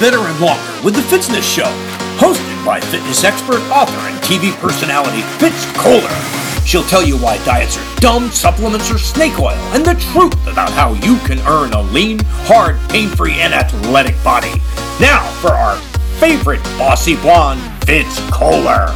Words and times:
better, 0.00 0.18
and 0.18 0.40
longer 0.40 0.62
with 0.82 0.94
The 0.96 1.02
Fitzness 1.02 1.44
Show, 1.44 1.70
hosted 2.16 2.64
by 2.64 2.80
fitness 2.80 3.22
expert, 3.22 3.60
author, 3.70 4.00
and 4.08 4.16
TV 4.24 4.50
personality 4.58 5.20
Fitz 5.38 5.66
Koehler. 5.76 6.66
She'll 6.66 6.84
tell 6.84 7.04
you 7.04 7.18
why 7.18 7.36
diets 7.44 7.76
are 7.76 7.96
dumb, 7.96 8.30
supplements 8.30 8.90
are 8.90 8.98
snake 8.98 9.38
oil, 9.38 9.58
and 9.74 9.84
the 9.84 9.94
truth 10.12 10.46
about 10.46 10.70
how 10.70 10.94
you 10.94 11.18
can 11.26 11.38
earn 11.46 11.74
a 11.74 11.82
lean, 11.82 12.18
hard, 12.48 12.78
pain 12.88 13.08
free, 13.08 13.34
and 13.34 13.52
athletic 13.52 14.16
body. 14.24 14.52
Now 15.00 15.22
for 15.40 15.50
our 15.50 15.76
favorite 16.18 16.62
bossy 16.78 17.16
blonde, 17.16 17.60
Fitz 17.84 18.18
Koehler. 18.30 18.88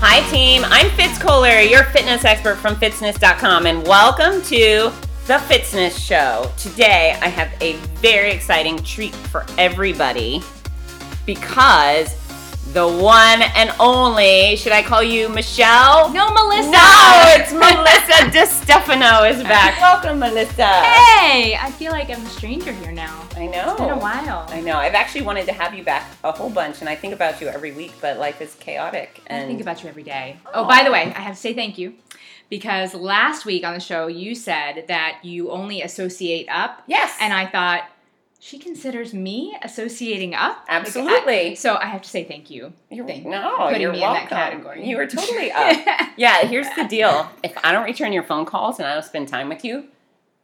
Hi, 0.00 0.30
team. 0.30 0.62
I'm 0.66 0.90
Fitz 0.90 1.18
Koehler, 1.18 1.68
your 1.68 1.84
fitness 1.84 2.24
expert 2.24 2.56
from 2.56 2.76
Fitzness.com, 2.76 3.66
and 3.66 3.86
welcome 3.86 4.42
to 4.42 4.92
the 5.26 5.38
Fitzness 5.38 5.98
Show. 5.98 6.48
Today, 6.56 7.18
I 7.20 7.26
have 7.26 7.50
a 7.60 7.72
very 8.00 8.30
exciting 8.30 8.80
treat 8.84 9.12
for 9.12 9.44
everybody 9.58 10.40
because 11.24 12.14
the 12.72 12.86
one 12.86 13.42
and 13.56 13.74
only, 13.80 14.54
should 14.54 14.70
I 14.70 14.84
call 14.84 15.02
you 15.02 15.28
Michelle? 15.28 16.12
No, 16.12 16.30
Melissa. 16.32 16.70
No, 16.70 17.22
it's 17.26 17.52
Melissa 17.52 18.30
DiStefano 18.70 19.28
is 19.28 19.42
back. 19.42 19.80
Welcome, 19.80 20.20
Melissa. 20.20 20.64
Hey, 20.64 21.56
I 21.56 21.72
feel 21.72 21.90
like 21.90 22.08
I'm 22.08 22.24
a 22.24 22.28
stranger 22.28 22.70
here 22.70 22.92
now. 22.92 23.26
I 23.34 23.46
know. 23.46 23.72
It's 23.72 23.80
been 23.80 23.90
a 23.90 23.98
while. 23.98 24.46
I 24.50 24.60
know. 24.60 24.76
I've 24.76 24.94
actually 24.94 25.22
wanted 25.22 25.46
to 25.46 25.52
have 25.52 25.74
you 25.74 25.82
back 25.82 26.08
a 26.22 26.30
whole 26.30 26.50
bunch, 26.50 26.82
and 26.82 26.88
I 26.88 26.94
think 26.94 27.12
about 27.12 27.40
you 27.40 27.48
every 27.48 27.72
week, 27.72 27.94
but 28.00 28.20
life 28.20 28.40
is 28.40 28.54
chaotic. 28.60 29.20
I 29.28 29.44
think 29.44 29.60
about 29.60 29.82
you 29.82 29.88
every 29.88 30.04
day. 30.04 30.36
Oh, 30.54 30.68
by 30.68 30.84
the 30.84 30.92
way, 30.92 31.12
I 31.16 31.20
have 31.20 31.34
to 31.34 31.40
say 31.40 31.52
thank 31.52 31.78
you 31.78 31.94
because 32.50 32.94
last 32.94 33.44
week 33.44 33.64
on 33.64 33.74
the 33.74 33.80
show 33.80 34.06
you 34.06 34.34
said 34.34 34.84
that 34.88 35.18
you 35.22 35.50
only 35.50 35.82
associate 35.82 36.46
up, 36.50 36.82
yes, 36.86 37.16
and 37.20 37.32
I 37.32 37.46
thought 37.46 37.88
she 38.38 38.58
considers 38.58 39.12
me 39.14 39.56
associating 39.62 40.34
up. 40.34 40.58
Like, 40.68 40.80
Absolutely. 40.80 41.50
I- 41.52 41.54
so 41.54 41.76
I 41.76 41.86
have 41.86 42.02
to 42.02 42.08
say 42.08 42.22
thank 42.24 42.50
you. 42.50 42.72
You're, 42.90 43.06
Thank- 43.06 43.26
no, 43.26 43.56
putting 43.66 43.80
you're 43.80 43.90
me 43.92 43.98
in 43.98 44.02
welcome. 44.02 44.28
that 44.30 44.50
category. 44.52 44.86
You 44.88 44.96
were 44.98 45.06
totally 45.06 45.50
up. 45.52 45.76
yeah, 46.16 46.42
here's 46.42 46.68
the 46.76 46.84
deal. 46.84 47.28
If 47.42 47.56
I 47.64 47.72
don't 47.72 47.84
return 47.84 48.12
your 48.12 48.22
phone 48.22 48.44
calls 48.44 48.78
and 48.78 48.86
I 48.86 48.94
don't 48.94 49.04
spend 49.04 49.28
time 49.28 49.48
with 49.48 49.64
you, 49.64 49.86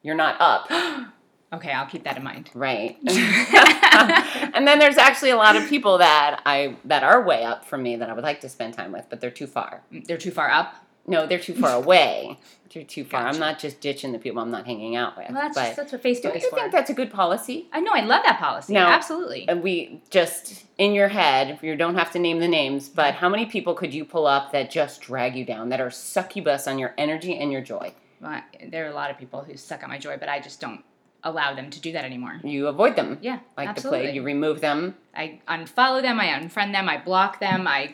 you're 0.02 0.16
not 0.16 0.36
up. 0.40 0.68
okay, 1.52 1.70
I'll 1.70 1.86
keep 1.86 2.02
that 2.04 2.16
in 2.16 2.24
mind. 2.24 2.50
Right. 2.54 2.96
and 3.06 4.66
then 4.66 4.78
there's 4.78 4.96
actually 4.96 5.30
a 5.30 5.36
lot 5.36 5.54
of 5.54 5.68
people 5.68 5.98
that 5.98 6.40
I 6.46 6.76
that 6.86 7.02
are 7.04 7.22
way 7.22 7.44
up 7.44 7.64
from 7.64 7.82
me 7.82 7.96
that 7.96 8.08
I 8.10 8.14
would 8.14 8.24
like 8.24 8.40
to 8.40 8.48
spend 8.48 8.74
time 8.74 8.90
with, 8.90 9.06
but 9.10 9.20
they're 9.20 9.30
too 9.30 9.46
far. 9.46 9.82
Mm, 9.92 10.06
they're 10.06 10.18
too 10.18 10.30
far 10.32 10.50
up. 10.50 10.74
No, 11.06 11.26
they're 11.26 11.38
too 11.38 11.54
far 11.54 11.74
away. 11.76 12.38
They're 12.72 12.84
too 12.84 13.04
far. 13.04 13.26
I'm 13.26 13.38
not 13.38 13.58
just 13.58 13.82
ditching 13.82 14.12
the 14.12 14.18
people 14.18 14.40
I'm 14.40 14.50
not 14.50 14.64
hanging 14.64 14.96
out 14.96 15.14
with. 15.18 15.28
Well, 15.28 15.42
that's 15.42 15.54
but 15.54 15.76
that's 15.76 15.92
what 15.92 16.02
Facebook 16.02 16.34
is 16.34 16.42
you 16.44 16.48
for. 16.48 16.56
think 16.56 16.72
that's 16.72 16.88
a 16.88 16.94
good 16.94 17.10
policy? 17.12 17.68
I 17.70 17.80
know. 17.80 17.92
I 17.92 18.00
love 18.00 18.22
that 18.24 18.38
policy. 18.38 18.72
No. 18.72 18.86
Absolutely. 18.86 19.46
And 19.46 19.62
we 19.62 20.00
just 20.08 20.64
in 20.78 20.94
your 20.94 21.08
head, 21.08 21.58
you 21.60 21.76
don't 21.76 21.96
have 21.96 22.10
to 22.12 22.18
name 22.18 22.38
the 22.40 22.48
names, 22.48 22.88
but 22.88 23.12
how 23.12 23.28
many 23.28 23.44
people 23.44 23.74
could 23.74 23.92
you 23.92 24.06
pull 24.06 24.26
up 24.26 24.52
that 24.52 24.70
just 24.70 25.02
drag 25.02 25.36
you 25.36 25.44
down, 25.44 25.68
that 25.68 25.82
are 25.82 25.90
succubus 25.90 26.66
on 26.66 26.78
your 26.78 26.94
energy 26.96 27.36
and 27.36 27.52
your 27.52 27.60
joy? 27.60 27.92
Well, 28.22 28.40
there 28.70 28.86
are 28.86 28.90
a 28.90 28.94
lot 28.94 29.10
of 29.10 29.18
people 29.18 29.42
who 29.44 29.54
suck 29.58 29.82
at 29.82 29.88
my 29.90 29.98
joy, 29.98 30.16
but 30.18 30.30
I 30.30 30.40
just 30.40 30.58
don't 30.58 30.82
allow 31.24 31.54
them 31.54 31.68
to 31.68 31.78
do 31.80 31.92
that 31.92 32.06
anymore. 32.06 32.40
You 32.42 32.68
avoid 32.68 32.96
them. 32.96 33.18
Yeah, 33.20 33.40
Like 33.54 33.68
absolutely. 33.68 33.98
the 33.98 34.04
plague, 34.04 34.14
you 34.16 34.22
remove 34.22 34.62
them. 34.62 34.96
I 35.14 35.40
unfollow 35.46 36.00
them, 36.00 36.18
I 36.18 36.28
unfriend 36.28 36.72
them, 36.72 36.88
I 36.88 36.96
block 36.96 37.38
them, 37.38 37.68
I 37.68 37.92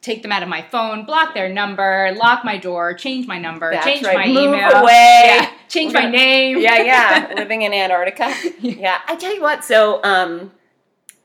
take 0.00 0.22
them 0.22 0.30
out 0.32 0.42
of 0.42 0.48
my 0.48 0.62
phone, 0.62 1.04
block 1.04 1.34
their 1.34 1.48
number, 1.52 2.12
lock 2.16 2.44
my 2.44 2.56
door, 2.56 2.94
change 2.94 3.26
my 3.26 3.38
number, 3.38 3.70
That's 3.72 3.84
change 3.84 4.04
right, 4.06 4.16
my 4.16 4.26
move 4.28 4.54
email, 4.54 4.70
away. 4.72 5.22
yeah, 5.26 5.50
change 5.68 5.92
my 5.92 6.08
name. 6.08 6.58
Yeah, 6.58 6.82
yeah. 6.82 7.32
Living 7.36 7.62
in 7.62 7.72
Antarctica. 7.72 8.32
Yeah. 8.60 8.98
I 9.06 9.16
tell 9.16 9.34
you 9.34 9.42
what, 9.42 9.64
so 9.64 10.00
um 10.04 10.52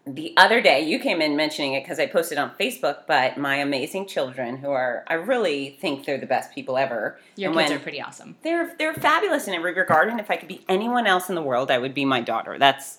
the 0.06 0.34
other 0.36 0.60
day 0.60 0.82
you 0.82 1.00
came 1.00 1.22
in 1.22 1.38
mentioning 1.38 1.76
it 1.76 1.84
because 1.84 1.98
I 1.98 2.08
posted 2.08 2.38
on 2.38 2.52
Facebook, 2.60 3.04
but 3.08 3.38
my 3.38 3.56
amazing 3.58 4.06
children 4.08 4.58
who 4.58 4.70
are 4.72 5.06
I 5.08 5.14
really 5.14 5.78
think 5.80 6.06
they're 6.06 6.18
the 6.18 6.26
best 6.26 6.54
people 6.54 6.76
ever. 6.78 7.18
Your 7.38 7.52
And 7.52 7.60
kids 7.60 7.72
are 7.72 7.80
pretty 7.80 8.02
awesome. 8.02 8.36
they're 8.44 8.76
they're 8.78 8.94
fabulous 8.96 9.48
in 9.48 9.54
every 9.54 9.74
regard 9.74 10.10
and 10.10 10.20
if 10.20 10.30
i 10.30 10.36
could 10.36 10.50
be 10.50 10.62
anyone 10.68 11.08
else 11.08 11.30
in 11.30 11.36
the 11.36 11.42
world 11.42 11.70
i 11.72 11.78
would 11.78 11.94
be 11.94 12.06
my 12.06 12.20
daughter 12.22 12.58
that's 12.60 12.98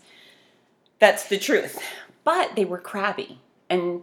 that's 0.99 1.29
the 1.29 1.37
truth 1.39 1.79
but 2.25 2.55
they 2.57 2.65
were 2.65 2.79
crabby 2.79 3.39
and 3.69 4.03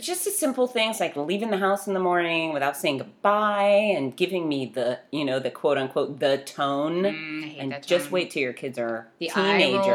just 0.00 0.24
the 0.24 0.30
simple 0.30 0.66
things 0.66 1.00
like 1.00 1.16
leaving 1.16 1.50
the 1.50 1.58
house 1.58 1.86
in 1.86 1.94
the 1.94 2.00
morning 2.00 2.52
without 2.52 2.76
saying 2.76 2.98
goodbye 2.98 3.92
and 3.96 4.16
giving 4.16 4.48
me 4.48 4.66
the 4.66 4.98
you 5.10 5.24
know 5.24 5.38
the 5.38 5.50
quote 5.50 5.76
unquote 5.78 6.18
the 6.20 6.38
tone 6.38 7.02
Mm, 7.02 7.56
and 7.58 7.86
just 7.86 8.04
tone. 8.06 8.12
wait 8.12 8.30
till 8.30 8.42
your 8.42 8.52
kids 8.52 8.78
are 8.78 9.08
the 9.18 9.28
teenagers 9.28 9.86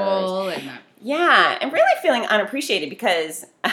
and 0.57 0.67
the, 0.67 0.71
yeah, 1.01 1.57
and 1.61 1.71
really 1.71 2.01
feeling 2.01 2.25
unappreciated 2.25 2.89
because 2.89 3.45
I 3.63 3.71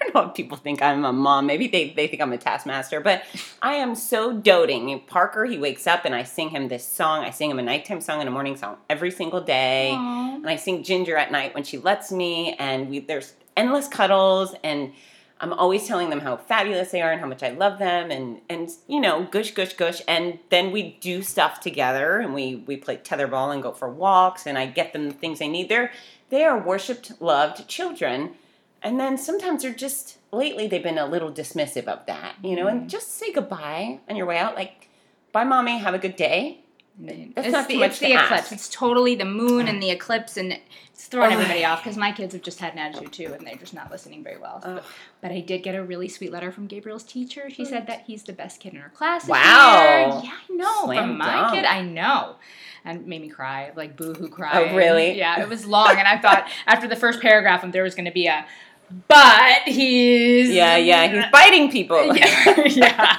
don't 0.00 0.14
know 0.14 0.28
if 0.30 0.34
people 0.34 0.56
think 0.56 0.80
I'm 0.80 1.04
a 1.04 1.12
mom. 1.12 1.44
Maybe 1.46 1.68
they, 1.68 1.90
they 1.90 2.06
think 2.06 2.22
I'm 2.22 2.32
a 2.32 2.38
taskmaster, 2.38 3.00
but 3.00 3.22
I 3.60 3.74
am 3.74 3.94
so 3.94 4.32
doting. 4.32 4.98
Parker, 5.06 5.44
he 5.44 5.58
wakes 5.58 5.86
up 5.86 6.06
and 6.06 6.14
I 6.14 6.22
sing 6.22 6.48
him 6.48 6.68
this 6.68 6.86
song. 6.86 7.22
I 7.22 7.30
sing 7.30 7.50
him 7.50 7.58
a 7.58 7.62
nighttime 7.62 8.00
song 8.00 8.20
and 8.20 8.28
a 8.28 8.32
morning 8.32 8.56
song 8.56 8.78
every 8.88 9.10
single 9.10 9.42
day. 9.42 9.90
Aw. 9.92 10.36
And 10.36 10.48
I 10.48 10.56
sing 10.56 10.82
Ginger 10.84 11.16
at 11.18 11.30
night 11.30 11.52
when 11.54 11.64
she 11.64 11.76
lets 11.76 12.10
me, 12.10 12.54
and 12.58 12.88
we 12.88 13.00
there's 13.00 13.34
endless 13.58 13.88
cuddles 13.88 14.54
and 14.64 14.92
I'm 15.40 15.54
always 15.54 15.86
telling 15.86 16.10
them 16.10 16.20
how 16.20 16.36
fabulous 16.36 16.90
they 16.90 17.00
are 17.00 17.10
and 17.10 17.20
how 17.20 17.26
much 17.26 17.42
I 17.42 17.50
love 17.50 17.78
them 17.78 18.10
and 18.10 18.40
and 18.50 18.70
you 18.86 19.00
know 19.00 19.24
gush 19.24 19.52
gush 19.52 19.72
gush. 19.72 20.02
And 20.06 20.38
then 20.50 20.70
we 20.70 20.98
do 21.00 21.22
stuff 21.22 21.60
together 21.60 22.20
and 22.20 22.34
we 22.34 22.56
we 22.66 22.76
play 22.76 22.98
tetherball 22.98 23.52
and 23.52 23.62
go 23.62 23.72
for 23.72 23.88
walks 23.88 24.46
and 24.46 24.58
I 24.58 24.66
get 24.66 24.92
them 24.92 25.08
the 25.08 25.14
things 25.14 25.38
they 25.38 25.48
need. 25.48 25.68
They're 25.68 25.92
they 26.28 26.44
are 26.44 26.58
worshipped, 26.58 27.20
loved 27.20 27.66
children, 27.68 28.34
and 28.82 29.00
then 29.00 29.16
sometimes 29.16 29.62
they're 29.62 29.72
just 29.72 30.18
lately 30.30 30.66
they've 30.66 30.82
been 30.82 30.98
a 30.98 31.06
little 31.06 31.32
dismissive 31.32 31.88
of 31.88 32.04
that, 32.06 32.36
you 32.44 32.54
know, 32.54 32.66
and 32.66 32.80
mm-hmm. 32.80 32.88
just 32.88 33.16
say 33.16 33.32
goodbye 33.32 34.00
on 34.08 34.16
your 34.16 34.26
way 34.26 34.36
out, 34.36 34.54
like 34.54 34.88
bye, 35.32 35.44
mommy, 35.44 35.78
have 35.78 35.94
a 35.94 35.98
good 35.98 36.16
day. 36.16 36.60
That's 37.06 37.46
it's 37.46 37.52
not 37.52 37.68
the, 37.68 37.78
much 37.78 37.90
it's 37.92 37.98
the 38.00 38.12
ask. 38.12 38.30
eclipse. 38.30 38.52
It's 38.52 38.68
totally 38.68 39.14
the 39.14 39.24
moon 39.24 39.68
and 39.68 39.82
the 39.82 39.90
eclipse, 39.90 40.36
and 40.36 40.58
it's 40.92 41.06
throwing 41.06 41.30
Oh. 41.30 41.34
everybody 41.34 41.64
off 41.64 41.82
because 41.82 41.96
my 41.96 42.12
kids 42.12 42.34
have 42.34 42.42
just 42.42 42.58
had 42.60 42.72
an 42.74 42.78
attitude 42.78 43.12
too, 43.12 43.32
and 43.32 43.46
they're 43.46 43.56
just 43.56 43.72
not 43.74 43.90
listening 43.90 44.22
very 44.22 44.38
well. 44.38 44.60
But, 44.62 44.84
but 45.22 45.32
I 45.32 45.40
did 45.40 45.62
get 45.62 45.74
a 45.74 45.82
really 45.82 46.08
sweet 46.08 46.30
letter 46.32 46.52
from 46.52 46.66
Gabriel's 46.66 47.04
teacher. 47.04 47.48
She 47.48 47.64
said 47.64 47.86
that 47.86 48.02
he's 48.06 48.22
the 48.24 48.32
best 48.34 48.60
kid 48.60 48.74
in 48.74 48.80
her 48.80 48.90
class. 48.90 49.26
Wow. 49.26 50.20
Yeah, 50.24 50.30
I 50.30 50.52
know. 50.52 50.84
Slam 50.84 51.08
from 51.08 51.18
my 51.18 51.50
kid, 51.54 51.64
I 51.64 51.82
know. 51.82 52.36
And 52.84 53.06
made 53.06 53.20
me 53.22 53.28
cry, 53.28 53.72
like 53.76 53.96
boo 53.96 54.14
hoo 54.14 54.28
cry. 54.28 54.50
Oh, 54.70 54.76
really? 54.76 55.16
Yeah, 55.18 55.40
it 55.42 55.48
was 55.48 55.66
long, 55.66 55.90
and 55.98 56.08
I 56.08 56.18
thought 56.18 56.48
after 56.66 56.88
the 56.88 56.96
first 56.96 57.20
paragraph, 57.20 57.64
there 57.72 57.82
was 57.82 57.94
going 57.94 58.06
to 58.06 58.10
be 58.10 58.26
a, 58.26 58.46
but 59.08 59.62
he's 59.66 60.50
Yeah, 60.50 60.76
yeah, 60.76 61.06
he's 61.06 61.24
biting 61.32 61.70
people. 61.70 62.14
yeah, 62.16 62.64
yeah. 62.66 63.18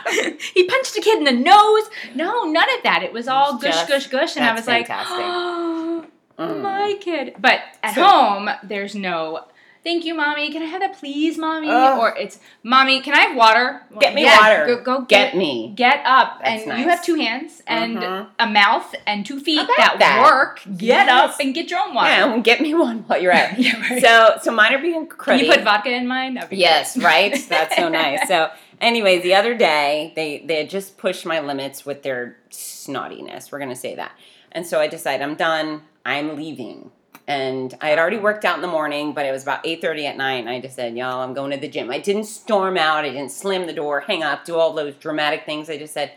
He 0.54 0.64
punched 0.66 0.98
a 0.98 1.02
kid 1.02 1.18
in 1.20 1.24
the 1.24 1.32
nose. 1.32 1.84
No, 2.16 2.44
none 2.44 2.68
of 2.78 2.84
that. 2.84 3.04
It 3.04 3.14
was 3.14 3.28
all 3.28 3.58
gush, 3.58 3.74
just- 3.74 3.88
gush, 3.88 4.08
gush, 4.08 4.36
and 4.36 4.46
I 4.46 4.54
was 4.54 4.68
like, 4.68 4.88
oh, 4.90 6.06
Mm. 6.40 6.62
my 6.62 6.96
kid. 7.00 7.36
But 7.40 7.60
at 7.84 7.94
So- 7.96 8.04
home, 8.04 8.50
there's 8.64 8.96
no. 8.96 9.46
Thank 9.84 10.06
you, 10.06 10.14
mommy. 10.14 10.52
Can 10.52 10.62
I 10.62 10.66
have 10.66 10.82
that, 10.82 10.98
please, 11.00 11.40
mommy? 11.40 11.68
Ugh. 11.68 11.98
Or 12.00 12.16
it's, 12.16 12.40
mommy. 12.62 13.02
Can 13.02 13.16
I 13.16 13.22
have 13.22 13.36
water? 13.36 13.82
Get 14.00 14.14
me 14.14 14.22
Yeah, 14.24 14.40
water. 14.40 14.66
Go, 14.76 14.84
go 14.84 15.02
Get 15.06 15.32
get, 15.32 15.36
me. 15.38 15.74
Get 15.76 16.04
up, 16.06 16.40
That's 16.44 16.62
and 16.62 16.70
nice. 16.70 16.80
you 16.80 16.90
have 16.90 17.04
two 17.04 17.16
hands 17.16 17.64
and 17.66 17.98
Mhm. 17.98 18.28
a 18.38 18.48
mouth 18.48 18.94
and 19.08 19.26
two 19.26 19.40
feet 19.40 19.68
that, 19.78 19.96
that? 19.98 20.22
work. 20.24 20.62
Get 20.78 21.08
Yes. 21.08 21.10
up 21.10 21.40
and 21.40 21.54
get 21.56 21.72
your 21.72 21.80
own 21.80 21.96
water. 21.96 22.10
Yeah, 22.12 22.32
and 22.32 22.44
get 22.44 22.62
me 22.62 22.76
one 22.76 23.00
while 23.08 23.20
you're 23.20 23.32
out. 23.34 23.52
Yeah, 23.58 23.82
right. 23.90 24.02
So, 24.02 24.36
so 24.44 24.52
mine 24.52 24.72
are 24.74 24.78
being 24.78 25.08
Can 25.08 25.18
cruddy. 25.18 25.46
you 25.46 25.52
put 25.52 25.62
vodka 25.64 25.90
in 25.90 26.08
mine? 26.08 26.36
That'd 26.36 26.52
be 26.52 26.58
Yes, 26.58 26.94
great. 26.94 27.04
right. 27.06 27.46
That's 27.50 27.76
so 27.76 27.90
nice. 27.90 28.20
So, 28.28 28.52
anyways, 28.80 29.24
the 29.24 29.34
other 29.34 29.56
day 29.56 30.14
they 30.16 30.44
they 30.46 30.58
had 30.58 30.70
just 30.70 30.98
pushed 31.00 31.26
my 31.26 31.40
limits 31.40 31.88
with 31.88 32.04
their 32.04 32.38
snottiness. 32.52 33.52
We're 33.52 33.60
gonna 33.60 33.76
say 33.76 33.96
that, 33.96 34.12
and 34.52 34.66
so 34.68 34.80
I 34.80 34.86
decided 34.88 35.24
I'm 35.24 35.36
done. 35.36 35.82
I'm 36.06 36.36
leaving. 36.36 36.92
And 37.28 37.74
I 37.82 37.90
had 37.90 38.00
already 38.00 38.18
worked 38.18 38.46
out 38.46 38.56
in 38.56 38.62
the 38.62 38.68
morning, 38.68 39.14
but 39.14 39.26
it 39.26 39.32
was 39.32 39.44
about 39.44 39.64
8.30 39.64 40.04
at 40.06 40.18
night, 40.18 40.38
and 40.38 40.50
I 40.50 40.60
just 40.60 40.76
said, 40.76 40.98
y'all, 40.98 41.22
I'm 41.22 41.34
going 41.34 41.52
to 41.52 41.58
the 41.58 41.68
gym. 41.68 41.90
I 41.92 42.00
didn't 42.00 42.26
storm 42.26 42.78
out. 42.78 43.06
I 43.06 43.10
didn't 43.10 43.32
slam 43.32 43.68
the 43.68 43.74
door, 43.74 44.02
hang 44.02 44.24
up, 44.24 44.44
do 44.44 44.56
all 44.56 44.74
those 44.74 44.96
dramatic 44.96 45.46
things. 45.46 45.70
I 45.70 45.78
just 45.78 45.94
said, 45.94 46.12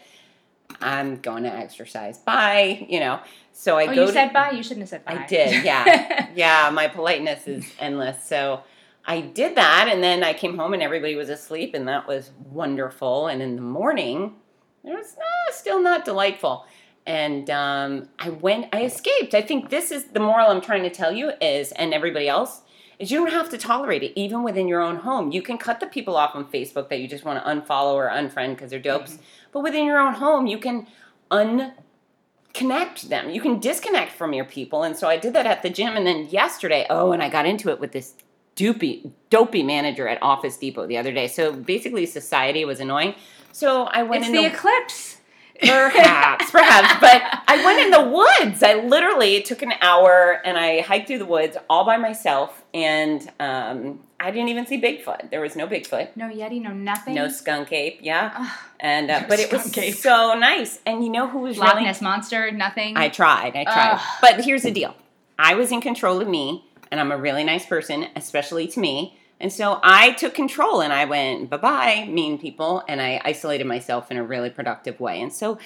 I'm 0.80 1.20
going 1.20 1.42
to 1.44 1.52
exercise. 1.52 2.18
Bye, 2.18 2.86
you 2.88 3.00
know. 3.00 3.20
So 3.52 3.76
I 3.78 3.84
Oh, 3.84 3.86
go 3.86 3.92
you 4.00 4.06
to, 4.08 4.12
said 4.12 4.32
bye. 4.32 4.50
You 4.50 4.62
shouldn't 4.62 4.80
have 4.80 4.88
said 4.88 5.04
bye. 5.04 5.22
I 5.22 5.26
did, 5.26 5.64
yeah. 5.64 6.28
yeah, 6.34 6.70
my 6.72 6.88
politeness 6.88 7.46
is 7.46 7.70
endless. 7.78 8.24
So 8.24 8.62
I 9.06 9.20
did 9.20 9.56
that, 9.56 9.88
and 9.88 10.02
then 10.02 10.24
I 10.24 10.32
came 10.32 10.56
home 10.56 10.72
and 10.74 10.82
everybody 10.82 11.14
was 11.14 11.28
asleep, 11.28 11.74
and 11.74 11.86
that 11.86 12.08
was 12.08 12.30
wonderful. 12.50 13.28
And 13.28 13.42
in 13.42 13.56
the 13.56 13.62
morning, 13.62 14.34
it 14.82 14.90
was 14.94 15.14
uh, 15.16 15.52
still 15.52 15.80
not 15.80 16.04
delightful. 16.04 16.66
And 17.06 17.50
um, 17.50 18.08
I 18.18 18.30
went, 18.30 18.68
I 18.72 18.84
escaped. 18.84 19.34
I 19.34 19.42
think 19.42 19.70
this 19.70 19.90
is 19.90 20.04
the 20.04 20.20
moral 20.20 20.50
I'm 20.50 20.60
trying 20.60 20.84
to 20.84 20.90
tell 20.90 21.12
you 21.12 21.32
is, 21.40 21.70
and 21.72 21.92
everybody 21.92 22.28
else, 22.28 22.62
is 22.98 23.10
you 23.10 23.18
don't 23.18 23.30
have 23.30 23.50
to 23.50 23.58
tolerate 23.58 24.02
it 24.02 24.18
even 24.18 24.42
within 24.42 24.68
your 24.68 24.80
own 24.80 24.96
home. 24.96 25.32
You 25.32 25.42
can 25.42 25.58
cut 25.58 25.80
the 25.80 25.86
people 25.86 26.16
off 26.16 26.34
on 26.34 26.46
Facebook 26.46 26.88
that 26.88 27.00
you 27.00 27.08
just 27.08 27.24
want 27.24 27.42
to 27.42 27.50
unfollow 27.50 27.94
or 27.94 28.08
unfriend 28.08 28.50
because 28.50 28.70
they're 28.70 28.78
dopes. 28.78 29.18
But 29.52 29.60
within 29.60 29.84
your 29.84 29.98
own 29.98 30.14
home, 30.14 30.46
you 30.46 30.58
can 30.58 30.86
unconnect 31.30 33.08
them. 33.08 33.30
You 33.30 33.40
can 33.40 33.60
disconnect 33.60 34.12
from 34.12 34.32
your 34.32 34.44
people. 34.44 34.82
And 34.82 34.96
so 34.96 35.08
I 35.08 35.16
did 35.16 35.32
that 35.34 35.46
at 35.46 35.62
the 35.62 35.70
gym. 35.70 35.96
And 35.96 36.06
then 36.06 36.28
yesterday, 36.30 36.86
oh, 36.88 37.12
and 37.12 37.22
I 37.22 37.28
got 37.28 37.46
into 37.46 37.68
it 37.68 37.80
with 37.80 37.92
this 37.92 38.14
dopey, 38.54 39.12
dopey 39.28 39.62
manager 39.62 40.08
at 40.08 40.22
Office 40.22 40.56
Depot 40.56 40.86
the 40.86 40.96
other 40.96 41.12
day. 41.12 41.28
So 41.28 41.52
basically, 41.52 42.06
society 42.06 42.64
was 42.64 42.80
annoying. 42.80 43.14
So 43.52 43.84
I 43.84 44.04
went 44.04 44.22
It's 44.22 44.28
in 44.30 44.36
the 44.36 44.46
eclipse. 44.46 45.13
Perhaps, 45.60 46.50
perhaps. 46.50 47.00
But 47.00 47.22
I 47.48 47.64
went 47.64 47.80
in 47.80 47.90
the 47.90 48.10
woods. 48.10 48.62
I 48.62 48.74
literally 48.74 49.42
took 49.42 49.62
an 49.62 49.72
hour 49.80 50.40
and 50.44 50.58
I 50.58 50.80
hiked 50.80 51.06
through 51.06 51.18
the 51.18 51.24
woods 51.26 51.56
all 51.70 51.84
by 51.84 51.96
myself. 51.96 52.64
And 52.74 53.30
um, 53.38 54.00
I 54.18 54.30
didn't 54.30 54.48
even 54.48 54.66
see 54.66 54.80
Bigfoot. 54.80 55.30
There 55.30 55.40
was 55.40 55.54
no 55.56 55.66
Bigfoot, 55.66 56.16
No 56.16 56.26
Yeti, 56.26 56.60
no 56.60 56.72
nothing. 56.72 57.14
no 57.14 57.28
skunk 57.28 57.72
ape. 57.72 57.98
Yeah. 58.02 58.32
Ugh. 58.36 58.58
And 58.80 59.10
uh, 59.10 59.20
No 59.20 59.26
but 59.28 59.38
it 59.38 59.52
was 59.52 59.76
ape. 59.78 59.94
so 59.94 60.34
nice. 60.36 60.80
And 60.86 61.04
you 61.04 61.10
know 61.10 61.28
who 61.28 61.38
was 61.40 61.56
Loch 61.56 61.74
really 61.74 61.84
Ness 61.86 62.00
monster, 62.00 62.50
nothing. 62.50 62.96
I 62.96 63.08
tried. 63.08 63.54
I 63.56 63.64
tried. 63.64 63.92
Ugh. 63.94 64.00
But 64.20 64.44
here's 64.44 64.62
the 64.62 64.72
deal. 64.72 64.94
I 65.38 65.54
was 65.54 65.72
in 65.72 65.80
control 65.80 66.20
of 66.20 66.28
me, 66.28 66.64
and 66.90 67.00
I'm 67.00 67.10
a 67.12 67.16
really 67.16 67.44
nice 67.44 67.66
person, 67.66 68.06
especially 68.16 68.66
to 68.68 68.80
me. 68.80 69.18
And 69.40 69.52
so 69.52 69.80
I 69.82 70.12
took 70.12 70.34
control 70.34 70.80
and 70.80 70.92
I 70.92 71.04
went, 71.04 71.50
bye 71.50 71.56
bye, 71.56 72.06
mean 72.08 72.38
people, 72.38 72.82
and 72.88 73.00
I 73.02 73.20
isolated 73.24 73.66
myself 73.66 74.10
in 74.10 74.16
a 74.16 74.24
really 74.24 74.50
productive 74.50 75.00
way. 75.00 75.20
And 75.20 75.32
so 75.32 75.58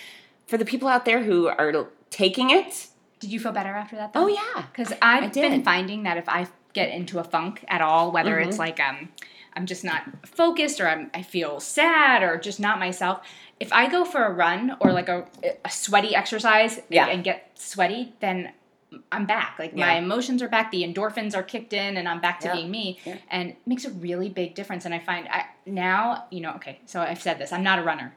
for 0.47 0.57
the 0.57 0.65
people 0.65 0.89
out 0.89 1.05
there 1.05 1.23
who 1.23 1.49
are 1.49 1.89
taking 2.11 2.51
it, 2.51 2.89
Did 3.21 3.31
you 3.31 3.39
feel 3.41 3.53
better 3.53 3.71
after 3.75 3.97
that? 3.97 4.13
Though? 4.13 4.25
oh 4.25 4.27
yeah. 4.29 4.65
Because 4.73 4.93
I've 5.03 5.25
I. 5.25 5.27
Mm-hmm. 5.29 5.41
been 5.41 5.63
finding 5.65 6.03
that 6.05 6.17
if 6.17 6.29
I 6.29 6.47
get 6.73 6.91
into 6.91 7.19
a 7.19 7.25
funk 7.25 7.65
at 7.69 7.81
all, 7.81 8.11
whether 8.13 8.39
it's 8.39 8.59
like 8.59 8.79
um, 8.81 9.09
I'm 9.55 9.67
just 9.67 9.85
not 9.85 10.03
focused 10.27 10.81
or 10.81 10.89
I'm, 10.89 11.11
I 11.15 11.23
feel 11.23 11.61
sad 11.61 12.23
or 12.23 12.37
just 12.39 12.61
not 12.61 12.79
myself, 12.79 13.21
if 13.61 13.73
I 13.73 13.89
go 13.91 14.05
for 14.05 14.25
a 14.25 14.33
run 14.33 14.77
or 14.81 14.93
like 14.93 15.09
a, 15.09 15.27
a 15.65 15.71
sweaty 15.71 16.15
exercise 16.15 16.81
Yeah. 16.89 17.07
and 17.09 17.25
get 17.25 17.51
sweaty, 17.59 18.15
then 18.21 18.53
I'm 19.13 19.27
back. 19.27 19.57
Like 19.59 19.77
my 19.77 19.99
emotions 19.99 20.41
are 20.43 20.49
back, 20.49 20.71
the 20.71 20.83
endorphins 20.83 21.37
are 21.37 21.43
kicked 21.43 21.73
in, 21.75 21.99
and 21.99 22.09
I'm 22.09 22.21
back 22.21 22.41
to 22.41 22.49
Yeah. 22.49 22.55
being 22.55 22.71
me. 22.71 22.99
Yeah. 23.05 23.17
And 23.31 23.51
it 23.51 23.57
makes 23.67 23.85
a 23.85 23.91
really 23.91 24.31
big 24.31 24.55
difference. 24.55 24.87
And 24.87 24.95
I 24.95 24.99
find 24.99 25.29
I, 25.29 25.45
now, 25.67 26.25
you 26.31 26.41
know, 26.41 26.53
okay, 26.55 26.79
so 26.87 27.01
I've 27.03 27.21
said 27.21 27.39
this, 27.39 27.53
I'm 27.53 27.63
not 27.63 27.79
a 27.79 27.83
runner, 27.83 28.15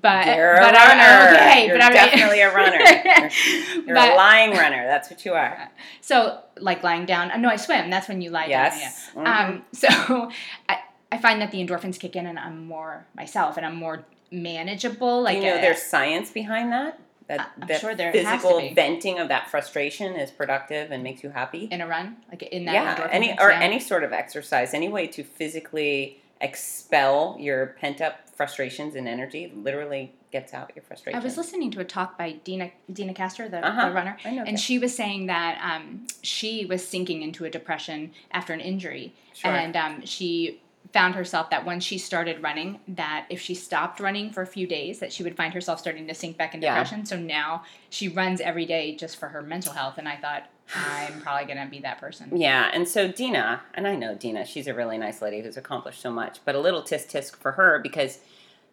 but 0.00 0.26
You're 0.26 0.56
but 0.60 0.74
a 0.74 0.78
runner. 0.78 1.36
okay, 1.36 1.66
You're 1.66 1.76
but 1.76 1.84
I'm 1.84 1.92
definitely 1.92 2.40
a 2.40 2.54
runner. 2.54 2.78
You're, 3.84 3.84
you're 3.86 3.96
a 3.96 4.16
lying 4.16 4.52
runner. 4.52 4.84
That's 4.86 5.10
what 5.10 5.24
you 5.26 5.34
are. 5.34 5.70
So, 6.00 6.40
like 6.58 6.82
lying 6.82 7.04
down. 7.06 7.30
uh, 7.30 7.36
No, 7.36 7.48
I 7.50 7.56
swim. 7.56 7.90
That's 7.90 8.08
when 8.08 8.20
you 8.22 8.30
lie 8.30 8.46
Yes. 8.46 9.10
down. 9.14 9.24
Yeah. 9.24 9.32
Mhm. 9.32 9.48
Um, 9.50 9.64
so, 9.72 9.88
I, 10.68 10.78
I 11.12 11.18
find 11.18 11.40
that 11.42 11.50
the 11.50 11.58
endorphins 11.66 11.98
kick 12.00 12.16
in, 12.16 12.26
and 12.26 12.38
I'm 12.38 12.66
more 12.66 13.04
myself, 13.14 13.56
and 13.58 13.64
I'm 13.66 13.76
more 13.76 14.04
manageable. 14.30 15.22
Like 15.22 15.36
you 15.38 15.44
know 15.44 15.56
uh, 15.56 15.60
there's 15.60 15.82
science 15.82 16.30
behind 16.30 16.72
that? 16.72 16.98
That, 17.26 17.52
I'm 17.60 17.68
that 17.68 17.80
sure 17.80 17.94
there 17.94 18.12
physical 18.12 18.60
venting 18.74 19.18
of 19.18 19.28
that 19.28 19.50
frustration 19.50 20.14
is 20.14 20.30
productive 20.30 20.90
and 20.90 21.02
makes 21.02 21.22
you 21.22 21.30
happy. 21.30 21.64
in 21.70 21.80
a 21.80 21.86
run, 21.86 22.16
like 22.30 22.42
in 22.42 22.66
that. 22.66 22.74
yeah, 22.74 23.08
any 23.10 23.32
or 23.40 23.50
yeah. 23.50 23.60
any 23.60 23.80
sort 23.80 24.04
of 24.04 24.12
exercise, 24.12 24.74
any 24.74 24.88
way 24.88 25.06
to 25.06 25.24
physically 25.24 26.20
expel 26.40 27.36
your 27.40 27.68
pent 27.80 28.00
up 28.00 28.28
frustrations 28.36 28.94
and 28.94 29.08
energy 29.08 29.52
literally 29.56 30.12
gets 30.32 30.52
out 30.52 30.72
your 30.74 30.82
frustration. 30.82 31.18
I 31.18 31.22
was 31.24 31.36
listening 31.36 31.70
to 31.70 31.80
a 31.80 31.84
talk 31.84 32.18
by 32.18 32.32
Deena 32.44 32.70
Deena 32.92 33.14
Kastor, 33.14 33.50
the, 33.50 33.64
Uh-huh. 33.66 33.88
the 33.88 33.94
runner, 33.94 34.16
and 34.24 34.46
that. 34.46 34.58
she 34.58 34.78
was 34.78 34.94
saying 34.94 35.26
that 35.26 35.58
um, 35.62 36.06
she 36.22 36.66
was 36.66 36.86
sinking 36.86 37.22
into 37.22 37.44
a 37.44 37.50
depression 37.50 38.10
after 38.32 38.52
an 38.52 38.60
injury, 38.60 39.14
Sure. 39.32 39.50
and 39.52 39.76
um, 39.76 40.04
she 40.04 40.60
found 40.94 41.16
herself 41.16 41.50
that 41.50 41.66
when 41.66 41.80
she 41.80 41.98
started 41.98 42.40
running, 42.40 42.78
that 42.86 43.26
if 43.28 43.40
she 43.40 43.52
stopped 43.52 43.98
running 43.98 44.30
for 44.30 44.42
a 44.42 44.46
few 44.46 44.64
days, 44.64 45.00
that 45.00 45.12
she 45.12 45.24
would 45.24 45.36
find 45.36 45.52
herself 45.52 45.80
starting 45.80 46.06
to 46.06 46.14
sink 46.14 46.36
back 46.38 46.54
into 46.54 46.64
Yeah. 46.66 46.74
depression. 46.74 47.04
So 47.04 47.16
now 47.18 47.64
she 47.90 48.06
runs 48.08 48.40
every 48.40 48.64
day 48.64 48.94
just 48.94 49.16
for 49.16 49.26
her 49.28 49.42
mental 49.42 49.72
health, 49.72 49.98
and 49.98 50.08
I 50.08 50.14
thought 50.16 50.44
I'm 50.72 51.20
probably 51.20 51.46
gonna 51.52 51.66
be 51.68 51.80
that 51.80 51.98
person. 51.98 52.30
Yeah, 52.36 52.70
and 52.72 52.86
so 52.88 53.08
Deena, 53.08 53.62
and 53.74 53.88
I 53.88 53.96
know 53.96 54.14
Deena, 54.14 54.46
she's 54.46 54.68
a 54.68 54.72
really 54.74 54.96
nice 54.96 55.20
lady 55.20 55.40
who's 55.42 55.56
accomplished 55.56 56.00
so 56.00 56.12
much, 56.12 56.38
but 56.44 56.54
a 56.54 56.60
little 56.60 56.80
tisk 56.82 57.10
tisk 57.10 57.36
for 57.36 57.52
her 57.52 57.80
because, 57.80 58.20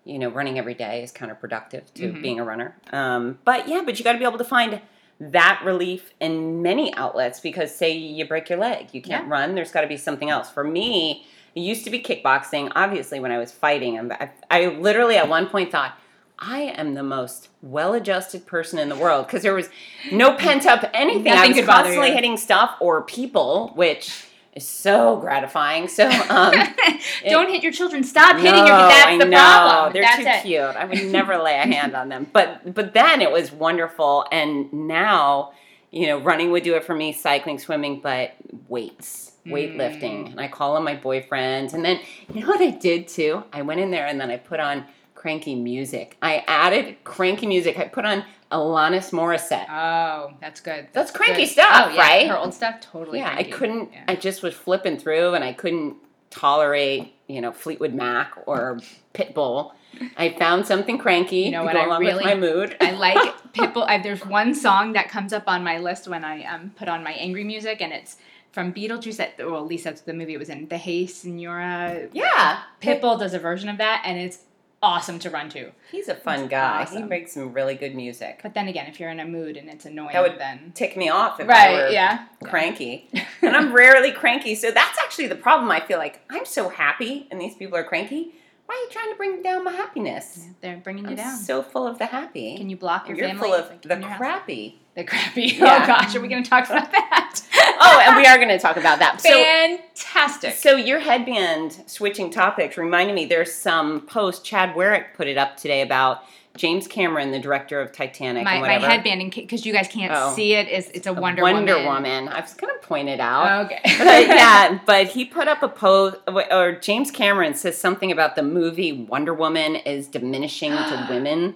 you 0.06 0.20
know, 0.20 0.30
running 0.30 0.60
every 0.60 0.76
day 0.76 1.02
is 1.02 1.12
counterproductive 1.12 1.92
to 1.96 2.10
Mhm. 2.14 2.22
being 2.22 2.40
a 2.40 2.44
runner. 2.46 2.76
Um, 2.94 3.40
but 3.44 3.68
yeah, 3.68 3.82
but 3.84 3.98
you 3.98 4.06
got 4.06 4.14
to 4.14 4.20
be 4.20 4.26
able 4.26 4.38
to 4.38 4.44
find 4.44 4.80
that 5.20 5.62
relief 5.66 6.14
in 6.20 6.62
many 6.62 6.94
outlets 6.96 7.40
because, 7.40 7.76
say, 7.76 7.92
you 7.92 8.26
break 8.26 8.48
your 8.48 8.60
leg, 8.60 8.90
you 8.94 9.02
can't 9.02 9.26
Yeah. 9.28 9.32
run, 9.32 9.56
there's 9.56 9.72
got 9.72 9.82
to 9.82 9.88
be 9.88 9.98
something 9.98 10.30
else. 10.30 10.50
For 10.52 10.64
me, 10.64 11.26
it 11.56 11.60
used 11.62 11.84
to 11.86 11.90
be 11.90 12.00
kickboxing. 12.02 12.72
Obviously, 12.76 13.20
when 13.20 13.32
I 13.32 13.38
was 13.38 13.52
fighting, 13.52 13.98
I'm- 13.98 14.12
I, 14.20 14.30
I 14.50 14.66
literally 14.68 15.18
at 15.18 15.28
one 15.30 15.48
point 15.48 15.72
thought, 15.72 15.94
I 16.40 16.62
am 16.76 16.96
the 16.96 17.04
most 17.04 17.50
well-adjusted 17.62 18.48
person 18.48 18.80
in 18.80 18.90
the 18.90 18.96
world 18.96 19.28
because 19.28 19.44
there 19.44 19.54
was 19.54 19.70
no 20.12 20.34
pent 20.34 20.66
up 20.66 20.90
anything. 20.94 21.32
I 21.32 21.36
Nothing 21.36 21.52
was 21.52 21.58
could 21.60 21.66
constantly 21.68 22.08
you. 22.10 22.14
hitting 22.16 22.38
stuff 22.38 22.76
or 22.80 23.04
people, 23.04 23.72
which 23.76 24.26
is 24.56 24.68
so 24.68 25.18
gratifying. 25.18 25.88
So, 25.88 26.10
um, 26.30 26.54
Don't 27.30 27.50
hit 27.50 27.62
your 27.62 27.72
children. 27.72 28.04
Stop 28.04 28.38
hitting 28.38 28.52
no, 28.54 28.58
your. 28.66 28.68
That's 28.68 29.06
I 29.06 29.18
the 29.20 29.26
know. 29.26 29.38
problem. 29.38 29.94
They're 29.94 30.02
That's 30.02 30.18
too 30.24 30.28
it. 30.28 30.42
cute. 30.42 30.62
I 30.76 30.86
would 30.86 31.12
never 31.12 31.38
lay 31.38 31.56
a 31.60 31.62
hand 31.68 31.96
on 31.96 32.10
them. 32.10 32.26
But 32.34 32.74
but 32.74 32.94
then 32.94 33.22
it 33.22 33.32
was 33.32 33.52
wonderful, 33.52 34.26
and 34.32 34.72
now 34.74 35.52
you 35.92 36.08
know 36.08 36.18
running 36.20 36.50
would 36.52 36.64
do 36.64 36.74
it 36.76 36.84
for 36.84 36.96
me, 36.96 37.14
cycling, 37.14 37.60
swimming, 37.60 38.02
but 38.02 38.32
weights, 38.68 39.31
weightlifting, 39.46 40.26
Mm. 40.26 40.32
and 40.32 40.40
I 40.40 40.48
call 40.48 40.76
them 40.76 40.84
my 40.84 40.96
boyfriends. 40.96 41.74
And 41.74 41.84
then 41.84 42.00
you 42.34 42.42
know 42.42 42.48
what 42.48 42.62
I 42.62 42.70
did 42.72 43.08
too? 43.08 43.44
I 43.52 43.62
went 43.62 43.80
in 43.80 43.92
there 43.92 44.06
and 44.08 44.20
then 44.20 44.30
I 44.30 44.38
put 44.38 44.60
on 44.60 44.86
cranky 45.16 45.56
music. 45.56 46.18
I 46.22 46.44
added 46.48 47.04
cranky 47.04 47.46
music. 47.48 47.78
I 47.78 47.86
put 47.86 48.06
on 48.06 48.24
Alanis 48.52 49.12
Morissette. 49.12 49.68
Oh, 49.70 50.34
that's 50.42 50.60
good. 50.62 50.88
That's 50.94 51.12
cranky 51.12 51.44
good. 51.44 51.50
stuff, 51.52 51.88
oh, 51.92 51.94
yeah. 51.94 52.02
right? 52.02 52.28
Her 52.28 52.38
old 52.38 52.54
stuff, 52.54 52.82
totally. 52.82 53.20
yeah, 53.20 53.34
I 53.38 53.44
couldn't. 53.44 53.92
Yeah. 53.94 54.04
I 54.08 54.16
just 54.16 54.42
was 54.44 54.54
flipping 54.56 54.98
through, 54.98 55.34
and 55.36 55.44
I 55.44 55.54
couldn't 55.54 55.96
tolerate, 56.32 57.14
you 57.28 57.40
know, 57.42 57.52
Fleetwood 57.52 57.94
Mac 57.94 58.34
or 58.46 58.80
Pitbull. 59.14 59.72
I 60.18 60.30
found 60.30 60.66
something 60.66 60.98
cranky 60.98 61.42
You 61.42 61.52
know 61.52 61.64
what, 61.66 61.76
I 61.76 61.98
really- 61.98 62.24
my 62.24 62.36
mood. 62.36 62.76
I 62.82 62.92
like 62.92 63.18
Pitbull. 63.54 63.86
I, 63.88 64.00
there's 64.00 64.26
one 64.26 64.56
song 64.56 64.94
that 64.94 65.10
comes 65.10 65.34
up 65.34 65.44
on 65.48 65.64
my 65.64 65.78
list 65.78 66.08
when 66.08 66.24
I 66.26 66.44
um, 66.46 66.72
put 66.76 66.88
on 66.88 67.04
my 67.04 67.12
angry 67.12 67.44
music, 67.44 67.82
and 67.82 67.94
it's 67.94 68.18
from 68.52 68.74
Beetlejuice. 68.74 69.18
That 69.18 69.36
well, 69.40 69.58
at 69.58 69.66
least 69.68 69.84
that's 69.84 70.02
the 70.02 70.14
movie 70.14 70.34
it 70.34 70.40
was 70.40 70.50
in. 70.50 70.68
The 70.68 70.78
Hey 70.78 71.08
Senora. 71.08 72.08
yeah, 72.14 72.62
Pitbull 72.82 73.20
does 73.20 73.34
a 73.34 73.40
version 73.40 73.70
of 73.70 73.78
that, 73.78 74.04
and 74.06 74.18
it's 74.20 74.40
awesome 74.84 75.20
to 75.20 75.30
run 75.30 75.48
to. 75.50 75.72
he's 75.92 76.08
a 76.08 76.16
fun 76.16 76.40
It's 76.42 76.50
guy. 76.50 76.86
He 76.92 77.04
makes 77.04 77.34
some 77.34 77.54
really 77.54 77.76
good 77.76 77.94
music. 77.94 78.40
But 78.42 78.56
then 78.56 78.68
again, 78.68 78.88
if 78.88 79.00
you're 79.00 79.12
in 79.12 79.20
a 79.20 79.26
mood 79.26 79.56
and 79.56 79.70
it's 79.70 79.86
annoying, 79.86 80.10
That 80.14 80.24
would 80.24 80.40
then 80.40 80.72
Tick 80.74 80.98
me 80.98 81.08
off 81.10 81.40
if 81.40 81.48
I 81.48 81.52
right, 81.52 81.74
were 81.76 81.90
yeah. 81.90 82.26
cranky. 82.44 83.08
and 83.44 83.56
I'm 83.56 83.74
rarely 83.76 84.12
cranky, 84.12 84.56
so 84.56 84.72
that's 84.72 84.98
actually 85.00 85.28
the 85.28 85.36
problem. 85.36 85.70
I 85.70 85.82
feel 85.82 86.00
like 86.00 86.22
I'm 86.32 86.46
so 86.46 86.70
happy, 86.70 87.28
and 87.30 87.40
these 87.40 87.54
people 87.56 87.78
are 87.78 87.84
cranky. 87.84 88.34
Why 88.66 88.76
are 88.76 88.84
you 88.86 88.90
trying 88.90 89.10
to 89.12 89.16
bring 89.18 89.42
down 89.44 89.64
my 89.66 89.72
happiness? 89.74 90.48
They're 90.62 90.78
bringing 90.78 91.04
you 91.04 91.12
I'm 91.12 91.16
down. 91.18 91.38
so 91.38 91.62
full 91.62 91.86
of 91.86 91.98
the 92.00 92.06
happy. 92.06 92.56
Can 92.58 92.70
you 92.70 92.78
block 92.78 93.08
your 93.08 93.18
You're 93.18 93.28
family? 93.28 93.42
full 93.50 93.54
of 93.54 93.70
like, 93.70 93.82
the 93.82 93.94
in 93.94 94.00
your 94.02 94.10
house? 94.10 94.18
crappy. 94.18 94.80
The 94.96 95.04
crappy. 95.04 95.58
Oh, 95.62 95.66
yeah. 95.66 95.80
Oh 95.84 95.88
gosh, 95.88 96.16
are 96.16 96.22
we 96.22 96.28
going 96.30 96.42
to 96.44 96.50
talk 96.50 96.70
about 96.70 96.90
that? 96.92 97.42
Oh, 97.84 98.00
and 98.06 98.16
we 98.16 98.26
are 98.26 98.38
going 98.38 98.50
to 98.50 98.60
talk 98.60 98.78
about 98.78 99.00
that. 99.00 99.22
So, 99.22 99.30
Fantastic. 99.30 100.54
So 100.56 100.76
your 100.76 101.00
headband, 101.00 101.84
switching 101.88 102.30
topics, 102.30 102.78
reminded 102.78 103.16
me 103.16 103.26
there's 103.26 103.54
some 103.54 104.02
post 104.02 104.46
Chad 104.46 104.76
Werrick 104.76 105.14
put 105.16 105.28
it 105.28 105.38
up 105.38 105.58
today 105.58 105.82
about 105.82 106.24
James 106.58 106.86
Cameron, 106.86 107.32
the 107.32 107.40
director 107.40 107.80
of 107.80 107.94
Titanic 107.94 108.44
my, 108.44 108.60
my 108.60 108.74
headband, 108.78 109.34
because 109.34 109.66
you 109.66 109.72
guys 109.72 109.88
can't 109.88 110.12
Oh. 110.14 110.34
see 110.36 110.54
it, 110.54 110.68
is 110.68 110.90
it's 110.90 111.08
a 111.08 111.14
Wonder, 111.14 111.44
Wonder 111.44 111.76
Woman. 111.78 111.86
Woman. 112.26 112.28
I 112.28 112.42
was 112.42 112.54
going 112.54 112.74
to 112.78 112.86
point 112.86 113.08
it 113.08 113.22
out. 113.22 113.66
Okay. 113.68 113.80
but 113.98 114.28
yeah, 114.28 114.80
but 114.86 115.08
he 115.08 115.24
put 115.26 115.48
up 115.48 115.64
a 115.64 115.70
post, 115.70 116.18
uh, 116.28 116.42
or 116.52 116.74
James 116.74 117.10
Cameron 117.10 117.54
says 117.54 117.78
something 117.78 118.12
about 118.12 118.36
the 118.36 118.44
movie 118.44 118.92
Wonder 118.92 119.34
Woman 119.34 119.78
is 119.78 120.08
diminishing 120.08 120.72
to 120.74 121.08
women 121.10 121.56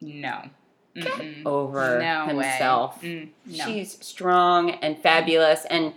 No. 0.00 0.42
Mm-mm. 1.02 1.46
over 1.46 1.98
No 2.00 2.26
himself. 2.26 3.00
Mm, 3.02 3.28
no. 3.46 3.64
She's 3.64 3.98
strong 4.04 4.70
and 4.70 4.98
fabulous, 4.98 5.64
and 5.66 5.92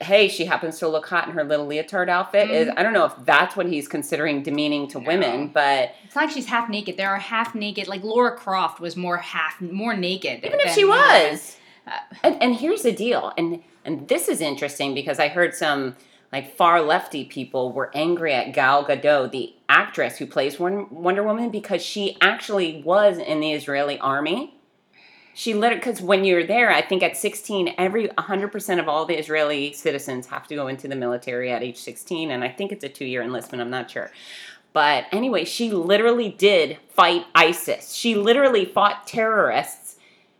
hey, 0.00 0.28
she 0.28 0.44
happens 0.44 0.78
to 0.78 0.86
look 0.88 1.06
hot 1.06 1.26
in 1.26 1.34
her 1.34 1.42
little 1.44 1.66
leotard 1.66 2.08
outfit. 2.08 2.50
Is 2.50 2.68
I 2.76 2.82
don't 2.82 2.92
know 2.92 3.04
if 3.06 3.14
that's 3.24 3.56
what 3.56 3.66
he's 3.66 3.88
considering 3.88 4.42
demeaning 4.42 4.86
to 4.88 4.98
women, 4.98 5.48
but 5.48 5.92
It's 6.04 6.14
like 6.16 6.30
she's 6.30 6.46
half 6.46 6.68
naked. 6.68 6.96
There 6.96 7.10
are 7.10 7.18
half 7.18 7.54
naked. 7.54 7.88
Like 7.88 8.02
Laura 8.04 8.36
Croft 8.36 8.80
was 8.80 8.96
more 8.96 9.16
half, 9.18 9.60
more 9.60 9.96
naked. 9.96 10.44
even 10.44 10.60
if 10.60 10.72
she 10.74 10.84
Wonder 10.84 11.04
Woman. 11.04 11.30
was, 11.32 11.56
and, 12.22 12.42
and 12.42 12.54
here's 12.56 12.82
the 12.82 12.92
deal, 12.92 13.32
and 13.36 13.62
and 13.84 14.06
this 14.08 14.28
is 14.28 14.40
interesting 14.40 14.94
because 14.94 15.18
I 15.18 15.28
heard 15.28 15.54
some 15.54 15.96
like 16.32 16.54
far 16.54 16.82
lefty 16.82 17.24
people 17.24 17.72
were 17.72 17.90
angry 17.94 18.34
at 18.34 18.52
Gal 18.52 18.84
Gadot, 18.84 19.30
the 19.32 19.54
actress 19.68 20.18
who 20.18 20.26
plays 20.26 20.58
Wonder 20.58 21.22
Woman, 21.22 21.50
because 21.50 21.82
she 21.82 22.16
actually 22.20 22.82
was 22.82 23.18
in 23.18 23.40
the 23.40 23.52
Israeli 23.52 23.98
army. 23.98 24.54
She 25.34 25.54
literally, 25.54 25.78
because 25.78 26.00
when 26.00 26.24
you're 26.24 26.46
there, 26.46 26.70
I 26.70 26.82
think 26.82 27.02
at 27.02 27.16
16, 27.16 27.74
every 27.78 28.08
100% 28.08 28.78
of 28.80 28.88
all 28.88 29.04
the 29.04 29.18
Israeli 29.18 29.72
citizens 29.72 30.26
have 30.26 30.48
to 30.48 30.54
go 30.56 30.66
into 30.66 30.88
the 30.88 30.96
military 30.96 31.52
at 31.52 31.62
age 31.62 31.76
16, 31.76 32.30
and 32.30 32.42
I 32.42 32.48
think 32.48 32.72
it's 32.72 32.82
a 32.82 32.88
two 32.88 33.04
year 33.04 33.22
enlistment, 33.22 33.62
I'm 33.62 33.70
not 33.70 33.90
sure. 33.90 34.10
But 34.72 35.06
anyway, 35.12 35.44
she 35.44 35.70
literally 35.70 36.28
did 36.30 36.78
fight 36.88 37.26
ISIS. 37.34 37.94
She 37.94 38.14
literally 38.14 38.64
fought 38.64 39.06
terrorists 39.06 39.87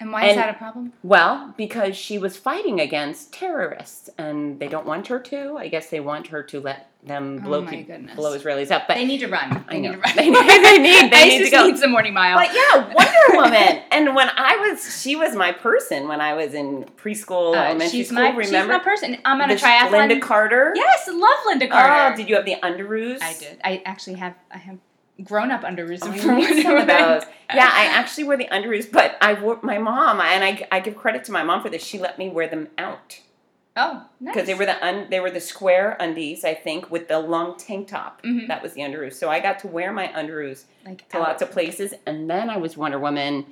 And 0.00 0.12
why 0.12 0.26
is 0.28 0.36
that 0.36 0.48
a 0.48 0.54
problem? 0.56 0.92
Well, 1.02 1.54
because 1.56 1.96
she 1.96 2.18
was 2.18 2.36
fighting 2.36 2.78
against 2.80 3.32
terrorists, 3.32 4.08
and 4.16 4.60
they 4.60 4.68
don't 4.68 4.86
want 4.86 5.08
her 5.08 5.18
to. 5.18 5.56
I 5.58 5.66
guess 5.68 5.90
they 5.90 5.98
want 5.98 6.28
her 6.28 6.42
to 6.44 6.60
let 6.60 6.90
them 7.04 7.40
Oh 7.42 7.46
blow 7.46 7.60
my 7.62 7.70
peop- 7.70 7.86
goodness. 7.88 8.14
blow 8.14 8.36
Israelis 8.38 8.70
up. 8.70 8.86
But 8.86 8.94
They 8.94 9.04
need 9.04 9.18
to 9.18 9.28
run. 9.28 9.64
They 9.68 9.76
I 9.76 9.78
need 9.80 9.88
know. 9.88 9.92
to 9.94 9.98
run. 9.98 10.16
They 10.16 10.30
need- 10.30 10.46
they 10.46 10.78
need- 10.78 11.12
they 11.12 11.28
need 11.38 11.44
to 11.46 11.50
go. 11.50 11.66
needs 11.66 11.82
a 11.82 11.88
morning 11.88 12.14
mile. 12.14 12.36
But 12.36 12.54
yeah, 12.54 12.92
Wonder 12.94 13.18
Woman. 13.42 13.82
and 13.90 14.14
when 14.14 14.28
I 14.36 14.56
was, 14.56 15.00
she 15.02 15.16
was 15.16 15.34
my 15.34 15.50
person 15.52 16.06
when 16.06 16.20
I 16.20 16.34
was 16.34 16.54
in 16.54 16.84
preschool, 16.96 17.54
Uh, 17.56 17.58
elementary 17.58 17.88
she's 17.90 18.08
school. 18.08 18.20
my 18.22 18.28
remember? 18.30 18.44
she's 18.44 18.68
my 18.68 18.78
person. 18.78 19.18
I'm 19.24 19.40
on 19.40 19.50
a 19.50 19.54
triathlon. 19.56 20.10
Lynda 20.10 20.20
Carter. 20.22 20.72
Yes, 20.76 21.08
love 21.08 21.38
Lynda 21.48 21.68
Carter. 21.70 22.12
Oh, 22.14 22.16
did 22.16 22.28
you 22.28 22.36
have 22.36 22.44
the 22.44 22.56
underoos? 22.62 23.18
I 23.20 23.34
did. 23.34 23.60
I 23.64 23.82
actually 23.84 24.16
have. 24.16 24.34
I 24.52 24.58
have 24.58 24.78
grown 25.24 25.50
up 25.50 25.62
underoos 25.62 26.00
Oh, 26.02 26.08
Wonder 26.08 26.62
some 26.62 26.76
of 26.76 26.78
Woman. 26.80 26.86
those. 26.86 27.22
Yeah, 27.54 27.70
I 27.72 27.86
actually 27.86 28.24
wear 28.24 28.36
the 28.36 28.44
underoos, 28.48 28.92
but 28.92 29.16
I 29.22 29.32
wore 29.32 29.58
my 29.62 29.78
mom, 29.78 30.20
and 30.20 30.44
I, 30.44 30.68
I 30.70 30.80
give 30.80 30.94
credit 30.96 31.24
to 31.24 31.32
my 31.32 31.42
mom 31.42 31.62
for 31.62 31.70
this. 31.70 31.82
She 31.82 31.98
let 31.98 32.18
me 32.18 32.28
wear 32.28 32.46
them 32.46 32.68
out 32.76 33.20
Oh, 33.74 34.04
nice. 34.20 34.34
because 34.34 34.46
they 34.46 34.52
were 34.54 34.66
the 34.66 34.84
un, 34.86 35.06
they 35.08 35.18
were 35.18 35.30
the 35.30 35.40
square 35.40 35.96
undies, 35.98 36.44
I 36.44 36.52
think, 36.52 36.90
with 36.90 37.08
the 37.08 37.18
long 37.18 37.56
tank 37.56 37.88
top. 37.88 38.20
Mhm. 38.22 38.48
That 38.48 38.62
was 38.62 38.74
the 38.74 38.82
underoos. 38.82 39.14
So 39.14 39.30
I 39.30 39.40
got 39.40 39.60
to 39.60 39.66
wear 39.66 39.92
my 39.94 40.08
underoos 40.08 40.64
like 40.84 41.08
to 41.08 41.16
out. 41.16 41.22
lots 41.22 41.42
of 41.42 41.50
places, 41.50 41.94
and 42.04 42.28
then 42.28 42.50
I 42.50 42.58
was 42.58 42.76
Wonder 42.76 42.98
Woman. 42.98 43.46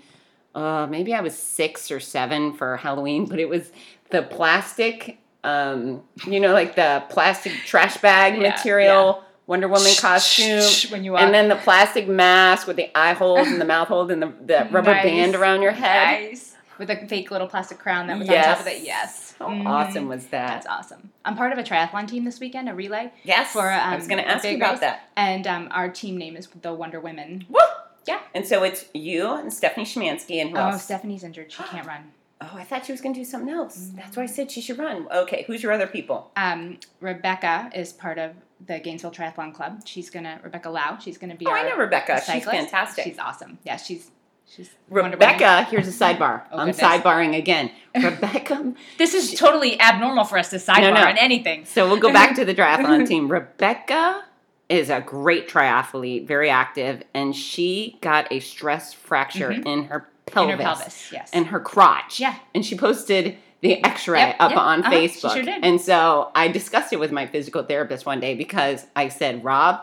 Uh, 0.55 0.87
maybe 0.91 1.15
I 1.15 1.21
was 1.21 1.35
six 1.37 1.91
or 1.91 1.99
seven 2.01 2.53
for 2.53 2.77
Halloween, 2.77 3.25
but 3.25 3.39
it 3.39 3.49
was 3.49 3.73
the 4.11 4.23
plastic, 4.23 5.19
um, 5.43 6.03
you 6.27 6.41
know, 6.41 6.53
like 6.53 6.77
the 6.77 7.03
plastic 7.09 7.53
trash 7.65 7.97
bag 7.99 8.35
Yeah, 8.35 8.51
material 8.51 9.23
Wonder 9.47 9.69
Woman 9.69 9.93
costume. 10.00 10.91
when 10.91 11.05
you 11.05 11.12
walk. 11.12 11.23
And 11.23 11.33
then 11.33 11.49
the 11.49 11.57
plastic 11.57 12.09
mask 12.09 12.67
with 12.67 12.76
the 12.76 12.91
eye 12.99 13.12
holes 13.12 13.47
and 13.49 13.61
the 13.61 13.65
mouth 13.75 13.88
holes 13.88 14.11
and 14.11 14.21
the, 14.23 14.33
the 14.45 14.69
rubber 14.71 14.93
Nice. 14.93 15.05
band 15.05 15.35
around 15.35 15.62
your 15.62 15.73
head. 15.73 16.31
Nice. 16.31 16.55
With 16.79 16.91
a 16.91 17.07
fake 17.07 17.31
little 17.31 17.47
plastic 17.47 17.79
crown 17.79 18.07
that 18.09 18.19
was 18.19 18.29
on 18.29 18.35
top 18.35 18.61
of 18.61 18.67
it. 18.67 18.83
Yes. 18.83 19.35
How 19.38 19.49
Mhm. 19.49 19.67
awesome 19.67 20.09
was 20.09 20.26
that? 20.26 20.49
That's 20.49 20.67
awesome. 20.67 21.11
I'm 21.25 21.37
part 21.37 21.53
of 21.53 21.59
a 21.59 21.62
triathlon 21.62 22.09
team 22.09 22.25
this 22.25 22.41
weekend, 22.41 22.69
a 22.69 22.75
relay, 22.75 23.12
yes. 23.23 23.53
for, 23.53 23.69
I 23.71 23.93
um, 23.93 23.95
was 23.97 24.09
going 24.09 24.23
to 24.23 24.29
ask 24.29 24.45
you 24.45 24.57
about 24.57 24.73
race. 24.73 24.81
that. 24.81 25.09
and 25.17 25.47
um, 25.47 25.69
our 25.73 25.88
team 25.88 26.17
name 26.19 26.37
is 26.37 26.49
the 26.62 26.73
Wonder 26.75 27.00
Women. 27.00 27.47
Woo! 27.49 27.61
Yeah. 28.07 28.21
And 28.35 28.47
so 28.47 28.62
it's 28.62 28.87
you 28.95 29.33
and 29.35 29.53
Stephanie 29.53 29.85
Shemansky 29.87 30.41
and 30.41 30.50
who 30.50 30.57
Oh, 30.57 30.69
else? 30.71 30.85
Stephanie's 30.85 31.25
injured. 31.25 31.50
She 31.53 31.62
can't 31.65 31.87
run. 31.87 32.12
Oh, 32.53 32.57
I 32.57 32.65
thought 32.65 32.87
she 32.87 32.93
was 32.93 33.00
going 33.00 33.15
to 33.15 33.21
do 33.21 33.25
something 33.25 33.53
else. 33.53 33.76
Mm-hmm. 33.79 33.97
That's 33.97 34.17
why 34.17 34.23
I 34.23 34.26
said 34.26 34.50
she 34.50 34.61
should 34.61 34.79
run. 34.79 35.07
Okay, 35.12 35.45
who's 35.47 35.62
your 35.62 35.73
other 35.73 35.87
people? 35.87 36.31
Um, 36.37 36.79
Rebecca 37.00 37.71
is 37.75 37.93
part 37.93 38.19
of 38.19 38.33
the 38.67 38.79
Gainesville 38.79 39.11
Triathlon 39.11 39.53
Club. 39.53 39.83
She's 39.85 40.09
gonna 40.11 40.41
Rebecca 40.43 40.71
Lau. 40.71 40.99
She's 40.99 41.19
gonna 41.19 41.35
be 41.35 41.47
Oh, 41.47 41.50
our 41.50 41.59
I 41.59 41.69
know 41.69 41.76
Rebecca. 41.76 42.17
She's 42.17 42.26
cyclist. 42.26 42.57
fantastic. 42.57 43.05
She's 43.05 43.19
awesome. 43.19 43.59
Yeah, 43.65 43.76
she's 43.76 44.11
she's. 44.47 44.71
Rebecca, 44.88 45.65
here's 45.65 45.87
a 45.88 45.91
sidebar. 45.91 46.45
Oh, 46.50 46.59
I'm 46.61 46.71
sidebarring 46.71 47.37
again. 47.37 47.71
Rebecca, 47.95 48.73
This 48.99 49.12
is 49.15 49.35
totally 49.35 49.79
abnormal 49.81 50.25
for 50.25 50.38
us 50.38 50.50
to 50.50 50.57
sidebar 50.57 50.81
No, 50.81 50.91
no. 50.95 51.07
on 51.07 51.19
anything. 51.19 51.65
so 51.67 51.87
we'll 51.87 51.99
go 52.00 52.12
back 52.12 52.35
to 52.37 52.45
the 52.47 52.55
triathlon 52.55 53.07
team. 53.09 53.29
Rebecca 53.31 54.25
is 54.69 54.88
a 54.91 55.00
great 55.00 55.49
triathlete, 55.49 56.26
very 56.26 56.49
active, 56.50 57.03
and 57.15 57.37
she 57.37 57.99
got 58.00 58.26
a 58.33 58.41
stress 58.41 58.93
fracture 58.95 59.50
Mhm. 59.50 59.67
in 59.67 59.85
her 59.85 60.09
In 60.26 60.33
pelvis, 60.33 60.50
her 60.50 60.62
pelvis, 60.62 61.12
yes. 61.12 61.30
and 61.33 61.47
her 61.47 61.61
crotch. 61.61 62.18
Yeah. 62.21 62.37
And 62.54 62.64
she 62.64 62.76
posted 62.76 63.37
the 63.61 63.85
x-ray 63.85 64.18
Yep, 64.21 64.37
up 64.40 64.50
yep, 64.50 64.61
on 64.61 64.80
uh-huh, 64.85 64.92
Facebook. 64.92 65.45
sure. 65.45 65.54
And 65.62 65.80
so 65.80 66.30
I 66.35 66.49
discussed 66.49 66.92
it 66.92 67.00
with 67.00 67.12
my 67.12 67.26
physical 67.26 67.62
therapist 67.62 68.06
one 68.06 68.21
day 68.21 68.35
because 68.35 68.87
I 68.95 69.09
said, 69.09 69.45
Rob, 69.45 69.80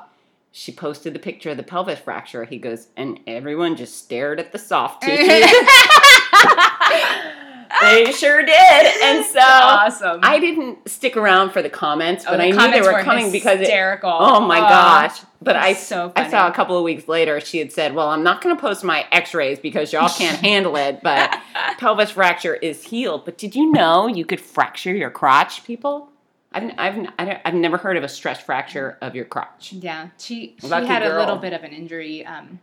she 0.51 0.71
posted 0.71 1.15
the 1.15 1.19
picture 1.19 1.49
of 1.51 1.57
the 1.57 1.63
pelvis 1.63 1.99
fracture. 1.99 2.43
He 2.43 2.57
goes, 2.57 2.87
and 2.95 3.19
everyone 3.25 3.75
just 3.75 3.97
stared 3.97 4.39
at 4.39 4.51
the 4.51 4.59
soft 4.59 5.01
tissue. 5.01 5.23
they 7.83 8.11
sure 8.13 8.43
did. 8.43 9.03
And 9.03 9.25
so 9.25 9.39
awesome. 9.41 10.19
I 10.23 10.39
didn't 10.39 10.89
stick 10.89 11.17
around 11.17 11.51
for 11.51 11.61
the 11.61 11.69
comments, 11.69 12.25
Oh, 12.27 12.31
but 12.31 12.37
the 12.37 12.43
I 12.43 12.47
knew 12.47 12.53
they 12.53 12.59
comments 12.59 12.87
were 12.87 13.03
coming 13.03 13.31
because 13.31 13.55
it, 13.55 13.59
hysterical. 13.61 14.09
Oh 14.11 14.39
my 14.41 14.59
gosh! 14.59 15.21
But 15.41 15.55
I, 15.55 15.73
so 15.73 16.11
I 16.15 16.29
saw 16.29 16.47
a 16.47 16.53
couple 16.53 16.77
of 16.77 16.83
weeks 16.83 17.07
later 17.07 17.39
she 17.39 17.59
had 17.59 17.71
said, 17.71 17.93
"Well, 17.95 18.09
I'm 18.09 18.23
not 18.23 18.41
going 18.41 18.55
to 18.55 18.61
post 18.61 18.83
my 18.83 19.05
X-rays 19.11 19.59
because 19.59 19.91
y'all 19.91 20.09
can't 20.09 20.39
handle 20.41 20.75
it, 20.77 21.01
but 21.03 21.37
pelvis 21.77 22.11
fracture 22.11 22.55
is 22.55 22.83
healed." 22.83 23.25
But 23.25 23.37
did 23.37 23.55
you 23.55 23.71
know 23.71 24.07
you 24.07 24.25
could 24.25 24.39
fracture 24.39 24.93
your 24.93 25.09
crotch, 25.09 25.63
people? 25.63 26.09
I've 26.53 26.71
I've 26.77 27.07
I've 27.45 27.53
never 27.53 27.77
heard 27.77 27.97
of 27.97 28.03
a 28.03 28.07
stress 28.09 28.39
fracture 28.39 28.97
of 29.01 29.15
your 29.15 29.25
crotch. 29.25 29.73
Yeah, 29.73 30.09
she 30.17 30.55
she 30.59 30.67
Lucky 30.67 30.87
had 30.87 31.03
a 31.03 31.17
little 31.17 31.37
bit 31.37 31.53
of 31.53 31.63
an 31.63 31.73
injury, 31.73 32.25
um, 32.25 32.59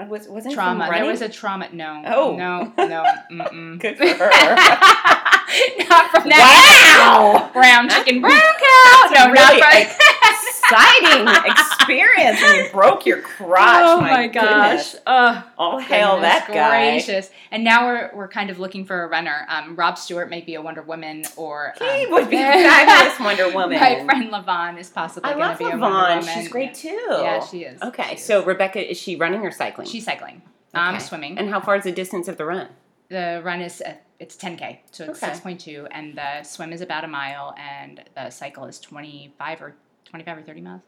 I 0.00 0.04
was 0.04 0.26
wasn't 0.28 0.54
trauma. 0.54 0.88
There 0.90 1.04
was 1.04 1.20
a 1.20 1.28
trauma. 1.28 1.68
No. 1.72 2.02
Oh. 2.06 2.36
no, 2.36 2.72
no. 2.78 3.76
Good 3.76 3.98
for 3.98 4.06
her. 4.06 4.30
not 5.88 6.10
from 6.10 6.28
that. 6.28 7.02
wow! 7.02 7.50
Brown 7.52 7.88
chicken, 7.88 8.20
brown 8.20 8.32
cow. 8.32 9.10
No, 9.12 9.32
really 9.32 9.60
not 9.60 9.72
from. 9.72 9.82
exciting 9.82 11.50
experience 11.50 12.38
And 12.42 12.56
you 12.66 12.72
broke 12.72 13.04
your 13.06 13.20
crotch. 13.22 13.82
oh 13.82 14.00
my, 14.00 14.10
my, 14.12 14.26
gosh! 14.28 14.94
Oh, 15.06 15.44
All 15.58 15.78
hail 15.80 16.20
that 16.20 16.46
guy. 16.48 16.90
gracious! 16.92 17.30
And 17.50 17.64
now 17.64 17.86
we're 17.86 18.10
we're 18.14 18.28
kind 18.28 18.50
of 18.50 18.58
looking 18.58 18.84
for 18.84 19.02
a 19.04 19.08
runner. 19.08 19.46
Um, 19.48 19.74
Rob 19.76 19.98
Stewart 19.98 20.30
may 20.30 20.40
be 20.40 20.54
a 20.54 20.62
Wonder 20.62 20.82
Woman, 20.82 21.24
or 21.36 21.74
He 21.78 22.04
um, 22.06 22.12
would 22.12 22.30
be 22.30 22.36
a 22.40 22.40
fabulous 22.40 23.18
Wonder 23.18 23.52
Woman. 23.54 23.80
My 23.80 24.04
friend 24.04 24.30
Lavon 24.30 24.78
is 24.78 24.88
possibly 24.88 25.32
going 25.32 25.52
to 25.56 25.58
be 25.58 25.64
a 25.64 25.76
Wonder. 25.76 26.20
Woman. 26.20 26.34
She's 26.34 26.48
great 26.48 26.74
too. 26.74 26.88
Yeah, 27.10 27.44
she 27.44 27.64
is. 27.64 27.80
Okay, 27.82 28.08
She 28.10 28.14
is. 28.14 28.24
so 28.24 28.44
Rebecca, 28.44 28.88
is 28.90 28.96
she 28.98 29.16
running 29.16 29.40
or 29.42 29.50
cycling? 29.50 29.88
she's 29.88 30.04
cycling. 30.04 30.42
I'm 30.72 31.00
swimming. 31.00 31.36
And 31.36 31.48
how 31.50 31.60
far 31.60 31.74
is 31.76 31.84
the 31.84 31.90
distance 31.92 32.28
of 32.28 32.36
the 32.36 32.44
run? 32.44 32.68
the 33.08 33.42
run 33.44 33.60
is 33.60 33.80
uh, 33.84 33.94
it's 34.20 34.36
10k, 34.36 34.78
so 34.92 35.04
it's 35.10 35.22
Okay. 35.22 35.32
6.2, 35.32 35.88
and 35.90 36.16
the 36.16 36.42
swim 36.44 36.72
is 36.72 36.80
about 36.82 37.02
a 37.04 37.08
mile, 37.08 37.54
and 37.58 38.04
the 38.14 38.30
cycle 38.30 38.66
is 38.66 38.78
25 38.78 39.62
or 39.62 39.74
25 40.04 40.38
or 40.38 40.42
30 40.42 40.60
miles. 40.60 40.82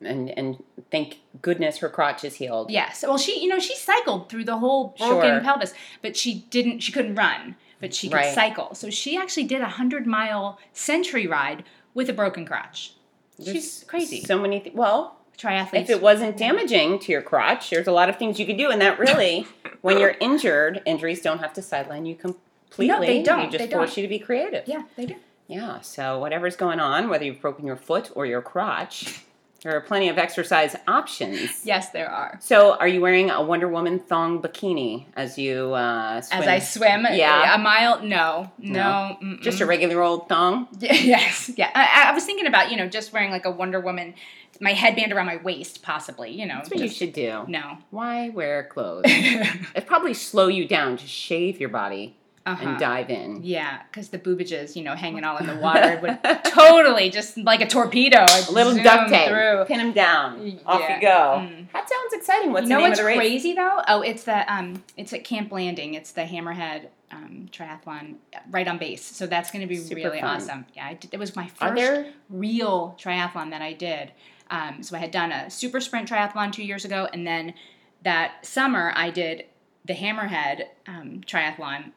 And 0.00 0.30
and 0.30 0.62
thank 0.90 1.20
goodness 1.40 1.78
her 1.78 1.88
crotch 1.88 2.24
is 2.24 2.34
healed. 2.34 2.70
Yes. 2.70 3.02
Well, 3.06 3.16
she, 3.18 3.40
you 3.40 3.48
know, 3.48 3.58
she 3.58 3.74
cycled 3.76 4.28
through 4.28 4.44
the 4.44 4.58
whole 4.58 4.94
broken 4.98 5.30
Sure. 5.30 5.40
pelvis, 5.40 5.72
but 6.02 6.16
she 6.16 6.46
didn't. 6.50 6.80
She 6.80 6.92
couldn't 6.92 7.14
run, 7.14 7.56
but 7.80 7.94
she 7.94 8.08
could 8.08 8.16
Right. 8.16 8.34
cycle. 8.34 8.74
So 8.74 8.90
she 8.90 9.16
actually 9.16 9.44
did 9.44 9.62
a 9.62 9.68
hundred 9.68 10.06
mile 10.06 10.58
century 10.72 11.26
ride 11.26 11.64
with 11.94 12.10
a 12.10 12.12
broken 12.12 12.44
crotch. 12.44 12.94
There's 13.38 13.50
She's 13.56 13.84
crazy. 13.84 14.20
So 14.22 14.38
many. 14.38 14.60
Th- 14.60 14.74
well, 14.74 15.16
Triathletes. 15.38 15.74
if 15.82 15.90
it 15.90 16.00
wasn't 16.02 16.36
damaging 16.36 16.98
to 17.00 17.12
your 17.12 17.22
crotch, 17.22 17.70
there's 17.70 17.86
a 17.86 17.92
lot 17.92 18.08
of 18.08 18.16
things 18.16 18.38
you 18.38 18.46
could 18.46 18.56
do, 18.58 18.70
and 18.70 18.80
that 18.80 18.98
really, 18.98 19.46
when 19.82 19.98
you're 19.98 20.16
injured, 20.20 20.82
injuries 20.86 21.20
don't 21.20 21.38
have 21.40 21.52
to 21.54 21.62
sideline 21.62 22.06
you 22.06 22.14
completely. 22.14 22.88
No, 22.88 23.00
they 23.00 23.22
don't. 23.22 23.50
They 23.50 23.58
just 23.58 23.70
They 23.70 23.76
force 23.76 23.90
don't. 23.90 23.96
you 23.98 24.02
to 24.04 24.08
be 24.08 24.18
creative. 24.18 24.64
yeah, 24.66 24.82
they 24.96 25.06
do. 25.06 25.16
Yeah, 25.46 25.80
so 25.82 26.18
whatever's 26.18 26.56
going 26.56 26.80
on, 26.80 27.08
whether 27.10 27.24
you've 27.24 27.40
broken 27.40 27.66
your 27.66 27.76
foot 27.76 28.10
or 28.14 28.24
your 28.24 28.40
crotch, 28.40 29.20
there 29.62 29.76
are 29.76 29.80
plenty 29.80 30.08
of 30.08 30.16
exercise 30.18 30.74
options. 30.88 31.64
Yes, 31.64 31.90
there 31.90 32.10
are. 32.10 32.38
So, 32.42 32.74
are 32.76 32.88
you 32.88 33.00
wearing 33.02 33.30
a 33.30 33.42
Wonder 33.42 33.68
Woman 33.68 33.98
thong 33.98 34.40
bikini 34.42 35.04
as 35.16 35.36
you 35.38 35.74
uh, 35.74 36.20
swim? 36.22 36.42
As 36.42 36.48
I 36.48 36.58
swim, 36.60 37.06
Yeah. 37.12 37.54
a 37.54 37.58
mile. 37.58 38.02
No, 38.02 38.52
no, 38.58 39.18
mm-mm. 39.22 39.40
Just 39.42 39.60
a 39.60 39.66
regular 39.66 40.00
old 40.02 40.28
thong? 40.28 40.68
Yes, 40.80 41.50
yeah. 41.56 41.70
I, 41.74 42.08
I 42.10 42.12
was 42.14 42.24
thinking 42.24 42.46
about 42.46 42.70
you 42.70 42.76
know 42.78 42.88
just 42.88 43.12
wearing 43.12 43.30
like 43.30 43.44
a 43.44 43.50
Wonder 43.50 43.80
Woman, 43.80 44.14
my 44.60 44.72
headband 44.72 45.12
around 45.12 45.26
my 45.26 45.36
waist, 45.36 45.82
possibly. 45.82 46.30
You 46.30 46.46
know, 46.46 46.56
That's 46.56 46.70
what 46.70 46.80
you 46.80 46.88
should 46.88 47.12
do. 47.12 47.44
No. 47.48 47.78
Why 47.90 48.28
wear 48.30 48.64
clothes? 48.64 49.04
It'd 49.06 49.86
probably 49.86 50.14
slow 50.14 50.48
you 50.48 50.66
down. 50.66 50.96
Just 50.96 51.12
shave 51.12 51.58
your 51.60 51.68
body 51.70 52.16
Uh-huh. 52.46 52.68
and 52.68 52.78
dive 52.78 53.08
in. 53.10 53.40
Yeah, 53.42 53.80
because 53.90 54.10
the 54.10 54.18
boobages, 54.18 54.76
you 54.76 54.82
know, 54.84 54.94
hanging 54.94 55.24
all 55.24 55.36
in 55.38 55.46
the 55.46 55.56
water 55.56 55.98
would 56.02 56.18
totally 56.44 57.08
just 57.10 57.36
like 57.38 57.60
a 57.62 57.66
torpedo. 57.66 58.24
A 58.48 58.52
little 58.52 58.74
duct 58.82 59.08
tape. 59.10 59.28
Through. 59.28 59.64
Pin 59.66 59.80
him 59.80 59.92
down. 59.92 60.60
Off 60.66 60.80
Yeah. 60.80 60.94
you 60.96 61.00
go. 61.00 61.08
Mm. 61.48 61.72
That 61.72 61.88
sounds 61.88 62.12
exciting. 62.12 62.52
What's 62.52 62.64
you 62.64 62.68
know 62.70 62.76
the 62.76 62.80
name 62.82 62.90
what's 62.90 63.00
of 63.00 63.04
the 63.04 63.08
race? 63.08 63.18
crazy 63.18 63.54
though? 63.54 63.80
Oh, 63.88 64.02
it's 64.02 64.24
the 64.24 64.52
um, 64.54 64.82
it's 64.96 65.12
at 65.12 65.24
Camp 65.24 65.48
Blanding. 65.48 65.94
It's 65.94 66.12
the 66.12 66.22
Hammerhead 66.22 66.88
um, 67.10 67.48
triathlon 67.50 68.16
right 68.50 68.66
on 68.68 68.76
base. 68.78 69.02
So 69.04 69.26
that's 69.26 69.50
going 69.50 69.62
to 69.62 69.66
be 69.68 69.76
Super 69.76 69.96
really 70.02 70.20
fun. 70.20 70.36
awesome. 70.36 70.66
Yeah, 70.74 70.86
I 70.86 70.94
did, 70.94 71.14
it 71.14 71.18
was 71.18 71.34
my 71.36 71.46
first 71.48 71.74
there 71.76 72.12
real 72.28 72.96
triathlon 73.00 73.50
that 73.50 73.62
I 73.62 73.72
did. 73.72 74.12
Um, 74.50 74.82
so 74.82 74.96
I 74.96 75.00
had 75.00 75.10
done 75.10 75.32
a 75.32 75.50
super 75.50 75.80
sprint 75.80 76.08
triathlon 76.08 76.52
two 76.52 76.64
years 76.64 76.84
ago, 76.84 77.08
and 77.12 77.26
then 77.26 77.54
that 78.02 78.44
summer 78.46 78.92
I 78.94 79.10
did 79.10 79.44
the 79.84 79.94
Hammerhead 79.94 80.64
um, 80.86 81.22
triathlon 81.26 81.92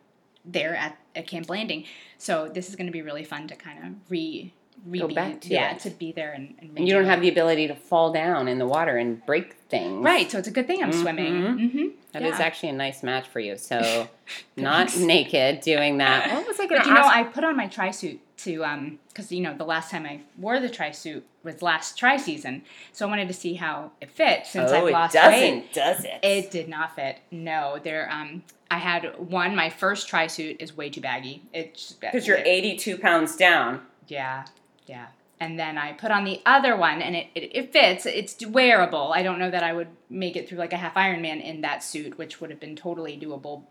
there 0.45 0.75
at, 0.75 0.97
at 1.15 1.27
Camp 1.27 1.47
Blanding. 1.47 1.85
So 2.17 2.49
this 2.53 2.69
is 2.69 2.75
going 2.75 2.87
to 2.87 2.91
be 2.93 3.01
really 3.01 3.23
fun 3.25 3.47
to 3.49 3.55
kind 3.55 3.79
of 3.85 3.93
re. 4.09 4.53
re 4.85 4.99
Go 4.99 5.07
back 5.09 5.41
to 5.41 5.49
yeah 5.49 5.71
it. 5.73 5.79
to 5.79 5.89
be 5.89 6.11
there 6.13 6.31
and, 6.31 6.55
and, 6.59 6.77
and 6.77 6.87
you 6.87 6.93
don't 6.93 7.03
redo 7.03 7.07
have 7.07 7.21
the 7.21 7.29
ability 7.29 7.67
to 7.67 7.75
fall 7.75 8.13
down 8.13 8.47
in 8.47 8.57
the 8.59 8.65
water 8.65 8.95
and 8.97 9.25
break 9.25 9.53
things. 9.69 10.03
right 10.05 10.29
so 10.31 10.37
it's 10.37 10.47
a 10.47 10.51
good 10.51 10.67
thing 10.67 10.81
i'm 10.83 10.93
swimming 10.93 11.33
Mhm. 11.33 11.59
mm-hmm. 11.59 11.85
That 12.13 12.21
is 12.23 12.39
Yeah. 12.39 12.45
actually 12.45 12.69
a 12.69 12.73
nice 12.73 13.03
match 13.03 13.27
for 13.27 13.39
you. 13.39 13.57
So, 13.57 14.07
not 14.55 14.95
naked 14.97 15.61
doing 15.61 15.97
that. 15.97 16.31
What 16.33 16.47
was 16.47 16.59
I 16.59 16.65
going 16.67 16.81
to 16.81 16.87
you 16.87 16.93
know. 16.93 17.01
I 17.01 17.23
put 17.23 17.43
on 17.43 17.55
my 17.57 17.67
tri 17.67 17.91
suit 17.91 18.19
to 18.37 18.63
um 18.63 18.99
because 19.09 19.31
you 19.31 19.41
know 19.41 19.55
the 19.55 19.65
last 19.65 19.91
time 19.91 20.05
I 20.05 20.21
wore 20.37 20.59
the 20.59 20.69
tri 20.69 20.91
suit 20.91 21.25
was 21.43 21.61
last 21.61 21.97
tri 21.97 22.17
season, 22.17 22.63
so 22.93 23.05
I 23.05 23.09
wanted 23.09 23.27
to 23.27 23.33
see 23.33 23.55
how 23.55 23.91
it 24.01 24.11
fit 24.11 24.45
since 24.45 24.71
oh, 24.71 24.85
I've 24.85 24.91
lost 24.91 25.15
it 25.15 25.17
doesn't, 25.17 25.39
weight. 25.39 25.73
does 25.73 26.05
it? 26.05 26.19
It 26.23 26.51
did 26.51 26.69
not 26.69 26.95
fit. 26.95 27.19
No, 27.31 27.79
there. 27.83 28.09
Um, 28.11 28.43
I 28.69 28.77
had 28.77 29.17
one. 29.17 29.55
My 29.55 29.69
first 29.69 30.07
tri 30.07 30.27
suit 30.27 30.57
is 30.59 30.75
way 30.75 30.89
too 30.89 31.01
baggy. 31.01 31.43
It's 31.53 31.93
because 31.93 32.27
you're 32.27 32.37
82 32.37 32.97
pounds 32.97 33.35
down. 33.35 33.81
Yeah, 34.07 34.45
yeah. 34.85 35.07
And 35.39 35.59
then 35.59 35.77
I 35.77 35.93
put 35.93 36.11
on 36.11 36.25
the 36.25 36.41
other 36.45 36.75
one, 36.75 37.01
and 37.01 37.15
it, 37.15 37.27
it, 37.35 37.55
it 37.55 37.73
fits. 37.73 38.05
It's 38.05 38.43
wearable. 38.45 39.13
I 39.13 39.21
don't 39.21 39.39
know 39.39 39.51
that 39.51 39.63
I 39.63 39.73
would 39.73 39.89
make 40.09 40.35
it 40.35 40.49
through 40.49 40.57
like 40.57 40.73
a 40.73 40.77
half 40.77 40.95
Ironman 40.95 41.43
in 41.43 41.61
that 41.61 41.83
suit, 41.83 42.17
which 42.17 42.41
would 42.41 42.49
have 42.49 42.59
been 42.59 42.75
totally 42.75 43.19
doable, 43.19 43.63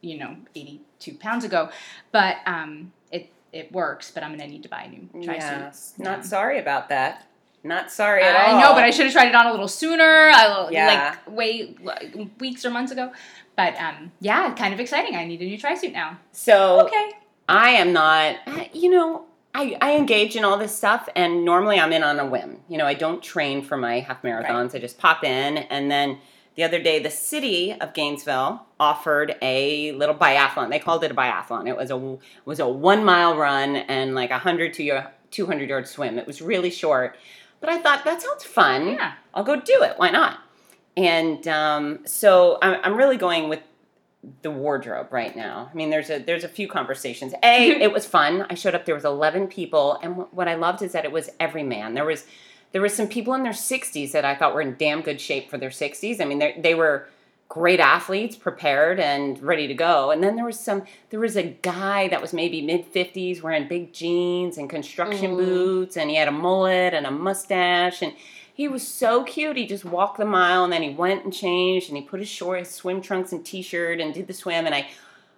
you 0.00 0.18
know, 0.18 0.36
82 0.54 1.14
pounds 1.14 1.44
ago. 1.44 1.68
But 2.10 2.36
um, 2.46 2.92
it 3.52 3.72
works. 3.72 4.10
But 4.10 4.22
I'm 4.22 4.30
gonna 4.30 4.46
need 4.46 4.62
to 4.62 4.68
buy 4.68 4.82
a 4.82 4.88
new 4.88 5.24
tri 5.24 5.38
suit. 5.38 5.48
Yes. 5.48 5.94
Not 5.98 6.24
sorry 6.24 6.58
about 6.58 6.88
that. 6.88 7.26
Not 7.62 7.90
sorry 7.90 8.22
at 8.22 8.34
I 8.34 8.52
all. 8.52 8.60
know, 8.60 8.72
but 8.74 8.84
I 8.84 8.90
should 8.90 9.04
have 9.04 9.12
tried 9.12 9.28
it 9.28 9.34
on 9.34 9.46
a 9.46 9.50
little 9.50 9.68
sooner. 9.68 10.30
I, 10.32 10.68
Yeah. 10.70 11.16
Like 11.26 11.36
way 11.36 11.74
like, 11.82 12.16
weeks 12.38 12.64
or 12.64 12.70
months 12.70 12.90
ago. 12.90 13.12
But 13.56 13.76
um, 13.76 14.12
yeah, 14.20 14.54
kind 14.54 14.72
of 14.72 14.80
exciting. 14.80 15.14
I 15.14 15.26
need 15.26 15.42
a 15.42 15.44
new 15.44 15.58
tri 15.58 15.74
suit 15.74 15.92
now. 15.92 16.18
So 16.32 16.86
Okay. 16.86 17.10
I 17.48 17.70
am 17.70 17.92
not, 17.92 18.36
you 18.74 18.88
know, 18.88 19.26
I, 19.54 19.76
I 19.82 19.96
engage 19.96 20.36
in 20.36 20.44
all 20.44 20.56
this 20.56 20.74
stuff 20.74 21.08
and 21.16 21.44
normally 21.44 21.80
I'm 21.80 21.92
in 21.92 22.04
on 22.04 22.20
a 22.20 22.24
whim. 22.24 22.60
You 22.68 22.78
know, 22.78 22.86
I 22.86 22.94
don't 22.94 23.20
train 23.22 23.62
for 23.62 23.76
my 23.76 24.00
half 24.00 24.22
marathons. 24.22 24.74
I 24.74 24.78
just 24.78 24.98
pop 24.98 25.24
in 25.24 25.58
and 25.58 25.90
then 25.90 26.18
the 26.56 26.64
other 26.64 26.82
day 26.82 26.98
the 26.98 27.10
city 27.10 27.72
of 27.80 27.94
Gainesville 27.94 28.66
offered 28.78 29.36
a 29.40 29.92
little 29.92 30.14
biathlon. 30.14 30.70
They 30.70 30.78
called 30.78 31.04
it 31.04 31.10
a 31.10 31.14
biathlon. 31.14 31.68
It 31.68 31.76
was 31.76 31.90
a 31.90 32.18
was 32.44 32.60
a 32.60 32.68
1 32.68 33.04
mile 33.04 33.36
run 33.36 33.76
and 33.76 34.14
like 34.14 34.30
a 34.30 34.34
100 34.34 34.74
to 34.74 34.82
your 34.82 35.10
200 35.30 35.68
yard 35.68 35.86
swim. 35.86 36.18
It 36.18 36.26
was 36.26 36.42
really 36.42 36.70
short. 36.70 37.16
But 37.60 37.70
I 37.70 37.78
thought 37.78 38.04
that 38.04 38.22
sounds 38.22 38.44
fun. 38.44 38.88
Yeah. 38.88 39.12
I'll 39.34 39.44
go 39.44 39.60
do 39.60 39.82
it. 39.82 39.94
Why 39.96 40.10
not? 40.10 40.40
And 40.96 41.46
um, 41.46 42.00
so 42.04 42.58
I'm, 42.62 42.80
I'm 42.82 42.96
really 42.96 43.16
going 43.16 43.48
with 43.48 43.60
the 44.42 44.50
wardrobe 44.50 45.12
right 45.12 45.34
now. 45.34 45.70
I 45.72 45.74
mean, 45.74 45.90
there's 45.90 46.10
a 46.10 46.18
there's 46.18 46.44
a 46.44 46.48
few 46.48 46.68
conversations. 46.68 47.32
A, 47.42 47.70
it 47.82 47.92
was 47.92 48.06
fun. 48.06 48.46
I 48.50 48.54
showed 48.54 48.74
up. 48.74 48.84
There 48.84 48.94
was 48.94 49.04
11 49.04 49.48
people, 49.48 49.98
and 50.02 50.14
wh- 50.14 50.34
what 50.34 50.48
I 50.48 50.54
loved 50.54 50.82
is 50.82 50.92
that 50.92 51.04
it 51.04 51.12
was 51.12 51.30
every 51.38 51.62
man. 51.62 51.94
There 51.94 52.04
was 52.04 52.26
there 52.72 52.82
was 52.82 52.94
some 52.94 53.08
people 53.08 53.34
in 53.34 53.42
their 53.42 53.52
60s 53.52 54.12
that 54.12 54.24
I 54.24 54.34
thought 54.34 54.54
were 54.54 54.60
in 54.60 54.76
damn 54.78 55.02
good 55.02 55.20
shape 55.20 55.50
for 55.50 55.58
their 55.58 55.70
60s. 55.70 56.20
I 56.20 56.24
mean, 56.24 56.38
they 56.38 56.58
they 56.58 56.74
were 56.74 57.08
great 57.50 57.80
athletes, 57.80 58.36
prepared 58.36 59.00
and 59.00 59.42
ready 59.42 59.66
to 59.66 59.74
go. 59.74 60.12
And 60.12 60.22
then 60.22 60.36
there 60.36 60.44
was 60.44 60.58
some 60.58 60.84
there 61.10 61.20
was 61.20 61.36
a 61.36 61.42
guy 61.42 62.08
that 62.08 62.22
was 62.22 62.32
maybe 62.32 62.62
mid 62.62 62.92
50s 62.92 63.42
wearing 63.42 63.68
big 63.68 63.92
jeans 63.92 64.56
and 64.56 64.70
construction 64.70 65.32
Ooh. 65.32 65.36
boots, 65.36 65.96
and 65.96 66.08
he 66.08 66.16
had 66.16 66.28
a 66.28 66.32
mullet 66.32 66.94
and 66.94 67.06
a 67.06 67.10
mustache 67.10 68.02
and 68.02 68.14
he 68.54 68.68
was 68.68 68.86
so 68.86 69.24
cute. 69.24 69.56
He 69.56 69.66
just 69.66 69.86
walked 69.86 70.18
the 70.18 70.24
mile 70.24 70.64
and 70.64 70.72
then 70.72 70.82
he 70.82 70.90
went 70.90 71.24
and 71.24 71.32
changed 71.32 71.88
and 71.88 71.96
he 71.96 72.02
put 72.02 72.20
his 72.20 72.28
short 72.28 72.60
his 72.60 72.70
swim 72.70 73.00
trunks 73.00 73.32
and 73.32 73.44
t-shirt 73.44 74.00
and 74.00 74.14
did 74.14 74.26
the 74.26 74.34
swim 74.34 74.66
and 74.66 74.74
I 74.74 74.88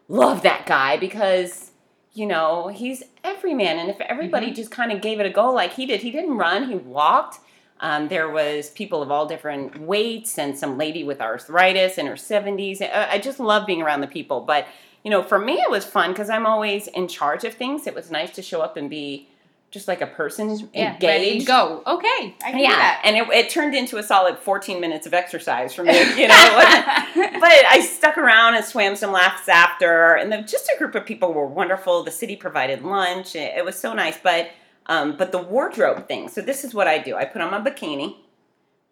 love 0.08 0.42
that 0.42 0.66
guy 0.66 0.96
because 0.98 1.71
you 2.14 2.26
know, 2.26 2.68
he's 2.68 3.02
every 3.24 3.54
man 3.54 3.78
and 3.78 3.88
if 3.88 4.00
everybody 4.02 4.46
Mm-hmm. 4.46 4.54
just 4.54 4.70
kind 4.70 4.92
of 4.92 5.00
gave 5.00 5.18
it 5.20 5.26
a 5.26 5.30
go 5.30 5.50
like 5.52 5.72
he 5.74 5.86
did, 5.86 6.02
he 6.02 6.10
didn't 6.10 6.36
run, 6.36 6.68
he 6.68 6.74
walked. 6.74 7.38
Um, 7.80 8.08
there 8.08 8.28
was 8.30 8.70
people 8.70 9.02
of 9.02 9.10
all 9.10 9.26
different 9.26 9.80
weights 9.80 10.38
and 10.38 10.56
some 10.56 10.78
lady 10.78 11.02
with 11.02 11.20
arthritis 11.20 11.98
in 11.98 12.06
her 12.06 12.14
70s. 12.14 12.80
I, 12.80 13.12
I 13.12 13.18
just 13.18 13.40
love 13.40 13.66
being 13.66 13.82
around 13.82 14.02
the 14.02 14.06
people, 14.06 14.40
but 14.40 14.66
you 15.02 15.10
know, 15.10 15.22
for 15.22 15.38
me 15.38 15.54
it 15.54 15.70
was 15.70 15.84
fun 15.84 16.12
because 16.12 16.30
I'm 16.30 16.46
always 16.46 16.86
in 16.88 17.08
charge 17.08 17.44
of 17.44 17.54
things. 17.54 17.86
It 17.86 17.94
was 17.94 18.10
nice 18.10 18.30
to 18.32 18.42
show 18.42 18.60
up 18.60 18.76
and 18.76 18.88
be 18.88 19.28
just 19.72 19.88
like 19.88 20.00
a 20.02 20.06
person 20.06 20.50
Yeah. 20.74 20.92
engaged 20.94 21.02
Ready 21.02 21.44
go. 21.44 21.82
Okay. 21.86 22.36
I 22.44 22.50
can 22.50 22.58
do 22.58 22.62
yeah, 22.62 22.68
that. 22.76 23.00
and 23.04 23.16
it, 23.16 23.26
it 23.30 23.50
turned 23.50 23.74
into 23.74 23.96
a 23.96 24.02
solid 24.02 24.38
14 24.38 24.80
minutes 24.80 25.06
of 25.06 25.14
exercise 25.14 25.74
for 25.74 25.82
me, 25.82 25.98
you 26.14 26.28
know. 26.28 26.34
but 26.54 27.52
I 27.68 27.80
stuck 27.80 28.18
around 28.18 28.54
and 28.54 28.64
swam 28.64 28.94
some 28.96 29.10
laps 29.12 29.48
after, 29.48 30.14
and 30.14 30.30
the, 30.30 30.42
just 30.42 30.70
a 30.74 30.78
group 30.78 30.94
of 30.94 31.04
people 31.06 31.32
were 31.32 31.46
wonderful. 31.46 32.04
The 32.04 32.10
city 32.10 32.36
provided 32.36 32.82
lunch; 32.82 33.34
it, 33.34 33.54
it 33.56 33.64
was 33.64 33.76
so 33.78 33.94
nice. 33.94 34.18
But 34.22 34.50
um, 34.86 35.16
but 35.16 35.32
the 35.32 35.38
wardrobe 35.42 36.06
thing. 36.06 36.28
So 36.28 36.42
this 36.42 36.64
is 36.64 36.74
what 36.74 36.86
I 36.86 36.98
do: 36.98 37.16
I 37.16 37.24
put 37.24 37.40
on 37.40 37.50
my 37.50 37.60
bikini, 37.60 38.16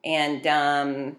and 0.05 0.47
um, 0.47 1.17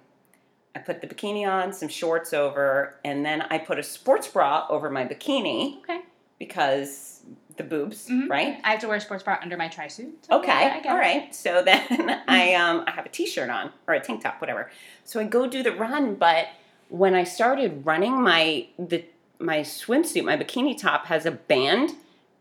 I 0.76 0.80
put 0.80 1.02
the 1.02 1.08
bikini 1.08 1.48
on, 1.48 1.72
some 1.72 1.88
shorts 1.90 2.34
over, 2.34 2.96
and 3.06 3.24
then 3.24 3.42
I 3.44 3.60
put 3.60 3.78
a 3.78 3.84
sports 3.84 4.28
bra 4.28 4.66
over 4.70 4.90
my 4.90 5.06
bikini 5.06 5.78
Okay. 5.84 6.00
because 6.40 7.11
the 7.58 7.64
boobs, 7.64 8.08
Mhm. 8.08 8.30
right? 8.30 8.60
I 8.64 8.72
have 8.72 8.80
to 8.82 8.88
wear 8.88 8.98
a 8.98 9.02
sports 9.02 9.24
bra 9.24 9.38
under 9.42 9.58
my 9.58 9.68
tri 9.68 9.88
suit. 9.88 10.26
so 10.30 10.40
Okay, 10.40 10.82
all 10.86 10.96
it. 10.96 11.00
right. 11.00 11.36
So 11.36 11.62
then 11.66 12.22
I 12.28 12.54
um 12.56 12.84
I 12.88 12.92
have 12.92 13.06
a 13.06 13.10
t-shirt 13.10 13.50
on 13.50 13.72
or 13.88 13.94
a 13.94 14.00
tank 14.00 14.24
top, 14.24 14.40
whatever. 14.42 14.70
So 15.06 15.20
I 15.20 15.24
go 15.26 15.48
do 15.48 15.64
the 15.64 15.72
run, 15.74 16.16
but 16.16 16.48
when 16.90 17.14
I 17.16 17.24
started 17.24 17.86
running, 17.86 18.22
my 18.22 18.68
the 18.78 19.06
my 19.40 19.60
swimsuit, 19.62 20.24
my 20.24 20.38
bikini 20.38 20.78
top 20.80 21.08
has 21.08 21.26
a 21.26 21.32
band, 21.32 21.92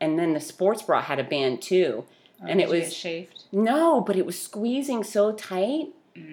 and 0.01 0.18
then 0.18 0.35
the 0.35 0.40
sports 0.40 0.83
bra 0.83 1.01
had 1.03 1.18
a 1.18 1.25
band 1.25 1.62
too. 1.62 2.05
Oh, 2.42 2.46
And 2.46 2.61
it 2.61 2.66
did 2.68 2.73
you 2.75 2.81
get 2.81 2.87
was- 2.87 2.94
shaved. 2.96 3.44
No, 3.53 4.01
but 4.01 4.16
it 4.16 4.25
was 4.25 4.40
squeezing 4.40 5.03
so 5.05 5.33
tight 5.33 5.88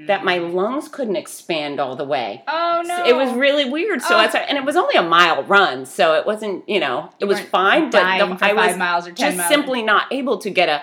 that 0.08 0.26
my 0.26 0.38
lungs 0.38 0.88
couldn't 0.90 1.16
expand 1.16 1.80
all 1.80 1.96
the 1.96 2.04
way. 2.04 2.44
Oh 2.48 2.82
So 2.84 2.88
no! 2.88 3.06
It 3.06 3.16
was 3.16 3.34
really 3.34 3.70
weird. 3.70 4.02
So 4.02 4.18
Oh. 4.18 4.22
it's 4.24 4.36
and 4.36 4.58
it 4.58 4.66
was 4.66 4.76
only 4.76 4.96
a 4.96 5.04
mile 5.04 5.44
run, 5.44 5.86
so 5.86 6.14
it 6.16 6.26
wasn't 6.26 6.68
you 6.68 6.80
know 6.80 7.10
it 7.20 7.26
You 7.26 7.28
was 7.28 7.40
fine, 7.40 7.90
but 7.90 8.00
the, 8.00 8.46
I 8.46 8.54
was 8.54 8.76
miles 8.78 9.08
or 9.08 9.12
just 9.12 9.38
miles. 9.38 9.50
simply 9.50 9.82
not 9.84 10.12
able 10.12 10.38
to 10.40 10.50
get 10.50 10.70
a 10.70 10.82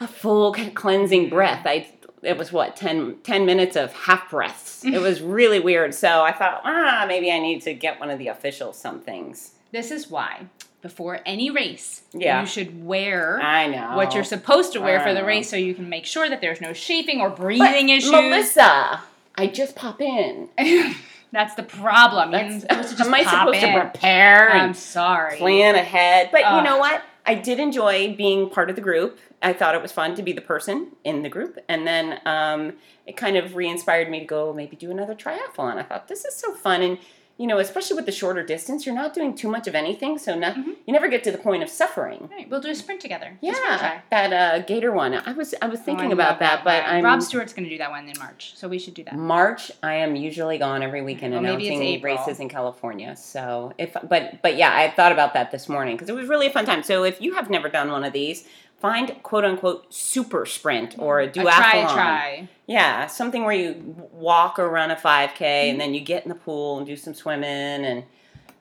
a 0.00 0.06
full 0.06 0.52
cleansing 0.74 1.30
breath. 1.30 1.62
I 1.66 1.88
it 2.22 2.36
was 2.38 2.50
what 2.52 2.74
10, 2.76 3.18
10 3.22 3.46
minutes 3.46 3.76
of 3.76 3.92
half 3.92 4.30
breaths. 4.30 4.84
it 4.84 4.98
was 5.00 5.20
really 5.20 5.60
weird. 5.60 5.94
So 5.94 6.22
I 6.22 6.32
thought, 6.32 6.60
ah, 6.64 7.04
maybe 7.06 7.30
I 7.30 7.38
need 7.38 7.60
to 7.62 7.74
get 7.74 8.00
one 8.00 8.10
of 8.10 8.18
the 8.18 8.28
official 8.28 8.72
somethings. 8.72 9.52
This 9.72 9.90
is 9.90 10.10
why 10.10 10.46
before 10.86 11.18
any 11.26 11.50
race, 11.50 12.02
Yeah. 12.12 12.40
you 12.40 12.46
should 12.46 12.86
wear 12.86 13.40
I 13.42 13.66
know 13.66 13.96
what 13.96 14.14
you're 14.14 14.22
supposed 14.22 14.72
to 14.74 14.80
wear 14.80 15.00
I 15.00 15.02
for 15.02 15.12
the 15.14 15.20
know. 15.20 15.26
race, 15.26 15.50
so 15.50 15.56
you 15.56 15.74
can 15.74 15.88
make 15.88 16.06
sure 16.06 16.28
that 16.28 16.40
there's 16.40 16.60
no 16.60 16.72
chafing 16.72 17.20
or 17.20 17.28
But, 17.30 17.38
breathing 17.38 17.88
issues. 17.88 18.12
Melissa, 18.12 19.00
I 19.34 19.48
just 19.48 19.74
pop 19.74 20.00
in. 20.00 20.48
That's 21.32 21.54
the 21.56 21.64
problem. 21.64 22.30
That's, 22.30 22.62
supposed 22.62 23.00
am 23.00 23.12
I 23.14 23.24
supposed 23.24 23.62
in. 23.64 23.74
to 23.74 23.80
prepare 23.80 24.50
I'm 24.52 24.74
sorry. 24.74 25.36
plan 25.38 25.74
ahead. 25.74 26.28
But 26.30 26.42
you 26.54 26.62
know 26.62 26.78
what? 26.78 27.02
I 27.26 27.34
did 27.34 27.58
enjoy 27.58 28.14
being 28.14 28.48
part 28.48 28.70
of 28.70 28.76
the 28.76 28.82
group. 28.82 29.18
I 29.42 29.52
thought 29.52 29.74
it 29.74 29.82
was 29.82 29.90
fun 29.90 30.14
to 30.14 30.22
be 30.22 30.32
the 30.32 30.40
person 30.40 30.92
in 31.02 31.22
the 31.22 31.28
group. 31.28 31.58
And 31.68 31.84
then 31.84 32.20
um, 32.24 32.74
it 33.06 33.16
kind 33.16 33.36
of 33.36 33.56
re 33.56 33.68
inspired 33.68 34.08
me 34.08 34.20
to 34.20 34.24
go 34.24 34.52
maybe 34.52 34.76
do 34.76 34.92
another 34.92 35.14
triathlon. 35.16 35.76
I 35.76 35.82
thought, 35.82 36.06
this 36.06 36.24
is 36.24 36.36
so 36.36 36.54
fun. 36.54 36.80
And, 36.82 36.98
you 37.38 37.46
know, 37.46 37.58
especially 37.58 37.96
with 37.96 38.06
the 38.06 38.12
shorter 38.12 38.42
distance, 38.42 38.86
you're 38.86 38.94
not 38.94 39.12
doing 39.12 39.34
too 39.34 39.48
much 39.48 39.66
of 39.66 39.74
anything. 39.74 40.16
So 40.18 40.34
no, 40.34 40.52
Mhm. 40.52 40.76
you 40.86 40.92
never 40.92 41.06
get 41.08 41.22
to 41.24 41.30
the 41.30 41.36
point 41.38 41.62
of 41.62 41.68
suffering. 41.68 42.28
Right, 42.32 42.48
we'll 42.48 42.60
do 42.60 42.70
a 42.70 42.74
sprint 42.74 43.00
together. 43.00 43.26
A 43.42 43.46
sprint 43.46 43.56
Yeah, 43.80 44.00
that 44.10 44.32
uh, 44.32 44.58
Gator 44.60 44.90
one. 44.92 45.14
I 45.14 45.32
was 45.32 45.54
I 45.60 45.66
was 45.66 45.80
Oh, 45.80 45.82
thinking 45.82 46.10
I 46.10 46.12
about 46.12 46.30
love 46.30 46.38
that, 46.40 46.64
but. 46.64 46.84
I'm 46.86 47.04
Rob 47.04 47.20
Stewart's 47.22 47.52
going 47.52 47.64
to 47.64 47.70
do 47.70 47.78
that 47.78 47.90
one 47.90 48.08
in 48.08 48.18
March, 48.18 48.54
so 48.56 48.68
we 48.68 48.78
should 48.78 48.94
do 48.94 49.04
that. 49.04 49.14
March. 49.14 49.70
I 49.82 49.94
am 49.96 50.16
usually 50.16 50.56
gone 50.58 50.82
every 50.82 51.02
weekend 51.02 51.34
Well, 51.34 51.44
announcing 51.44 52.00
races 52.02 52.40
in 52.40 52.48
California. 52.48 53.14
So 53.16 53.72
if 53.76 53.94
but 54.08 54.40
but 54.42 54.56
yeah, 54.56 54.74
I 54.74 54.88
thought 54.90 55.12
about 55.12 55.34
that 55.34 55.50
this 55.50 55.68
morning 55.68 55.96
because 55.96 56.08
it 56.08 56.14
was 56.14 56.28
really 56.28 56.46
a 56.46 56.50
fun 56.50 56.64
time. 56.64 56.82
So 56.82 57.04
if 57.04 57.20
you 57.20 57.34
have 57.34 57.50
never 57.50 57.68
done 57.68 57.90
one 57.90 58.04
of 58.04 58.12
these, 58.12 58.48
find 58.78 59.22
quote 59.22 59.44
unquote 59.44 59.92
super 59.92 60.46
sprint 60.46 60.96
or 60.98 61.20
a 61.20 61.28
duathlon. 61.28 61.40
A 61.40 61.42
try, 61.42 61.92
try. 61.92 62.48
Yeah, 62.66 63.06
something 63.06 63.44
where 63.44 63.54
you 63.54 63.96
walk 64.12 64.58
or 64.58 64.68
run 64.68 64.90
a 64.90 64.96
5K 64.96 65.40
and 65.40 65.40
mm-hmm. 65.40 65.78
then 65.78 65.94
you 65.94 66.00
get 66.00 66.24
in 66.24 66.28
the 66.28 66.34
pool 66.34 66.78
and 66.78 66.86
do 66.86 66.96
some 66.96 67.14
swimming 67.14 67.84
and 67.84 68.04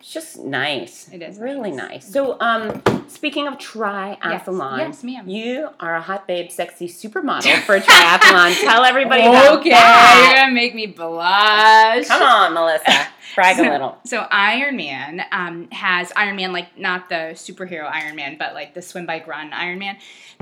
it's 0.06 0.14
just 0.14 0.38
nice. 0.38 1.10
It 1.12 1.24
is 1.24 1.40
really 1.40 1.72
nice. 1.72 1.90
nice. 2.06 2.12
So, 2.14 2.40
um, 2.40 2.80
speaking 3.08 3.48
of 3.48 3.56
triathlon, 3.56 4.78
Yes, 4.78 4.88
yes 4.88 5.04
ma'am. 5.04 5.28
you 5.28 5.70
are 5.80 5.96
a 5.96 6.02
hot 6.02 6.28
babe, 6.28 6.52
sexy 6.52 6.88
supermodel 6.88 7.62
for 7.66 7.80
triathlon. 7.80 8.56
Tell 8.62 8.84
everybody 8.86 9.24
about 9.24 9.60
Okay, 9.62 9.72
that. 9.72 10.26
you're 10.28 10.44
gonna 10.44 10.54
make 10.54 10.76
me 10.76 10.86
blush. 10.86 12.08
Come 12.08 12.22
on, 12.22 12.54
Melissa, 12.54 13.08
brag 13.34 13.58
a 13.58 13.64
little. 13.64 13.98
So 14.06 14.20
Iron 14.30 14.76
Man 14.78 15.24
um, 15.32 15.70
has 15.72 16.12
Iron 16.16 16.36
Man, 16.36 16.54
like 16.54 16.78
not 16.78 17.10
the 17.10 17.32
superhero 17.34 17.90
Iron 17.92 18.16
Man, 18.16 18.36
but 18.38 18.54
like 18.54 18.76
the 18.76 18.84
swim, 18.84 19.08
bike, 19.08 19.26
run 19.26 19.54
Iron 19.54 19.80
Man. 19.80 19.98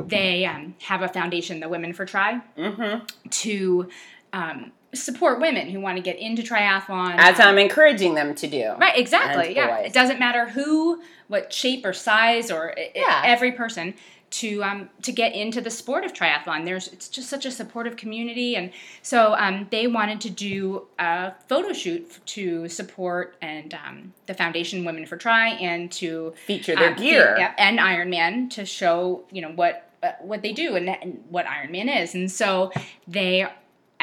They 0.05 0.45
um, 0.45 0.75
have 0.81 1.03
a 1.03 1.07
foundation, 1.07 1.61
the 1.61 1.69
Women 1.69 1.93
for 1.93 2.05
Tri, 2.05 2.41
Mm-hmm. 2.57 3.05
to 3.29 3.87
um, 4.33 4.71
support 4.93 5.39
women 5.39 5.69
who 5.69 5.79
want 5.79 5.95
to 5.97 6.03
get 6.03 6.17
into 6.19 6.41
triathlon. 6.43 7.15
As 7.17 7.39
um, 7.39 7.47
I'm 7.49 7.57
encouraging 7.59 8.15
them 8.15 8.35
to 8.35 8.47
do. 8.47 8.73
Right, 8.79 8.97
exactly. 8.97 9.55
Yeah. 9.55 9.77
boys. 9.77 9.87
It 9.87 9.93
doesn't 9.93 10.19
matter 10.19 10.49
who, 10.49 11.01
what 11.27 11.51
shape 11.53 11.85
or 11.85 11.93
size 11.93 12.51
or 12.51 12.75
Yeah. 12.95 13.21
every 13.25 13.51
person 13.53 13.93
to 14.31 14.63
um, 14.63 14.89
to 15.03 15.11
get 15.11 15.35
into 15.35 15.61
the 15.61 15.69
sport 15.69 16.03
of 16.03 16.11
triathlon. 16.11 16.65
There's 16.65 16.87
it's 16.87 17.07
just 17.07 17.29
such 17.29 17.45
a 17.45 17.51
supportive 17.51 17.95
community, 17.97 18.55
and 18.55 18.71
so 19.03 19.35
um, 19.35 19.67
they 19.69 19.85
wanted 19.85 20.21
to 20.21 20.29
do 20.31 20.87
a 20.97 21.33
photo 21.47 21.71
shoot 21.71 22.19
to 22.25 22.67
support 22.67 23.35
and 23.43 23.75
um, 23.75 24.11
the 24.25 24.33
Foundation 24.33 24.85
Women 24.85 25.05
for 25.05 25.17
Tri 25.17 25.49
and 25.49 25.91
to 25.93 26.33
Feature 26.47 26.75
their 26.75 26.89
um, 26.93 26.95
gear. 26.95 27.35
yeah, 27.37 27.53
and 27.59 27.77
Ironman 27.77 28.49
to 28.51 28.65
show 28.65 29.23
you 29.31 29.43
know 29.43 29.51
what 29.51 29.87
uh, 30.01 30.13
what 30.21 30.41
they 30.41 30.51
do 30.51 30.75
and, 30.75 30.89
and 30.89 31.23
what 31.29 31.45
Ironman 31.45 32.01
is, 32.01 32.15
and 32.15 32.31
so 32.31 32.71
they 33.07 33.45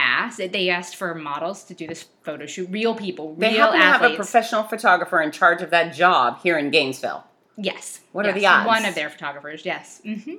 asked 0.01 0.39
they 0.39 0.71
asked 0.71 0.97
for 0.97 1.15
models 1.15 1.65
to 1.65 1.75
do 1.75 1.87
this 1.87 2.07
photo 2.23 2.47
shoot, 2.47 2.69
real 2.71 2.95
people, 2.95 3.35
They 3.35 3.55
real 3.55 3.73
happen 3.73 3.81
to 3.81 3.87
have 3.87 4.03
a 4.03 4.17
professional 4.17 4.63
photographer 4.63 5.21
in 5.21 5.31
charge 5.31 5.63
of 5.63 5.71
that 5.71 5.95
job 5.95 6.41
here 6.43 6.59
in 6.59 6.71
Gainesville. 6.71 7.25
Yes. 7.57 8.01
What 8.13 8.27
are 8.27 8.33
the 8.33 8.47
odds? 8.47 8.67
One 8.67 8.85
of 8.85 8.95
their 8.95 9.11
photographers, 9.11 9.65
yes. 9.65 10.01
hmm 10.05 10.37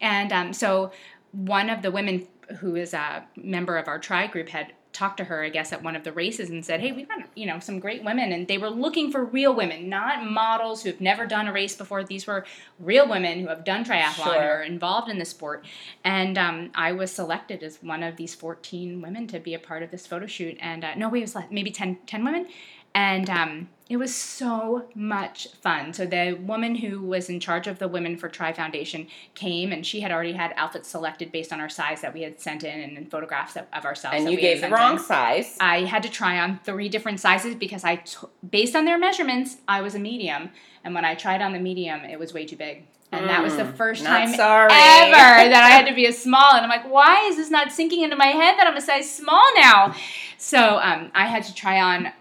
And 0.00 0.32
um, 0.32 0.52
so 0.52 0.92
one 1.32 1.68
of 1.68 1.82
the 1.82 1.90
women 1.90 2.26
who 2.58 2.76
is 2.76 2.94
a 2.94 3.24
member 3.36 3.76
of 3.76 3.88
our 3.88 3.98
tri 3.98 4.26
group 4.26 4.48
had 4.48 4.72
talked 4.94 5.18
to 5.18 5.24
her, 5.24 5.42
I 5.42 5.50
guess, 5.50 5.72
at 5.72 5.82
one 5.82 5.96
of 5.96 6.04
the 6.04 6.12
races 6.12 6.48
and 6.48 6.64
said, 6.64 6.80
"Hey, 6.80 6.92
we've 6.92 7.08
got 7.08 7.18
you 7.34 7.44
know 7.44 7.58
some 7.58 7.80
great 7.80 8.02
women, 8.02 8.32
and 8.32 8.48
they 8.48 8.56
were 8.56 8.70
looking 8.70 9.10
for 9.10 9.24
real 9.24 9.54
women, 9.54 9.88
not 9.90 10.24
models 10.24 10.82
who 10.82 10.90
have 10.90 11.00
never 11.00 11.26
done 11.26 11.48
a 11.48 11.52
race 11.52 11.76
before. 11.76 12.02
These 12.04 12.26
were 12.26 12.46
real 12.78 13.06
women 13.06 13.40
who 13.40 13.48
have 13.48 13.64
done 13.64 13.84
triathlon 13.84 14.24
Sure. 14.24 14.34
or 14.34 14.58
are 14.58 14.62
involved 14.62 15.10
in 15.10 15.18
the 15.18 15.24
sport." 15.26 15.64
And 16.04 16.38
um, 16.38 16.70
I 16.74 16.92
was 16.92 17.10
selected 17.10 17.62
as 17.62 17.82
one 17.82 18.02
of 18.02 18.16
these 18.16 18.34
14 18.34 19.02
women 19.02 19.26
to 19.26 19.38
be 19.40 19.52
a 19.52 19.58
part 19.58 19.82
of 19.82 19.90
this 19.90 20.06
photo 20.06 20.26
shoot. 20.26 20.56
And 20.60 20.84
uh, 20.84 20.94
no, 20.94 21.08
wait, 21.08 21.18
it 21.18 21.22
was 21.22 21.34
like 21.34 21.52
maybe 21.52 21.70
10, 21.70 21.98
10 22.06 22.24
women, 22.24 22.46
and 22.94 23.28
um, 23.28 23.68
it 23.90 23.96
was 23.98 24.14
so 24.14 24.86
much 24.94 25.48
fun. 25.60 25.92
So 25.92 26.06
the 26.06 26.32
woman 26.40 26.74
who 26.76 27.02
was 27.02 27.28
in 27.28 27.38
charge 27.40 27.66
of 27.66 27.78
the 27.78 27.88
Women 27.88 28.16
for 28.16 28.28
Tri 28.28 28.52
Foundation 28.52 29.08
came, 29.34 29.72
and 29.72 29.84
she 29.86 30.00
had 30.00 30.10
already 30.10 30.32
had 30.32 30.54
outfits 30.56 30.88
selected 30.88 31.30
based 31.32 31.52
on 31.52 31.60
our 31.60 31.68
size 31.68 32.00
that 32.00 32.14
we 32.14 32.22
had 32.22 32.40
sent 32.40 32.64
in, 32.64 32.80
and, 32.80 32.96
then 32.96 33.06
photographs 33.06 33.54
that, 33.54 33.68
of 33.72 33.84
ourselves. 33.84 34.16
And 34.18 34.30
you 34.30 34.38
gave 34.38 34.60
the 34.62 34.70
wrong 34.70 34.94
in. 34.94 34.98
size. 35.02 35.56
I 35.60 35.80
had 35.84 36.02
to 36.04 36.08
try 36.10 36.38
on 36.40 36.60
three 36.64 36.88
different 36.88 37.20
sizes 37.20 37.54
because 37.54 37.84
I, 37.84 37.96
t- 37.96 38.16
based 38.48 38.74
on 38.74 38.84
their 38.84 38.98
measurements, 38.98 39.58
I 39.68 39.82
was 39.82 39.94
a 39.94 39.98
medium, 39.98 40.50
and 40.82 40.94
when 40.94 41.04
I 41.04 41.14
tried 41.14 41.42
on 41.42 41.52
the 41.52 41.60
medium, 41.60 42.00
it 42.04 42.18
was 42.18 42.32
way 42.32 42.46
too 42.46 42.56
big. 42.56 42.84
And 43.12 43.28
that 43.28 43.44
was 43.44 43.54
the 43.54 43.62
Mm, 43.62 43.76
first 43.76 44.04
time 44.04 44.34
sorry. 44.34 44.72
ever 44.72 45.12
that 45.50 45.62
I 45.62 45.68
had 45.70 45.86
to 45.86 45.94
be 45.94 46.06
a 46.06 46.12
small. 46.12 46.54
And 46.54 46.64
I'm 46.64 46.68
like, 46.68 46.90
why 46.90 47.26
is 47.28 47.36
this 47.36 47.48
not 47.48 47.70
sinking 47.70 48.02
into 48.02 48.16
my 48.16 48.26
head 48.26 48.56
that 48.58 48.66
I'm 48.66 48.76
a 48.76 48.80
size 48.80 49.08
small 49.08 49.44
now? 49.56 49.94
So 50.36 50.78
um, 50.82 51.12
I 51.14 51.26
had 51.26 51.44
to 51.44 51.54
try 51.54 51.80
on 51.80 52.06
uh, 52.06 52.12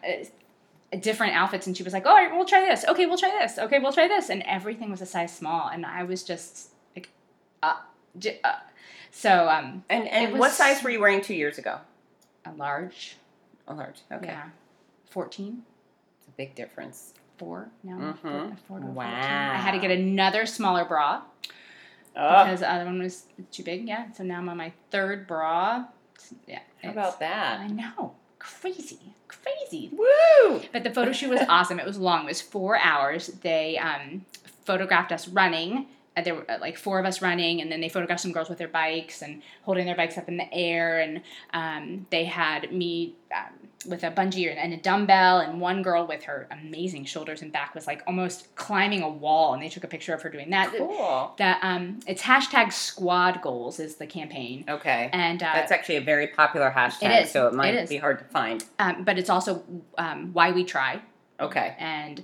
different 1.02 1.36
outfits, 1.36 1.68
and 1.68 1.76
she 1.76 1.84
was 1.84 1.94
like, 1.94 2.06
all 2.06 2.14
right, 2.16 2.32
we'll 2.32 2.46
try 2.46 2.62
this. 2.62 2.86
Okay, 2.88 3.06
we'll 3.06 3.18
try 3.18 3.30
this. 3.42 3.58
Okay, 3.58 3.80
we'll 3.80 3.94
try 3.94 4.08
this. 4.08 4.30
And 4.30 4.42
everything 4.44 4.92
was 4.92 5.02
a 5.02 5.06
size 5.06 5.36
small, 5.36 5.70
and 5.70 5.86
I 5.86 6.04
was 6.04 6.24
just 6.24 6.70
like, 6.96 7.10
uh, 7.62 7.76
j- 8.18 8.40
uh. 8.44 8.54
so 9.12 9.48
um, 9.50 9.84
And 9.90 10.08
and 10.08 10.38
what 10.40 10.52
size 10.52 10.84
were 10.84 10.90
you 10.90 11.00
wearing 11.00 11.22
two 11.22 11.36
years 11.36 11.58
ago? 11.58 11.78
a 12.46 12.52
large, 12.54 13.16
A 13.68 13.74
large. 13.74 14.02
Okay. 14.12 14.28
yeah, 14.28 14.50
14. 15.12 15.64
It's 16.20 16.28
a 16.28 16.32
big 16.32 16.56
difference. 16.56 17.14
four 17.38 17.70
now. 17.84 17.96
Mhm. 17.98 18.18
Four, 18.22 18.58
four 18.68 18.80
to 18.80 18.86
14. 18.86 18.96
Wow. 18.96 19.04
I 19.54 19.58
had 19.58 19.72
to 19.72 19.80
get 19.80 19.92
another 19.92 20.46
smaller 20.46 20.86
bra 20.86 21.22
Oh, 22.16 22.44
because 22.44 22.60
the 22.60 22.72
other 22.72 22.86
one 22.86 23.02
was 23.02 23.26
too 23.52 23.64
big. 23.64 23.88
Yeah, 23.88 24.12
so 24.12 24.24
now 24.24 24.38
I'm 24.38 24.48
on 24.50 24.56
my 24.58 24.72
third 24.92 25.26
bra. 25.26 25.86
Yeah, 26.48 26.60
how 26.84 26.92
about 26.92 27.20
that? 27.22 27.60
I 27.62 27.68
know, 27.68 28.14
crazy, 28.44 29.00
crazy. 29.28 29.90
Woo! 29.92 30.62
But 30.72 30.84
the 30.84 30.92
photo 30.92 31.12
shoot 31.12 31.30
was 31.30 31.42
awesome. 31.50 31.80
It 31.80 31.86
was 31.86 31.98
long. 31.98 32.26
It 32.26 32.28
was 32.28 32.42
four 32.42 32.78
hours. 32.78 33.28
They 33.28 33.78
um, 33.78 34.26
photographed 34.66 35.12
us 35.12 35.28
running. 35.28 35.88
Uh, 36.16 36.22
there 36.22 36.36
were 36.36 36.52
uh, 36.52 36.60
like 36.60 36.78
four 36.78 37.00
of 37.00 37.06
us 37.06 37.22
running, 37.22 37.62
and 37.62 37.72
then 37.72 37.82
they 37.82 37.90
photographed 37.90 38.22
some 38.22 38.32
girls 38.32 38.50
with 38.50 38.58
their 38.58 38.68
bikes 38.68 39.22
and 39.22 39.42
holding 39.64 39.86
their 39.86 39.96
bikes 39.96 40.18
up 40.18 40.28
in 40.28 40.38
the 40.38 40.54
air. 40.54 41.00
And 41.00 41.22
um, 41.54 42.06
they 42.10 42.26
had 42.26 42.72
me 42.72 43.16
um, 43.36 43.63
with 43.86 44.04
a 44.04 44.12
bungee 44.12 44.56
and 44.56 44.74
a 44.74 44.78
dumbbell, 44.78 45.40
and 45.40 45.60
one 45.62 45.82
girl 45.82 46.06
with 46.08 46.24
her 46.24 46.48
amazing 46.52 47.06
shoulders 47.06 47.42
and 47.42 47.52
back 47.52 47.76
was 47.76 47.88
like 47.88 48.02
almost 48.08 48.54
climbing 48.56 49.02
a 49.02 49.10
wall. 49.10 49.54
And 49.54 49.62
they 49.62 49.70
took 49.70 49.84
a 49.84 49.88
picture 49.88 50.14
of 50.14 50.22
her 50.22 50.30
doing 50.30 50.50
that. 50.52 50.74
Cool. 50.78 51.34
That 51.38 51.60
um, 51.64 52.00
it's 52.08 52.22
hashtag 52.22 52.72
Squad 52.72 53.42
Goals 53.42 53.80
is 53.80 53.96
the 53.96 54.08
campaign, 54.08 54.66
Okay. 54.68 55.10
and 55.14 55.42
uh, 55.42 55.52
That's 55.54 55.72
actually 55.72 55.98
a 55.98 56.02
very 56.02 56.28
popular 56.28 56.72
hashtag, 56.72 57.24
is. 57.24 57.32
so 57.32 57.48
it 57.48 57.54
might 57.54 57.74
It 57.76 57.90
be 57.90 57.98
hard 57.98 58.20
to 58.20 58.26
find. 58.26 58.64
um, 58.80 59.04
but 59.04 59.18
it's 59.18 59.30
also 59.30 59.64
um, 59.98 60.32
why 60.34 60.52
we 60.52 60.64
try. 60.64 61.02
Okay. 61.40 61.76
and 61.80 62.24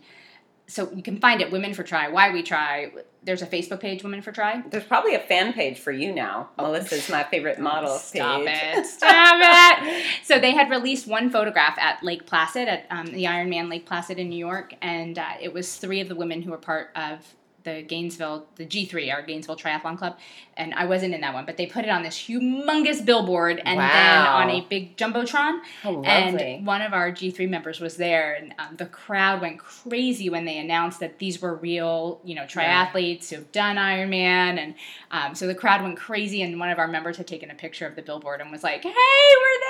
so 0.69 0.89
you 0.93 1.01
can 1.03 1.19
find 1.19 1.41
it 1.41 1.51
women 1.51 1.73
for 1.73 1.83
tri 1.83 2.07
why 2.07 2.31
we 2.31 2.41
try 2.43 2.91
there's 3.23 3.41
a 3.41 3.45
facebook 3.47 3.79
page 3.81 4.03
women 4.03 4.21
for 4.21 4.31
tri 4.31 4.61
There's 4.69 4.83
probably 4.85 5.15
a 5.15 5.19
fan 5.19 5.51
page 5.51 5.77
for 5.79 5.91
you 5.91 6.13
now. 6.13 6.49
Melissa's 6.57 7.09
my 7.09 7.23
favorite 7.23 7.59
model 7.69 7.91
Oh. 7.91 7.97
stop 7.97 8.45
page. 8.45 8.77
it 8.77 8.85
stop 8.97 9.39
it 9.83 10.05
so 10.23 10.39
they 10.39 10.51
had 10.51 10.69
released 10.69 11.07
one 11.07 11.29
photograph 11.29 11.77
at 11.79 12.01
lake 12.03 12.25
placid 12.25 12.67
at 12.67 12.85
um, 12.89 13.07
the 13.07 13.25
ironman 13.25 13.69
lake 13.69 13.85
placid 13.85 14.19
in 14.19 14.29
new 14.29 14.37
york 14.37 14.73
and 14.81 15.17
uh, 15.19 15.33
it 15.41 15.51
was 15.53 15.75
three 15.75 15.99
of 16.01 16.07
the 16.07 16.15
women 16.15 16.41
who 16.43 16.51
were 16.51 16.57
part 16.57 16.91
of 16.95 17.35
the 17.75 17.83
Gainesville, 17.83 18.45
the 18.55 18.65
G3, 18.65 19.13
our 19.13 19.21
Gainesville 19.21 19.57
Triathlon 19.57 19.97
Club, 19.97 20.17
and 20.57 20.73
I 20.73 20.85
wasn't 20.85 21.13
in 21.13 21.21
that 21.21 21.33
one, 21.33 21.45
but 21.45 21.57
they 21.57 21.65
put 21.65 21.85
it 21.85 21.89
on 21.89 22.03
this 22.03 22.15
humongous 22.17 23.03
billboard 23.03 23.61
and 23.63 23.79
then 23.79 24.27
on 24.27 24.49
a 24.49 24.61
big 24.61 24.97
jumbotron, 24.97 25.59
lovely. 25.83 26.05
and 26.07 26.65
one 26.65 26.81
of 26.81 26.93
our 26.93 27.11
G3 27.11 27.49
members 27.49 27.79
was 27.79 27.97
there, 27.97 28.33
and 28.33 28.53
um, 28.59 28.75
the 28.77 28.85
crowd 28.85 29.41
went 29.41 29.59
crazy 29.59 30.29
when 30.29 30.45
they 30.45 30.57
announced 30.57 30.99
that 30.99 31.19
these 31.19 31.41
were 31.41 31.55
real, 31.55 32.19
you 32.23 32.35
know, 32.35 32.43
triathletes 32.43 33.29
who've 33.29 33.51
done 33.51 33.77
Ironman, 33.77 34.57
and 34.57 34.75
um, 35.11 35.35
so 35.35 35.47
the 35.47 35.55
crowd 35.55 35.81
went 35.81 35.97
crazy. 35.97 36.41
And 36.41 36.59
one 36.59 36.69
of 36.69 36.79
our 36.79 36.87
members 36.87 37.17
had 37.17 37.27
taken 37.27 37.51
a 37.51 37.55
picture 37.55 37.87
of 37.87 37.95
the 37.95 38.01
billboard 38.01 38.41
and 38.41 38.51
was 38.51 38.63
like, 38.63 38.83
"Hey, 38.83 38.89
we're 38.89 39.59
there!" 39.59 39.68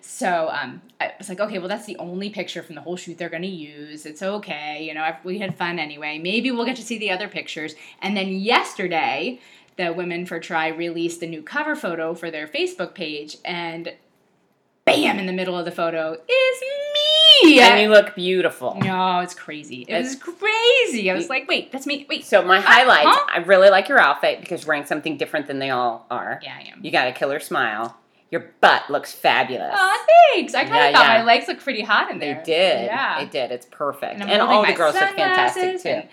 So 0.00 0.48
um, 0.50 0.82
I 1.00 1.12
was 1.18 1.28
like, 1.28 1.40
"Okay, 1.40 1.58
well, 1.58 1.68
that's 1.68 1.86
the 1.86 1.96
only 1.98 2.30
picture 2.30 2.62
from 2.62 2.74
the 2.74 2.80
whole 2.80 2.96
shoot 2.96 3.18
they're 3.18 3.28
going 3.28 3.42
to 3.42 3.48
use. 3.48 4.06
It's 4.06 4.22
okay, 4.22 4.84
you 4.84 4.94
know, 4.94 5.08
we 5.24 5.38
had 5.38 5.56
fun 5.56 5.78
anyway. 5.78 6.18
Maybe 6.18 6.50
we'll 6.50 6.64
get 6.66 6.76
to 6.76 6.82
see 6.84 6.98
the 6.98 7.10
other 7.10 7.28
pictures." 7.28 7.74
And 8.02 8.16
then 8.16 8.28
yesterday. 8.28 9.40
The 9.76 9.92
Women 9.92 10.26
for 10.26 10.40
Tri 10.40 10.66
released 10.66 11.20
the 11.20 11.28
new 11.28 11.40
cover 11.40 11.76
photo 11.76 12.12
for 12.12 12.32
their 12.32 12.48
Facebook 12.48 12.94
page, 12.94 13.36
and 13.44 13.92
bam, 14.84 15.20
in 15.20 15.26
the 15.26 15.32
middle 15.32 15.56
of 15.56 15.64
the 15.66 15.70
photo 15.70 16.14
is 16.14 16.62
me. 17.44 17.60
and 17.60 17.80
you 17.80 17.88
look 17.88 18.16
beautiful. 18.16 18.76
no, 18.82 19.20
it's 19.20 19.34
crazy. 19.34 19.82
It 19.82 19.90
It's- 19.90 20.04
was 20.06 20.16
crazy. 20.16 21.08
I 21.08 21.14
was 21.14 21.28
like, 21.28 21.46
wait, 21.46 21.70
that's 21.70 21.86
me. 21.86 22.06
Wait. 22.08 22.24
So 22.24 22.42
my 22.42 22.58
Huh? 22.60 22.66
highlight, 22.68 23.06
Huh? 23.06 23.24
I 23.32 23.38
really 23.38 23.70
like 23.70 23.88
your 23.88 24.00
outfit 24.00 24.40
because 24.40 24.62
you're 24.62 24.68
wearing 24.68 24.84
something 24.86 25.16
different 25.16 25.46
than 25.46 25.60
they 25.60 25.70
all 25.70 26.06
are. 26.10 26.40
Yeah, 26.42 26.56
I 26.58 26.72
am. 26.72 26.80
You 26.84 26.90
got 26.90 27.06
a 27.06 27.12
killer 27.12 27.38
smile. 27.38 27.96
Your 28.30 28.44
butt 28.60 28.90
looks 28.90 29.12
fabulous. 29.12 29.74
Oh, 29.74 30.06
thanks. 30.34 30.54
I 30.54 30.64
kind 30.64 30.74
of 30.74 30.76
Yeah, 30.76 30.92
thought 30.92 31.06
yeah. 31.06 31.18
my 31.18 31.24
legs 31.24 31.48
looked 31.48 31.62
pretty 31.62 31.80
hot 31.82 32.10
in 32.10 32.18
there. 32.18 32.34
they 32.36 32.42
did. 32.44 32.84
Yeah. 32.84 33.20
They 33.20 33.26
did. 33.26 33.50
It's 33.50 33.64
perfect. 33.66 34.20
And 34.20 34.30
And, 34.30 34.42
all 34.42 34.64
the 34.66 34.72
girls 34.74 34.94
look 34.94 35.04
fantastic 35.16 35.82
too. 35.82 35.88
and, 35.88 36.08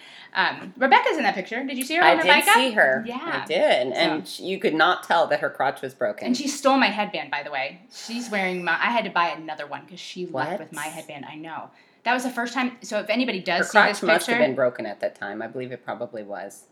um, 0.61 0.73
Rebecca's 0.77 1.17
in 1.17 1.23
that 1.23 1.35
picture. 1.35 1.61
Did 1.63 1.77
you 1.77 1.83
see 1.83 1.95
her 1.95 2.03
I 2.03 2.15
did 2.21 2.29
up? 2.47 2.55
see 2.55 2.71
her. 2.71 3.03
Yeah. 3.05 3.41
I 3.43 3.45
did. 3.45 3.91
And 3.93 4.25
sh 4.27 4.39
you 4.39 4.59
could 4.59 4.73
not 4.73 5.03
tell 5.03 5.27
that 5.27 5.41
her 5.41 5.49
crotch 5.49 5.81
was 5.81 5.93
broken. 5.93 6.27
And 6.27 6.37
she 6.37 6.47
stole 6.47 6.77
my 6.77 6.87
headband, 6.87 7.31
by 7.31 7.43
the 7.43 7.51
way. 7.51 7.81
She's 7.93 8.29
wearing 8.29 8.63
my. 8.63 8.73
I 8.73 8.91
had 8.91 9.03
to 9.05 9.11
buy 9.11 9.27
another 9.29 9.67
one 9.67 9.81
because 9.85 9.99
she 9.99 10.25
What? 10.25 10.47
left 10.47 10.59
with 10.61 10.71
my 10.73 10.83
headband. 10.85 11.25
I 11.29 11.35
know. 11.35 11.69
That 12.03 12.13
was 12.13 12.23
the 12.23 12.29
first 12.29 12.53
time. 12.53 12.77
So 12.81 12.99
if 12.99 13.09
anybody 13.09 13.39
her 13.39 13.45
does 13.45 13.67
see 13.67 13.71
crotch 13.71 13.89
this 13.89 14.03
must 14.03 14.27
have 14.27 14.37
been 14.37 14.55
broken 14.55 14.85
at 14.85 14.99
that 15.01 15.15
time. 15.15 15.41
I 15.41 15.47
believe 15.47 15.71
it 15.73 15.83
probably 15.83 16.23
was. 16.23 16.63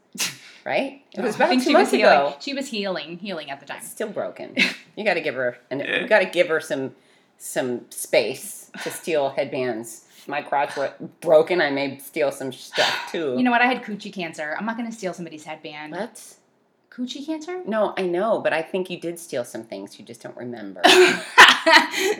Right? 0.65 1.01
It 1.13 1.21
was 1.21 1.35
I 1.35 1.37
about 1.37 1.49
think 1.49 1.63
two 1.63 1.69
she 1.69 1.75
was 1.75 1.79
months 1.81 1.91
healing. 1.91 2.13
ago. 2.27 2.35
She 2.39 2.53
was 2.53 2.67
healing, 2.67 3.17
healing 3.17 3.49
at 3.51 3.59
the 3.59 3.65
time. 3.65 3.81
Still 3.81 4.09
broken. 4.09 4.55
You 4.95 5.03
got 5.03 5.15
to 5.15 5.21
give 5.21 5.33
her, 5.33 5.57
and 5.71 5.81
you 5.81 6.07
got 6.07 6.19
to 6.19 6.25
give 6.25 6.49
her 6.49 6.59
some 6.59 6.93
some 7.39 7.89
space 7.89 8.69
to 8.83 8.91
steal 8.91 9.29
headbands. 9.29 10.05
My 10.27 10.43
crotch 10.43 10.77
was 10.77 10.91
broken, 11.19 11.61
I 11.61 11.71
may 11.71 11.97
steal 11.97 12.31
some 12.31 12.51
stuff 12.53 13.09
too. 13.11 13.33
You 13.35 13.41
know 13.41 13.49
what? 13.49 13.61
I 13.61 13.65
had 13.65 13.81
coochie 13.81 14.13
cancer. 14.13 14.55
I'm 14.55 14.67
not 14.67 14.77
going 14.77 14.87
to 14.89 14.95
steal 14.95 15.13
somebody's 15.15 15.45
headband. 15.45 15.93
what? 15.93 16.35
Coochie 16.95 17.25
cancer? 17.25 17.61
No, 17.65 17.93
I 17.97 18.03
know, 18.03 18.39
but 18.39 18.53
I 18.53 18.61
think 18.61 18.89
you 18.89 18.99
did 18.99 19.17
steal 19.17 19.43
some 19.43 19.63
things. 19.63 19.97
You 19.97 20.05
just 20.05 20.21
don't 20.21 20.37
remember. 20.37 20.81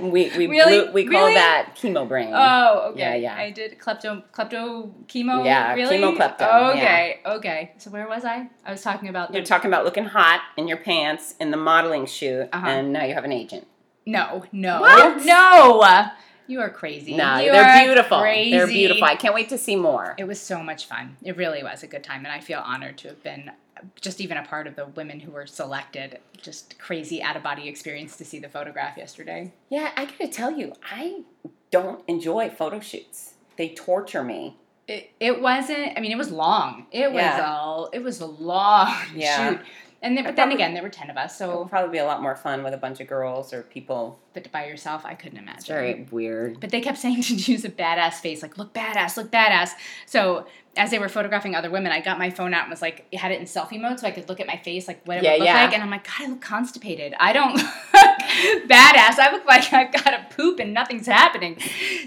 we 0.02 0.32
we 0.38 0.48
Really? 0.48 0.84
blew, 0.86 0.92
we 0.94 1.04
call 1.06 1.22
Really? 1.26 1.36
that 1.36 1.76
chemo 1.76 2.08
brain. 2.08 2.32
oh, 2.34 2.90
okay. 2.92 3.00
Yeah, 3.00 3.16
yeah. 3.16 3.36
I 3.36 3.52
did 3.52 3.78
klepto 3.80 4.24
klepto 4.32 4.92
chemo. 5.08 5.46
Yeah, 5.46 5.74
really? 5.76 5.98
chemo 5.98 6.16
klepto, 6.18 6.72
Okay, 6.72 7.20
okay. 7.26 7.72
So 7.78 7.92
where 7.92 8.08
was 8.08 8.26
I? 8.26 8.50
I 8.66 8.72
was 8.72 8.82
talking 8.82 9.10
about 9.10 9.34
You're 9.34 9.44
talking 9.44 9.70
about 9.70 9.86
looking 9.86 10.06
hot 10.06 10.42
in 10.58 10.68
your 10.68 10.78
pants 10.78 11.36
in 11.40 11.52
the 11.52 11.58
modeling 11.58 12.06
shoot, 12.06 12.50
Uh-huh. 12.52 12.68
and 12.68 12.94
now 12.94 13.04
you 13.04 13.14
have 13.14 13.26
an 13.26 13.32
agent. 13.32 13.68
no, 14.06 14.44
no, 14.52 14.82
What? 14.82 15.24
no. 15.26 15.84
You 16.48 16.60
are 16.62 16.70
crazy. 16.70 17.16
No, 17.16 17.38
You 17.40 17.52
they're 17.52 17.86
beautiful. 17.86 18.20
Crazy. 18.20 18.52
They're 18.52 18.68
beautiful. 18.68 19.04
I 19.06 19.16
can't 19.16 19.34
wait 19.34 19.50
to 19.50 19.58
see 19.58 19.76
more. 19.76 20.16
It 20.18 20.26
was 20.28 20.40
so 20.40 20.62
much 20.62 20.86
fun. 20.86 21.18
It 21.24 21.38
really 21.38 21.64
was 21.64 21.84
a 21.84 21.88
good 21.88 22.04
time, 22.04 22.26
and 22.26 22.34
I 22.34 22.40
feel 22.40 22.60
honored 22.60 22.98
to 23.00 23.10
have 23.10 23.24
been 23.24 23.52
just 24.00 24.22
even 24.22 24.38
a 24.38 24.44
part 24.46 24.68
of 24.68 24.76
the 24.76 24.86
women 24.88 25.20
who 25.20 25.32
were 25.32 25.46
selected. 25.48 26.20
Just 26.42 26.78
crazy 26.80 27.22
out 27.24 27.36
of 27.38 27.44
body 27.44 27.68
experience 27.68 28.18
to 28.18 28.26
see 28.26 28.40
the 28.40 28.50
photograph 28.50 28.98
yesterday. 28.98 29.54
Yeah, 29.70 29.92
I 29.96 30.06
gotta 30.06 30.28
tell 30.28 30.52
you, 30.52 30.74
I 30.92 31.22
don't 31.72 32.04
enjoy 32.08 32.50
photo 32.50 32.80
shoots. 32.80 33.34
They 33.58 33.70
torture 33.70 34.24
me. 34.24 34.58
It, 34.88 35.12
it 35.20 35.42
wasn't. 35.42 35.98
I 35.98 36.02
mean, 36.02 36.12
it 36.12 36.18
was 36.18 36.30
long. 36.32 36.88
It 36.92 37.12
was 37.12 37.22
Yeah. 37.22 37.86
a 37.86 37.86
it 37.94 38.04
was 38.04 38.20
a 38.20 38.26
long 38.26 38.94
Yeah. 39.16 39.52
shoot. 39.52 39.60
And 40.04 40.20
but 40.24 40.36
then 40.36 40.52
again, 40.52 40.74
there 40.74 40.84
were 40.84 40.90
ten 40.90 41.10
of 41.10 41.18
us. 41.18 41.38
so 41.38 41.52
It 41.52 41.58
would 41.60 41.70
probably 41.70 41.92
be 41.92 41.98
a 41.98 42.06
lot 42.06 42.22
more 42.22 42.36
fun 42.36 42.62
with 42.64 42.74
a 42.74 42.78
bunch 42.78 43.00
of 43.00 43.08
girls 43.08 43.54
or 43.54 43.64
people. 43.64 44.20
but 44.34 44.52
by 44.52 44.66
yourself, 44.68 45.06
I 45.06 45.14
couldn't 45.16 45.38
imagine. 45.40 45.58
It's 45.60 45.68
very 45.68 46.08
weird. 46.12 46.60
But 46.60 46.70
they 46.72 46.82
kept 46.82 46.98
saying 46.98 47.22
to 47.24 47.34
use 47.54 47.64
a 47.66 47.70
badass 47.70 48.16
face, 48.16 48.42
like 48.42 48.58
look 48.58 48.74
badass, 48.74 49.16
look 49.18 49.32
badass. 49.32 49.70
So 50.06 50.46
as 50.76 50.90
they 50.92 51.00
were 51.00 51.08
photographing 51.08 51.56
other 51.56 51.70
women, 51.72 51.92
I 51.92 52.02
got 52.02 52.18
my 52.20 52.30
phone 52.32 52.54
out 52.54 52.64
and 52.64 52.70
was 52.72 52.82
like, 52.82 53.06
had 53.14 53.32
it 53.32 53.40
in 53.40 53.46
selfie 53.46 53.80
mode, 53.80 54.00
so 54.00 54.08
I 54.08 54.12
could 54.12 54.28
look 54.28 54.40
at 54.40 54.48
my 54.48 54.58
face, 54.58 54.88
like 54.88 55.02
what 55.06 55.18
it 55.18 55.24
Yeah, 55.24 55.32
would 55.34 55.40
look 55.40 55.46
yeah. 55.48 55.64
like. 55.66 55.74
And 55.74 55.84
I'm 55.84 55.90
like, 55.92 56.04
God, 56.06 56.26
I 56.26 56.28
look 56.32 56.42
constipated. 56.42 57.14
I 57.20 57.32
don't 57.32 57.56
look 57.58 57.66
badass. 58.70 59.20
I 59.20 59.30
look 59.32 59.46
like 59.46 59.72
I've 59.72 59.94
got 59.94 60.08
a 60.14 60.26
poop 60.36 60.60
and 60.60 60.74
nothing's 60.74 61.06
happening. 61.08 61.58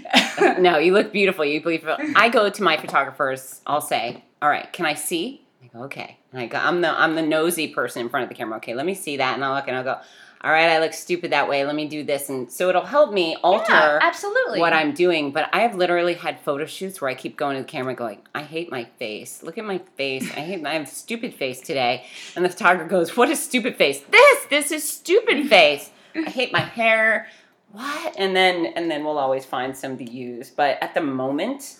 no, 0.59 0.77
you 0.77 0.93
look 0.93 1.11
beautiful. 1.11 1.45
You 1.45 1.61
beautiful. 1.63 1.97
I 2.15 2.29
go 2.29 2.49
to 2.49 2.63
my 2.63 2.77
photographers. 2.77 3.61
I'll 3.65 3.81
say, 3.81 4.23
"All 4.41 4.49
right, 4.49 4.71
can 4.71 4.85
I 4.85 4.93
see?" 4.93 5.46
I 5.73 5.77
go, 5.77 5.83
"Okay." 5.85 6.17
And 6.31 6.41
I 6.41 6.45
go, 6.47 6.57
"I'm 6.57 6.81
the 6.81 6.89
I'm 6.89 7.15
the 7.15 7.21
nosy 7.21 7.67
person 7.67 8.01
in 8.01 8.09
front 8.09 8.23
of 8.23 8.29
the 8.29 8.35
camera. 8.35 8.57
Okay, 8.57 8.73
let 8.73 8.85
me 8.85 8.93
see 8.93 9.17
that." 9.17 9.35
And 9.35 9.43
I'll 9.43 9.53
look 9.55 9.67
and 9.67 9.75
I'll 9.77 9.83
go, 9.83 9.97
"All 10.41 10.51
right, 10.51 10.69
I 10.69 10.79
look 10.79 10.93
stupid 10.93 11.31
that 11.31 11.49
way. 11.49 11.65
Let 11.65 11.75
me 11.75 11.87
do 11.87 12.03
this." 12.03 12.29
And 12.29 12.51
so 12.51 12.69
it'll 12.69 12.85
help 12.85 13.11
me 13.11 13.35
alter 13.43 13.73
Yeah, 13.73 13.99
absolutely. 14.01 14.59
what 14.59 14.73
I'm 14.73 14.93
doing. 14.93 15.31
But 15.31 15.49
I 15.53 15.61
have 15.61 15.75
literally 15.75 16.13
had 16.13 16.39
photo 16.39 16.65
shoots 16.65 17.01
where 17.01 17.09
I 17.09 17.15
keep 17.15 17.35
going 17.37 17.57
to 17.57 17.63
the 17.63 17.67
camera, 17.67 17.93
going, 17.93 18.19
"I 18.33 18.43
hate 18.43 18.71
my 18.71 18.85
face. 18.99 19.43
Look 19.43 19.57
at 19.57 19.65
my 19.65 19.79
face. 19.95 20.23
I 20.35 20.41
hate. 20.41 20.65
I 20.65 20.73
have 20.73 20.83
a 20.83 20.87
stupid 20.87 21.33
face 21.33 21.59
today." 21.61 22.05
And 22.35 22.45
the 22.45 22.49
photographer 22.49 22.89
goes, 22.89 23.17
"What 23.17 23.29
is 23.29 23.43
stupid 23.43 23.75
face? 23.75 24.01
This. 24.09 24.45
This 24.49 24.71
is 24.71 24.89
stupid 24.89 25.49
face. 25.49 25.91
I 26.15 26.29
hate 26.29 26.51
my 26.51 26.61
hair." 26.61 27.27
what 27.73 28.15
and 28.17 28.33
then 28.33 28.65
and 28.77 28.89
then 28.89 29.03
we'll 29.03 29.17
always 29.17 29.43
find 29.43 29.75
some 29.75 29.97
to 29.97 30.09
use 30.09 30.49
but 30.49 30.77
at 30.81 30.93
the 30.93 31.01
moment 31.01 31.75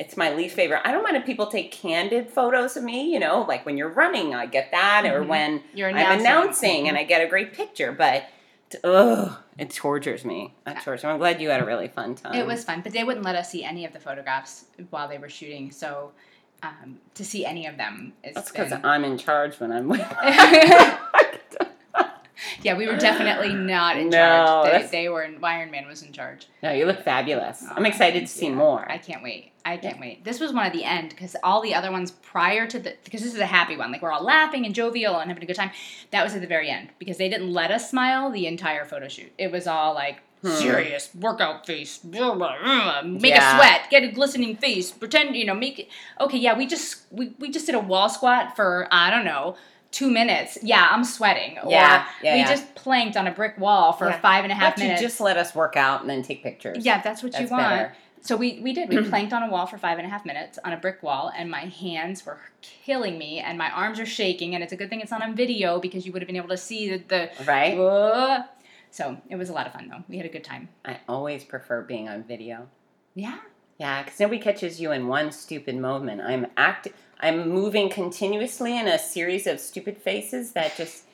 it's 0.00 0.16
my 0.16 0.34
least 0.34 0.56
favorite 0.56 0.80
i 0.84 0.90
don't 0.92 1.02
mind 1.04 1.16
if 1.16 1.24
people 1.26 1.46
take 1.46 1.70
candid 1.70 2.28
photos 2.30 2.76
of 2.76 2.82
me 2.82 3.12
you 3.12 3.18
know 3.20 3.42
like 3.46 3.64
when 3.66 3.76
you're 3.76 3.90
running 3.90 4.34
i 4.34 4.46
get 4.46 4.70
that 4.72 5.04
or 5.04 5.20
Mhm. 5.22 5.26
when 5.28 5.62
You're 5.74 5.90
i'm 5.90 5.96
announcing. 5.96 6.20
announcing 6.26 6.88
and 6.88 6.96
i 6.96 7.04
get 7.04 7.22
a 7.22 7.28
great 7.28 7.52
picture 7.52 7.92
but 7.92 8.24
ugh, 8.84 9.36
it 9.58 9.70
tortures 9.70 10.24
me 10.24 10.54
that 10.64 10.82
tortures 10.82 11.04
me. 11.04 11.10
i'm 11.10 11.18
glad 11.18 11.40
you 11.42 11.50
had 11.50 11.60
a 11.60 11.66
really 11.66 11.88
fun 11.88 12.14
time 12.14 12.34
It 12.34 12.46
was 12.46 12.64
fun, 12.64 12.80
but 12.82 12.92
they 12.92 13.04
wouldn't 13.04 13.24
let 13.24 13.36
us 13.36 13.50
see 13.50 13.62
any 13.62 13.84
of 13.84 13.92
the 13.92 14.00
photographs 14.00 14.64
while 14.90 15.08
they 15.08 15.18
were 15.18 15.28
shooting. 15.28 15.70
So 15.70 16.12
um, 16.62 16.98
to 17.14 17.24
see 17.24 17.44
any 17.46 17.66
of 17.66 17.76
them 17.76 18.12
is 18.22 18.34
that's 18.34 18.50
because 18.52 18.70
been- 18.70 18.84
i'm 18.84 19.04
in 19.04 19.18
charge 19.18 19.58
when 19.60 19.72
i'm 19.72 19.88
with 19.88 20.00
yeah, 22.62 22.76
we 22.76 22.86
were 22.86 22.96
definitely 22.96 23.54
not 23.54 23.96
in 23.96 24.10
No, 24.10 24.18
charge. 24.18 24.64
They, 24.66 24.70
that's- 24.72 24.90
they 24.90 25.08
were. 25.08 25.26
Iron 25.42 25.70
Man 25.70 25.86
was 25.86 26.02
in 26.02 26.12
charge. 26.12 26.46
no 26.62 26.72
you 26.72 26.84
look 26.86 27.02
fabulous 27.02 27.64
i'm 27.70 27.84
Oh, 27.84 27.88
excited 27.88 28.20
to 28.20 28.26
see 28.26 28.46
yeah. 28.48 28.54
more 28.54 28.90
I 28.90 28.98
can't 28.98 29.22
wait. 29.22 29.49
I 29.64 29.76
can't 29.76 30.00
wait. 30.00 30.24
This 30.24 30.40
was 30.40 30.52
one 30.52 30.66
at 30.66 30.72
the 30.72 30.84
end 30.84 31.10
because 31.10 31.36
all 31.42 31.60
the 31.60 31.74
other 31.74 31.90
ones 31.90 32.10
prior 32.10 32.66
to 32.66 32.78
the 32.78 32.94
because 33.04 33.22
this 33.22 33.34
is 33.34 33.40
a 33.40 33.46
happy 33.46 33.76
one. 33.76 33.92
Like 33.92 34.02
we're 34.02 34.12
all 34.12 34.24
laughing 34.24 34.64
and 34.66 34.74
jovial 34.74 35.18
and 35.18 35.28
having 35.30 35.42
a 35.42 35.46
good 35.46 35.56
time. 35.56 35.70
That 36.10 36.24
was 36.24 36.34
at 36.34 36.40
the 36.40 36.46
very 36.46 36.70
end 36.70 36.88
because 36.98 37.18
they 37.18 37.28
didn't 37.28 37.52
let 37.52 37.70
us 37.70 37.90
smile 37.90 38.30
the 38.30 38.46
entire 38.46 38.84
photo 38.84 39.08
shoot. 39.08 39.32
It 39.38 39.50
was 39.52 39.66
all 39.66 39.94
like 39.94 40.20
Hmm. 40.42 40.48
serious 40.52 41.10
workout 41.14 41.66
face, 41.66 41.98
blah, 41.98 42.34
blah, 42.34 42.56
blah, 42.62 43.02
make 43.02 43.32
Yeah. 43.34 43.56
a 43.56 43.58
sweat, 43.58 43.90
get 43.90 44.04
a 44.04 44.08
glistening 44.08 44.56
face, 44.56 44.90
pretend 44.90 45.36
you 45.36 45.44
know 45.44 45.54
make 45.54 45.78
it. 45.78 45.88
Okay, 46.18 46.38
yeah, 46.38 46.56
we 46.56 46.66
just 46.66 47.02
we, 47.10 47.34
we 47.38 47.50
just 47.50 47.66
did 47.66 47.74
a 47.74 47.78
wall 47.80 48.08
squat 48.08 48.56
for 48.56 48.88
I 48.90 49.10
don't 49.10 49.26
know. 49.26 49.56
Two 49.92 50.08
minutes. 50.08 50.56
Yeah, 50.62 50.86
I'm 50.90 51.02
sweating. 51.04 51.58
Or 51.58 51.68
Yeah, 51.70 52.06
yeah, 52.22 52.34
we 52.34 52.40
yeah. 52.40 52.48
just 52.48 52.74
planked 52.76 53.16
on 53.18 53.26
a 53.26 53.32
brick 53.32 53.58
wall 53.58 53.92
for 53.92 54.08
Yeah. 54.08 54.20
five 54.20 54.44
and 54.44 54.52
a 54.52 54.54
half 54.54 54.78
minutes. 54.78 55.02
just 55.02 55.20
let 55.20 55.36
us 55.36 55.52
work 55.54 55.76
out 55.76 56.00
and 56.02 56.08
then 56.08 56.22
take 56.22 56.42
pictures 56.44 56.86
Yeah, 56.86 56.98
if 56.98 57.04
that's 57.04 57.22
what 57.24 57.32
That's 57.32 57.42
you 57.50 57.56
want. 57.56 57.68
better. 57.68 57.96
So 58.22 58.36
we, 58.36 58.60
we 58.60 58.72
did. 58.72 58.88
We 58.88 59.02
planked 59.08 59.32
on 59.32 59.42
a 59.42 59.50
wall 59.50 59.66
for 59.66 59.78
five 59.78 59.98
and 59.98 60.06
a 60.06 60.10
half 60.10 60.24
minutes 60.24 60.58
on 60.64 60.72
a 60.72 60.76
brick 60.76 61.02
wall, 61.02 61.32
and 61.36 61.50
my 61.50 61.60
hands 61.60 62.24
were 62.24 62.38
killing 62.60 63.18
me, 63.18 63.38
and 63.38 63.56
my 63.58 63.70
arms 63.70 63.98
are 63.98 64.06
shaking. 64.06 64.54
And 64.54 64.62
it's 64.62 64.72
a 64.72 64.76
good 64.76 64.90
thing 64.90 65.00
it's 65.00 65.10
not 65.10 65.22
on 65.22 65.34
video 65.34 65.80
because 65.80 66.06
you 66.06 66.12
would 66.12 66.22
have 66.22 66.26
been 66.26 66.36
able 66.36 66.48
to 66.48 66.56
see 66.56 66.90
the. 66.90 67.02
the 67.08 67.30
right 67.46 67.78
uh, 67.78 68.44
so 68.90 69.16
it 69.28 69.36
was 69.36 69.48
a 69.48 69.52
lot 69.52 69.66
of 69.66 69.72
fun, 69.72 69.88
though. 69.88 70.02
We 70.08 70.16
had 70.16 70.26
a 70.26 70.30
good 70.30 70.44
time. 70.44 70.68
i 70.84 70.98
always 71.08 71.44
prefer 71.44 71.82
being 71.82 72.08
on 72.08 72.24
video 72.24 72.68
Yeah. 73.14 73.38
Yeah, 73.78 74.02
because 74.02 74.20
nobody 74.20 74.38
catches 74.38 74.78
you 74.78 74.92
in 74.92 75.08
one 75.08 75.32
stupid 75.32 75.76
moment. 75.76 76.20
I'm 76.20 76.48
act. 76.56 76.88
I'm 77.18 77.48
moving 77.48 77.88
continuously 77.88 78.78
in 78.78 78.86
a 78.86 78.98
series 78.98 79.46
of 79.46 79.58
stupid 79.58 79.96
faces 79.96 80.52
that 80.52 80.76
just 80.76 81.04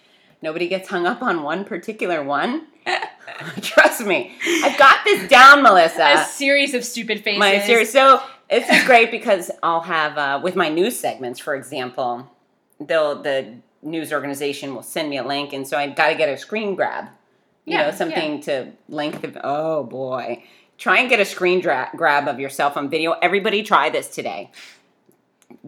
nobody 0.42 0.66
gets 0.66 0.88
hung 0.88 1.06
up 1.06 1.22
on 1.22 1.44
one 1.44 1.64
particular 1.64 2.24
one. 2.24 2.66
Trust 3.60 4.04
me, 4.04 4.36
I've 4.64 4.78
got 4.78 5.04
this 5.04 5.28
down, 5.28 5.62
Melissa. 5.62 6.14
a 6.20 6.24
series 6.24 6.74
of 6.74 6.84
stupid 6.84 7.22
faces. 7.24 7.38
My 7.38 7.58
series. 7.60 7.92
So 7.92 8.22
this 8.50 8.68
is 8.68 8.84
great 8.84 9.10
because 9.10 9.50
I'll 9.62 9.80
have 9.80 10.16
uh, 10.18 10.40
with 10.42 10.56
my 10.56 10.68
news 10.68 10.98
segments, 10.98 11.38
for 11.40 11.54
example, 11.54 12.30
they'll 12.80 13.20
the 13.22 13.54
news 13.82 14.12
organization 14.12 14.74
will 14.74 14.82
send 14.82 15.10
me 15.10 15.18
a 15.18 15.24
link, 15.24 15.52
and 15.52 15.66
so 15.66 15.76
I've 15.76 15.96
got 15.96 16.08
to 16.08 16.14
get 16.14 16.28
a 16.28 16.36
screen 16.36 16.74
grab. 16.74 17.06
You 17.64 17.74
Yeah, 17.78 17.86
know, 17.90 17.96
something 17.96 18.40
to 18.42 18.72
link 18.88 19.20
the. 19.20 19.40
Oh 19.44 19.82
boy, 19.82 20.44
try 20.78 21.00
and 21.00 21.08
get 21.10 21.18
a 21.20 21.24
screen 21.24 21.60
dra- 21.60 21.90
grab 21.96 22.28
of 22.28 22.38
yourself 22.38 22.76
on 22.76 22.88
video. 22.88 23.12
Everybody, 23.22 23.62
try 23.62 23.90
this 23.90 24.08
today. 24.08 24.50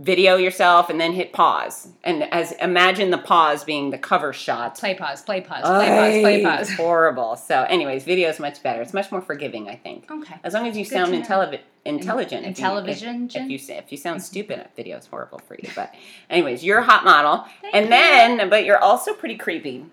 Video 0.01 0.37
yourself 0.37 0.91
and 0.91 1.01
then 1.01 1.13
hit 1.13 1.33
pause, 1.33 1.89
and 2.05 2.23
as 2.33 2.53
imagine 2.53 3.11
the 3.11 3.19
pause 3.19 3.65
being 3.65 3.91
the 3.91 3.99
cover 3.99 4.33
shot. 4.33 4.79
Play 4.79 4.95
pause, 4.95 5.23
play 5.23 5.41
pause, 5.41 5.63
play 5.65 5.89
pause, 5.89 6.21
play 6.23 6.43
pause. 6.45 6.71
Horrible. 6.77 7.35
So, 7.35 7.63
anyways, 7.65 8.05
video 8.05 8.29
is 8.29 8.39
much 8.39 8.63
better. 8.63 8.81
It's 8.81 8.95
much 8.95 9.11
more 9.11 9.21
forgiving, 9.21 9.69
I 9.69 9.75
think. 9.75 10.09
Okay. 10.09 10.37
As 10.45 10.55
long 10.55 10.69
as 10.69 10.77
you 10.77 10.85
Good 10.85 10.91
sound 10.93 11.13
intelli- 11.15 11.61
intelligent. 11.85 12.45
In 12.45 12.53
If 12.53 12.59
television, 12.59 13.27
If, 13.27 13.37
if 13.37 13.49
you 13.51 13.55
if 13.57 13.69
you 13.69 13.75
Mm-hmm. 13.77 13.97
sound 13.97 14.23
stupid, 14.23 14.69
video 14.77 14.99
is 14.99 15.07
horrible 15.07 15.41
for 15.41 15.57
you. 15.61 15.69
But 15.75 15.93
anyways, 16.31 16.63
you're 16.63 16.79
a 16.79 16.85
hot 16.85 17.05
model, 17.05 17.45
Thank 17.63 17.75
and 17.75 17.85
you. 17.87 17.91
then 17.91 18.51
but 18.51 18.65
you're 18.65 18.79
also 18.79 19.15
pretty 19.15 19.37
creepy. 19.37 19.85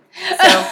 So 0.42 0.48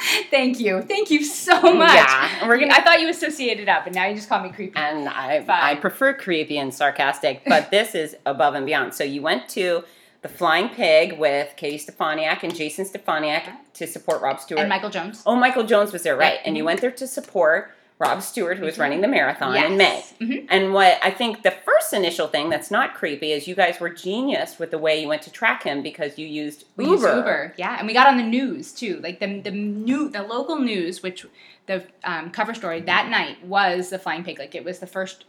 Thank 0.30 0.60
you. 0.60 0.82
Thank 0.82 1.10
you 1.10 1.24
so 1.24 1.60
much. 1.74 1.92
Yeah, 1.94 2.46
we're 2.48 2.58
gonna- 2.58 2.74
I 2.74 2.80
thought 2.82 3.00
you 3.00 3.08
associated 3.08 3.68
up, 3.68 3.84
but 3.84 3.94
now 3.94 4.06
you 4.06 4.14
just 4.14 4.28
call 4.28 4.40
me 4.42 4.50
creepy. 4.50 4.76
and 4.76 5.08
I 5.08 5.42
Fine. 5.44 5.60
I 5.62 5.74
prefer 5.76 6.14
creepy 6.14 6.58
and 6.58 6.72
sarcastic, 6.74 7.42
but 7.46 7.70
this 7.76 7.94
is 7.94 8.16
above 8.26 8.54
and 8.54 8.64
beyond. 8.66 8.94
So 8.94 9.04
you 9.04 9.22
went 9.22 9.48
to 9.50 9.84
the 10.22 10.28
Flying 10.28 10.68
Pig 10.68 11.18
with 11.18 11.54
Katie 11.56 11.78
Stefaniak 11.82 12.42
and 12.42 12.54
Jason 12.54 12.84
Stefaniak 12.84 13.44
to 13.74 13.86
support 13.86 14.20
Rob 14.20 14.38
Stewart. 14.40 14.60
and 14.60 14.68
Michael 14.68 14.90
Jones. 14.90 15.22
oh, 15.26 15.34
Michael 15.36 15.64
Jones 15.64 15.92
was 15.92 16.02
there, 16.02 16.16
right? 16.16 16.34
Yeah. 16.34 16.42
And 16.44 16.56
you 16.56 16.64
went 16.64 16.80
there 16.82 16.90
to 16.90 17.06
support 17.06 17.72
Rob 18.00 18.22
Stewart, 18.22 18.56
who 18.56 18.64
was 18.64 18.76
Mhm. 18.76 18.80
running 18.80 19.00
the 19.02 19.08
marathon 19.08 19.54
in 19.56 19.76
May. 19.76 20.02
Mhm. 20.20 20.46
And 20.48 20.72
what 20.72 20.98
I 21.02 21.10
think 21.10 21.42
the 21.42 21.50
first 21.50 21.92
initial 21.92 22.26
thing 22.28 22.48
that's 22.48 22.70
not 22.70 22.94
creepy 22.94 23.30
is 23.30 23.46
you 23.46 23.54
guys 23.54 23.78
were 23.78 23.90
genius 23.90 24.58
with 24.58 24.70
the 24.70 24.78
way 24.78 25.00
you 25.02 25.06
went 25.06 25.20
to 25.22 25.30
track 25.30 25.62
him 25.64 25.82
because 25.82 26.18
you 26.18 26.26
used 26.26 26.64
We 26.76 26.86
Uber. 26.86 26.94
used 26.96 27.16
Uber, 27.16 27.54
yeah, 27.58 27.76
and 27.78 27.86
we 27.86 27.92
got 27.92 28.06
on 28.06 28.16
the 28.16 28.22
news 28.24 28.72
too. 28.72 29.00
Like 29.02 29.20
the 29.20 29.40
the 29.40 29.50
new 29.50 30.08
the 30.08 30.22
local 30.22 30.56
news, 30.58 31.02
which 31.02 31.26
the 31.66 31.84
um, 32.02 32.30
cover 32.30 32.54
story 32.54 32.80
that 32.80 33.08
night 33.08 33.44
was 33.44 33.90
the 33.90 33.98
flying 33.98 34.24
pig. 34.24 34.38
Like 34.38 34.54
it 34.54 34.64
was 34.64 34.78
the 34.78 34.86
first 34.86 35.26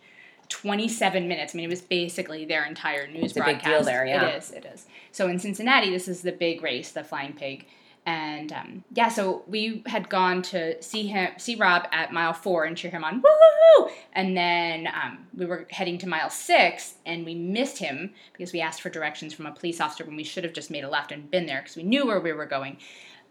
twenty 0.47 0.87
seven 0.87 1.27
minutes. 1.27 1.53
I 1.53 1.57
mean, 1.57 1.65
it 1.65 1.69
was 1.69 1.81
basically 1.81 2.45
their 2.45 2.63
entire 2.65 3.05
news 3.05 3.23
It's 3.25 3.31
a 3.33 3.43
big 3.43 3.61
broadcast. 3.61 3.65
deal 3.65 3.83
there, 3.83 4.05
yeah. 4.05 4.27
it 4.29 4.37
is. 4.37 4.51
It 4.51 4.65
is. 4.73 4.85
So 5.11 5.27
in 5.27 5.39
Cincinnati, 5.39 5.89
this 5.89 6.07
is 6.07 6.21
the 6.21 6.31
big 6.31 6.63
race, 6.63 6.91
the 6.91 7.03
flying 7.03 7.33
pig. 7.33 7.65
And 8.05 8.51
um, 8.51 8.83
yeah, 8.93 9.09
so 9.09 9.43
we 9.47 9.83
had 9.85 10.09
gone 10.09 10.41
to 10.43 10.81
see 10.81 11.05
him, 11.07 11.33
see 11.37 11.55
Rob 11.55 11.87
at 11.91 12.11
mile 12.11 12.33
four 12.33 12.65
and 12.65 12.75
cheer 12.75 12.89
him 12.89 13.03
on, 13.03 13.21
woohoo! 13.21 13.91
And 14.13 14.35
then 14.35 14.87
um, 14.87 15.27
we 15.37 15.45
were 15.45 15.67
heading 15.69 15.99
to 15.99 16.09
mile 16.09 16.31
six, 16.31 16.95
and 17.05 17.25
we 17.25 17.35
missed 17.35 17.77
him 17.77 18.11
because 18.33 18.53
we 18.53 18.61
asked 18.61 18.81
for 18.81 18.89
directions 18.89 19.33
from 19.33 19.45
a 19.45 19.51
police 19.51 19.79
officer 19.79 20.03
when 20.03 20.15
we 20.15 20.23
should 20.23 20.43
have 20.43 20.53
just 20.53 20.71
made 20.71 20.83
a 20.83 20.89
left 20.89 21.11
and 21.11 21.29
been 21.29 21.45
there 21.45 21.61
because 21.61 21.75
we 21.75 21.83
knew 21.83 22.07
where 22.07 22.19
we 22.19 22.33
were 22.33 22.47
going. 22.47 22.77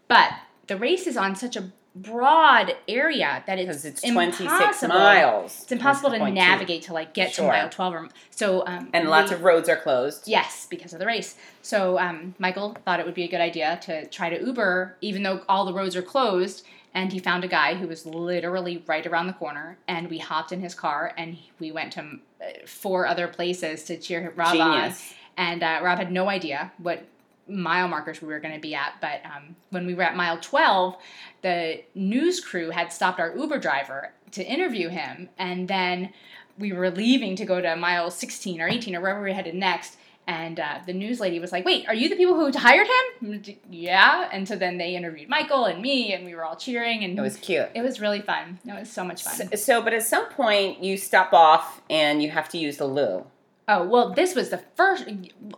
But 0.07 0.31
the 0.67 0.77
race 0.77 1.05
is 1.05 1.17
on 1.17 1.35
such 1.35 1.57
a 1.57 1.71
broad 1.95 2.75
area 2.87 3.43
that 3.47 3.57
Because 3.57 3.83
it's, 3.85 4.01
it's 4.03 4.11
26 4.13 4.39
impossible. 4.41 4.95
miles. 4.95 5.59
It's 5.63 5.71
impossible 5.71 6.11
to 6.11 6.17
20.2. 6.19 6.33
navigate 6.33 6.81
to 6.83 6.93
like 6.93 7.13
get 7.13 7.33
Sure. 7.33 7.45
to 7.45 7.51
mile 7.51 7.69
twelve 7.69 7.93
or 7.93 8.09
so. 8.29 8.65
Um, 8.65 8.89
And 8.93 9.09
lots 9.09 9.29
we- 9.29 9.35
of 9.35 9.43
roads 9.43 9.67
are 9.69 9.75
closed. 9.75 10.27
Yes, 10.27 10.67
because 10.69 10.93
of 10.93 10.99
the 10.99 11.05
race. 11.05 11.35
So 11.61 11.99
um, 11.99 12.35
Michael 12.39 12.77
thought 12.85 12.99
it 12.99 13.05
would 13.05 13.15
be 13.15 13.23
a 13.23 13.27
good 13.27 13.41
idea 13.41 13.77
to 13.83 14.05
try 14.07 14.29
to 14.29 14.43
Uber, 14.45 14.95
even 15.01 15.23
though 15.23 15.41
all 15.49 15.65
the 15.65 15.73
roads 15.73 15.95
are 15.95 16.01
closed. 16.01 16.65
And 16.93 17.13
he 17.13 17.19
found 17.19 17.45
a 17.45 17.47
guy 17.47 17.75
who 17.75 17.87
was 17.87 18.05
literally 18.05 18.83
right 18.85 19.05
around 19.07 19.27
the 19.27 19.33
corner, 19.33 19.77
and 19.87 20.09
we 20.09 20.17
hopped 20.17 20.51
in 20.51 20.59
his 20.59 20.75
car 20.75 21.13
and 21.17 21.37
we 21.57 21.71
went 21.71 21.93
to 21.93 22.01
uh, 22.01 22.45
four 22.65 23.07
other 23.07 23.27
places 23.29 23.83
to 23.85 23.97
cheer 23.97 24.33
Rob 24.35 24.53
Genius. 24.53 25.11
on. 25.11 25.17
And 25.37 25.63
uh, 25.63 25.79
Rob 25.81 25.99
had 25.99 26.11
no 26.11 26.27
idea 26.27 26.73
what 26.77 27.03
mile 27.47 27.87
markers 27.87 28.21
we 28.21 28.27
were 28.27 28.39
going 28.39 28.53
to 28.53 28.59
be 28.59 28.75
at. 28.75 28.93
But 29.01 29.21
um, 29.25 29.55
when 29.69 29.85
we 29.85 29.93
were 29.93 30.03
at 30.03 30.15
mile 30.15 30.37
12, 30.39 30.95
the 31.41 31.81
news 31.95 32.39
crew 32.39 32.69
had 32.69 32.91
stopped 32.93 33.19
our 33.19 33.35
Uber 33.35 33.59
driver 33.59 34.13
to 34.31 34.43
interview 34.45 34.89
him. 34.89 35.29
And 35.37 35.67
then 35.67 36.13
we 36.57 36.73
were 36.73 36.89
leaving 36.91 37.35
to 37.37 37.45
go 37.45 37.59
to 37.61 37.75
mile 37.75 38.11
16 38.11 38.61
or 38.61 38.67
18 38.67 38.95
or 38.95 39.01
wherever 39.01 39.21
we 39.21 39.33
headed 39.33 39.55
next. 39.55 39.97
And 40.27 40.59
uh, 40.59 40.79
the 40.85 40.93
news 40.93 41.19
lady 41.19 41.39
was 41.39 41.51
like, 41.51 41.65
Wait, 41.65 41.87
are 41.87 41.95
you 41.95 42.07
the 42.07 42.15
people 42.15 42.35
who 42.35 42.57
hired 42.57 42.87
him? 42.87 43.43
Yeah. 43.69 44.29
And 44.31 44.47
so 44.47 44.55
then 44.55 44.77
they 44.77 44.95
interviewed 44.95 45.27
Michael 45.27 45.65
and 45.65 45.81
me, 45.81 46.13
and 46.13 46.25
we 46.25 46.35
were 46.35 46.45
all 46.45 46.55
cheering. 46.55 47.03
And 47.03 47.17
It 47.17 47.21
was 47.21 47.37
cute. 47.37 47.69
it 47.73 47.81
was 47.81 47.99
really 47.99 48.21
fun. 48.21 48.59
It 48.65 48.79
was 48.79 48.89
so 48.89 49.03
much 49.03 49.23
fun. 49.23 49.33
So, 49.33 49.55
so, 49.55 49.81
but 49.81 49.93
at 49.93 50.03
some 50.03 50.27
point 50.29 50.83
you 50.83 50.95
stop 50.95 51.33
off 51.33 51.81
and 51.89 52.21
you 52.21 52.29
have 52.29 52.47
to 52.49 52.59
use 52.59 52.77
the 52.77 52.85
loo. 52.85 53.25
Oh, 53.67 53.85
well, 53.87 54.11
this 54.13 54.35
was 54.35 54.49
the 54.49 54.59
first. 54.75 55.05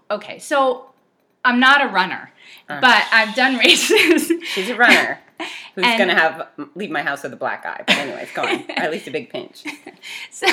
Okay, 0.10 0.40
so 0.40 0.93
I'm 1.46 1.60
not 1.60 1.84
a 1.84 1.88
runner, 1.88 2.32
Uh. 2.70 2.80
but 2.82 3.04
I've 3.12 3.36
done 3.36 3.58
races. 3.58 4.32
She's 4.54 4.70
a 4.70 4.76
runner 4.76 5.20
who's 5.76 5.84
gonna 5.98 6.16
have 6.16 6.48
leave 6.76 6.90
my 6.92 7.02
house 7.02 7.24
with 7.24 7.34
a 7.34 7.38
black 7.38 7.66
eye. 7.66 7.84
But 7.86 7.98
anyways, 7.98 8.32
go 8.34 8.44
on. 8.44 8.62
Or 8.70 8.84
at 8.84 8.92
least 8.92 9.08
a 9.08 9.12
big 9.12 9.30
pinch. 9.30 9.64
so 10.32 10.48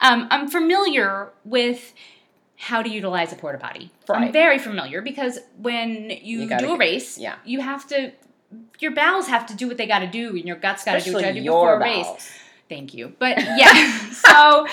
um, 0.00 0.28
I'm 0.30 0.48
familiar 0.48 1.28
with 1.44 1.94
how 2.56 2.82
to 2.82 2.88
utilize 2.88 3.32
a 3.32 3.36
porta 3.36 3.58
potty. 3.58 3.90
I'm 4.08 4.32
very 4.32 4.58
familiar 4.58 5.00
because 5.00 5.38
when 5.58 6.10
you, 6.10 6.40
You 6.40 6.58
do 6.58 6.74
a 6.74 6.76
race, 6.76 7.16
yeah. 7.18 7.36
you 7.44 7.60
have 7.60 7.86
to. 7.88 8.12
Your 8.80 8.92
bowels 8.92 9.28
have 9.28 9.46
to 9.46 9.54
do 9.54 9.68
what 9.68 9.76
they 9.76 9.86
got 9.86 9.98
to 9.98 10.06
do, 10.06 10.30
and 10.30 10.44
your 10.46 10.56
guts 10.56 10.84
got 10.84 10.98
to 10.98 11.04
do 11.04 11.12
what 11.12 11.18
they 11.22 11.28
got 11.28 11.34
to 11.34 11.40
do 11.40 11.44
before 11.44 11.66
your 11.68 11.76
a 11.76 11.80
race. 11.80 12.32
Thank 12.68 12.94
you. 12.94 13.12
But 13.18 13.38
yeah, 13.38 14.10
so 14.10 14.66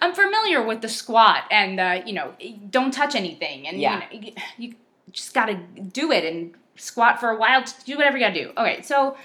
I'm 0.00 0.14
familiar 0.14 0.62
with 0.64 0.80
the 0.82 0.88
squat 0.88 1.44
and 1.50 1.80
uh, 1.80 2.02
you 2.04 2.12
know, 2.12 2.32
don't 2.70 2.92
touch 2.92 3.14
anything, 3.14 3.66
and 3.66 3.80
Yeah. 3.80 4.02
you, 4.10 4.20
know, 4.20 4.26
you, 4.26 4.32
you 4.58 4.74
just 5.12 5.34
got 5.34 5.46
to 5.46 5.54
do 5.54 6.12
it 6.12 6.24
and 6.24 6.54
squat 6.76 7.20
for 7.20 7.30
a 7.30 7.36
while. 7.36 7.60
Just 7.62 7.86
do 7.86 7.96
whatever 7.96 8.16
you 8.18 8.24
got 8.24 8.34
to 8.34 8.44
do. 8.44 8.50
Okay, 8.56 8.82
so 8.82 9.16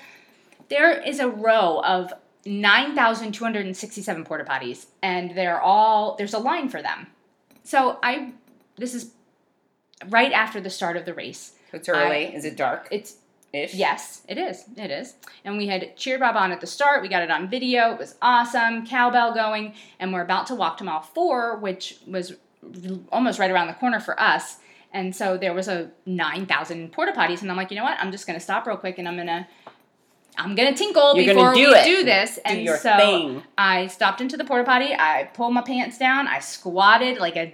there 0.70 1.00
is 1.02 1.20
a 1.20 1.28
row 1.30 1.82
of 1.84 2.14
9,267 2.46 4.24
porta 4.26 4.44
potties, 4.44 4.86
and 5.02 5.36
they're 5.36 5.62
all 5.62 6.16
there's 6.18 6.34
a 6.34 6.40
line 6.40 6.70
for 6.70 6.82
them. 6.82 7.08
So 7.64 8.00
I, 8.02 8.34
this 8.78 8.94
is 8.94 9.12
right 10.10 10.32
after 10.32 10.60
the 10.62 10.70
start 10.70 10.98
of 10.98 11.06
the 11.06 11.14
race. 11.14 11.54
It's 11.74 11.88
early. 11.88 12.26
Is 12.36 12.44
it 12.46 12.58
dark? 12.58 12.88
It's 12.92 13.16
Ish. 13.54 13.74
Yes, 13.74 14.22
it 14.30 14.38
is. 14.38 14.64
It 14.78 14.92
is. 14.92 15.16
And 15.44 15.58
we 15.58 15.68
had 15.68 15.98
cheered 15.98 16.22
Bob 16.22 16.36
on 16.38 16.52
at 16.52 16.62
the 16.62 16.68
start. 16.68 17.02
We 17.02 17.10
got 17.10 17.22
it 17.22 17.30
on 17.30 17.50
video. 17.50 17.92
It 17.92 18.00
was 18.00 18.16
awesome. 18.22 18.86
Cowbell 18.86 19.34
going. 19.34 19.74
And 20.00 20.14
we're 20.14 20.22
about 20.22 20.48
to 20.48 20.56
walk 20.56 20.78
to 20.78 20.84
mile 20.86 21.02
four, 21.02 21.58
which 21.58 21.98
was 22.08 22.34
almost 23.12 23.40
right 23.40 23.52
around 23.52 23.68
the 23.68 23.74
corner 23.74 24.00
for 24.00 24.18
us. 24.20 24.58
And 24.94 25.14
so 25.16 25.38
there 25.38 25.54
was 25.54 25.68
a 25.68 25.92
9,000 26.06 26.92
porta 26.94 27.12
potties. 27.12 27.42
And 27.42 27.52
I'm 27.52 27.58
like, 27.58 27.72
you 27.72 27.78
know 27.78 27.84
what? 27.84 27.98
I'm 28.00 28.12
just 28.12 28.26
going 28.26 28.38
to 28.38 28.44
stop 28.44 28.66
real 28.66 28.78
quick 28.78 28.98
and 28.98 29.08
I'm 29.08 29.16
going 29.16 29.28
to. 29.28 29.46
I'm 30.38 30.56
gonna 30.56 30.74
tinkle 30.74 31.18
You're 31.18 31.34
before 31.36 31.54
gonna 31.54 31.56
do 31.58 31.68
we 31.72 31.76
it. 31.76 31.84
do 31.84 32.04
this, 32.06 32.36
Do 32.36 32.42
and 32.46 32.80
so 32.80 32.96
thing. 32.98 33.44
I 33.58 33.88
stopped 33.88 34.22
into 34.22 34.38
the 34.38 34.46
porta 34.46 34.64
potty. 34.64 34.94
I 34.98 35.30
pulled 35.34 35.54
my 35.54 35.62
pants 35.62 35.98
down. 35.98 36.26
I 36.30 36.40
squatted 36.40 37.18
like 37.18 37.36
a 37.36 37.54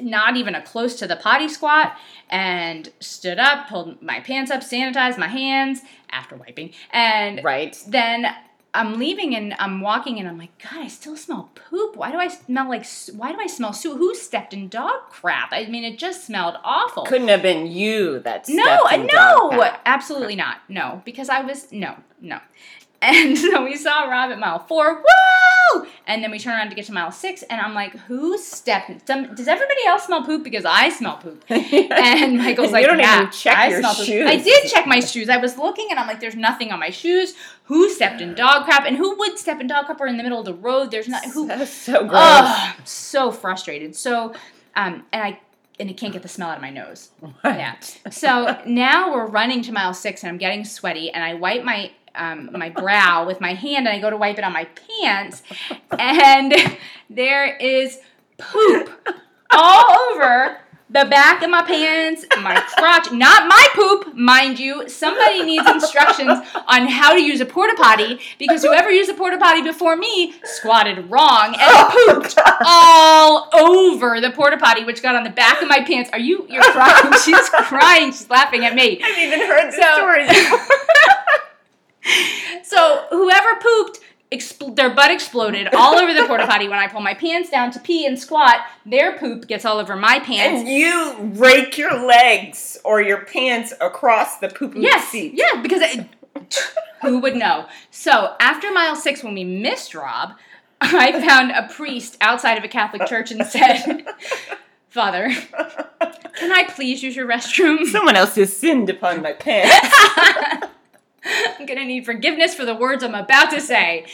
not 0.00 0.36
even 0.36 0.54
a 0.54 0.62
close 0.62 0.94
to 0.96 1.06
the 1.06 1.16
potty 1.16 1.48
squat 1.48 1.96
and 2.30 2.90
stood 3.00 3.38
up, 3.38 3.68
pulled 3.68 4.00
my 4.02 4.20
pants 4.20 4.50
up, 4.50 4.60
sanitized 4.60 5.18
my 5.18 5.28
hands 5.28 5.80
after 6.10 6.36
wiping, 6.36 6.72
and 6.92 7.42
Right. 7.44 7.76
then 7.86 8.26
I'm 8.74 8.98
leaving 8.98 9.34
and 9.34 9.54
I'm 9.58 9.80
walking 9.80 10.18
and 10.18 10.28
I'm 10.28 10.36
like, 10.38 10.50
God, 10.62 10.82
I 10.84 10.88
still 10.88 11.16
smell 11.16 11.50
poop. 11.54 11.96
Why 11.96 12.12
do 12.12 12.18
I 12.18 12.28
smell 12.28 12.68
like? 12.68 12.84
Why 13.16 13.32
do 13.32 13.38
I 13.40 13.46
smell 13.46 13.72
soup? 13.72 13.96
Who 13.96 14.14
stepped 14.14 14.52
in 14.52 14.68
dog 14.68 15.08
crap? 15.10 15.48
I 15.52 15.64
mean, 15.66 15.84
it 15.84 15.98
just 15.98 16.26
smelled 16.26 16.56
awful. 16.62 17.04
Couldn't 17.04 17.28
have 17.28 17.40
been 17.42 17.66
you 17.66 18.18
that 18.20 18.46
stepped 18.46 18.58
No, 18.58 18.86
in 18.92 19.06
dog 19.06 19.52
no, 19.52 19.70
absolutely 19.86 20.36
not. 20.36 20.58
No, 20.68 21.00
because 21.06 21.30
I 21.30 21.40
was 21.40 21.72
no, 21.72 21.96
no. 22.20 22.40
And 23.00 23.38
so 23.46 23.64
we 23.64 23.74
saw 23.76 24.04
Rob 24.04 24.30
at 24.32 24.38
mile 24.38 24.58
four. 24.60 24.96
Woo! 24.96 25.04
And 26.06 26.22
then 26.24 26.30
we 26.30 26.38
turn 26.38 26.54
around 26.54 26.70
to 26.70 26.74
get 26.74 26.86
to 26.86 26.92
mile 26.92 27.12
six, 27.12 27.42
and 27.42 27.60
I'm 27.60 27.74
like, 27.74 27.92
"Who 28.08 28.38
stepped? 28.38 29.06
Does 29.06 29.48
everybody 29.48 29.86
else 29.86 30.04
smell 30.06 30.24
poop? 30.24 30.42
Because 30.42 30.64
I 30.64 30.88
smell 30.88 31.16
poop." 31.18 31.44
And 31.50 32.38
Michael's 32.38 32.72
like, 32.72 32.82
you 32.82 32.88
don't 32.88 32.98
"Yeah, 32.98 33.20
even 33.20 33.30
check 33.32 33.56
I 33.58 33.68
your 33.68 33.80
smell 33.80 33.94
poop." 33.94 34.06
shoes. 34.06 34.26
I 34.28 34.36
did 34.36 34.70
check 34.70 34.86
my 34.86 35.00
shoes. 35.00 35.28
I 35.28 35.36
was 35.36 35.58
looking, 35.58 35.88
and 35.90 35.98
I'm 35.98 36.06
like, 36.06 36.20
"There's 36.20 36.36
nothing 36.36 36.72
on 36.72 36.80
my 36.80 36.90
shoes. 36.90 37.34
Who 37.64 37.90
stepped 37.90 38.20
in 38.20 38.34
dog 38.34 38.64
crap? 38.64 38.86
And 38.86 38.96
who 38.96 39.16
would 39.18 39.38
step 39.38 39.60
in 39.60 39.66
dog 39.66 39.86
crap 39.86 40.00
or 40.00 40.06
in 40.06 40.16
the 40.16 40.22
middle 40.22 40.38
of 40.38 40.46
the 40.46 40.54
road? 40.54 40.90
There's 40.90 41.08
not 41.08 41.24
who." 41.26 41.46
That's 41.46 41.70
so 41.70 42.00
gross. 42.04 42.12
Oh, 42.22 42.76
so 42.84 43.30
frustrated. 43.30 43.94
So, 43.94 44.34
um, 44.76 45.04
and 45.12 45.22
I 45.22 45.40
and 45.80 45.88
I 45.90 45.92
can't 45.92 46.12
get 46.12 46.22
the 46.22 46.28
smell 46.28 46.50
out 46.50 46.56
of 46.56 46.62
my 46.62 46.70
nose. 46.70 47.10
Yeah. 47.44 47.76
So 48.10 48.60
now 48.66 49.12
we're 49.14 49.26
running 49.26 49.62
to 49.62 49.72
mile 49.72 49.94
six, 49.94 50.22
and 50.22 50.30
I'm 50.30 50.38
getting 50.38 50.64
sweaty, 50.64 51.10
and 51.10 51.22
I 51.22 51.34
wipe 51.34 51.62
my 51.64 51.92
um, 52.18 52.50
my 52.52 52.68
brow 52.68 53.26
with 53.26 53.40
my 53.40 53.54
hand, 53.54 53.86
and 53.86 53.96
I 53.96 53.98
go 54.00 54.10
to 54.10 54.16
wipe 54.16 54.38
it 54.38 54.44
on 54.44 54.52
my 54.52 54.64
pants, 55.00 55.42
and 55.98 56.54
there 57.08 57.56
is 57.56 57.98
poop 58.38 58.90
all 59.50 59.84
over 60.12 60.58
the 60.90 61.04
back 61.04 61.42
of 61.42 61.50
my 61.50 61.60
pants, 61.62 62.24
my 62.40 62.54
crotch. 62.78 63.12
Not 63.12 63.46
my 63.46 63.66
poop, 63.74 64.14
mind 64.14 64.58
you. 64.58 64.88
Somebody 64.88 65.42
needs 65.42 65.68
instructions 65.68 66.30
on 66.66 66.88
how 66.88 67.12
to 67.12 67.20
use 67.20 67.40
a 67.42 67.44
porta 67.44 67.74
potty 67.76 68.18
because 68.38 68.62
whoever 68.62 68.90
used 68.90 69.10
a 69.10 69.14
porta 69.14 69.36
potty 69.36 69.60
before 69.60 69.96
me 69.96 70.32
squatted 70.44 71.10
wrong 71.10 71.54
and 71.58 71.88
pooped 71.90 72.38
all 72.64 73.50
over 73.54 74.18
the 74.22 74.30
porta 74.30 74.56
potty, 74.56 74.84
which 74.84 75.02
got 75.02 75.14
on 75.14 75.24
the 75.24 75.30
back 75.30 75.60
of 75.60 75.68
my 75.68 75.82
pants. 75.84 76.08
Are 76.14 76.18
you? 76.18 76.46
You're 76.48 76.62
crying. 76.62 77.12
She's 77.24 77.48
crying. 77.50 78.06
She's 78.06 78.30
laughing 78.30 78.64
at 78.64 78.74
me. 78.74 78.98
I've 79.04 79.18
even 79.18 79.40
heard 79.40 79.70
the 79.70 79.72
So- 79.72 79.94
story. 79.94 80.26
So 82.64 83.06
whoever 83.10 83.54
pooped, 83.60 84.00
expl- 84.30 84.76
their 84.76 84.90
butt 84.94 85.10
exploded 85.10 85.68
all 85.74 85.94
over 85.94 86.12
the 86.12 86.26
porta 86.26 86.46
potty. 86.46 86.68
When 86.68 86.78
I 86.78 86.86
pull 86.86 87.00
my 87.00 87.14
pants 87.14 87.48
down 87.50 87.70
to 87.72 87.80
pee 87.80 88.04
and 88.06 88.18
squat, 88.18 88.56
their 88.84 89.16
poop 89.18 89.46
gets 89.46 89.64
all 89.64 89.78
over 89.78 89.96
my 89.96 90.18
pants. 90.20 90.60
and 90.60 90.68
you 90.68 91.16
rake 91.40 91.78
your 91.78 92.04
legs 92.06 92.76
or 92.84 93.00
your 93.00 93.24
pants 93.24 93.72
across 93.80 94.38
the 94.38 94.48
poop 94.48 94.74
yes, 94.76 95.08
seat. 95.08 95.32
yeah, 95.34 95.62
because 95.62 95.80
it, 95.80 96.06
who 97.02 97.20
would 97.20 97.36
know? 97.36 97.66
So 97.90 98.34
after 98.38 98.70
mile 98.72 98.96
six, 98.96 99.22
when 99.22 99.32
we 99.34 99.44
missed 99.44 99.94
Rob, 99.94 100.32
I 100.80 101.12
found 101.26 101.52
a 101.52 101.68
priest 101.72 102.16
outside 102.20 102.58
of 102.58 102.64
a 102.64 102.68
Catholic 102.68 103.06
church 103.08 103.30
and 103.30 103.44
said, 103.46 104.04
"Father, 104.88 105.30
can 105.30 106.52
I 106.52 106.64
please 106.68 107.02
use 107.02 107.16
your 107.16 107.26
restroom?" 107.26 107.86
Someone 107.86 108.14
else 108.16 108.34
has 108.36 108.54
sinned 108.54 108.90
upon 108.90 109.22
my 109.22 109.32
pants. 109.32 109.94
I'm 111.58 111.66
gonna 111.66 111.84
need 111.84 112.04
forgiveness 112.04 112.54
for 112.54 112.64
the 112.64 112.74
words 112.74 113.02
I'm 113.02 113.14
about 113.14 113.50
to 113.50 113.60
say. 113.60 114.06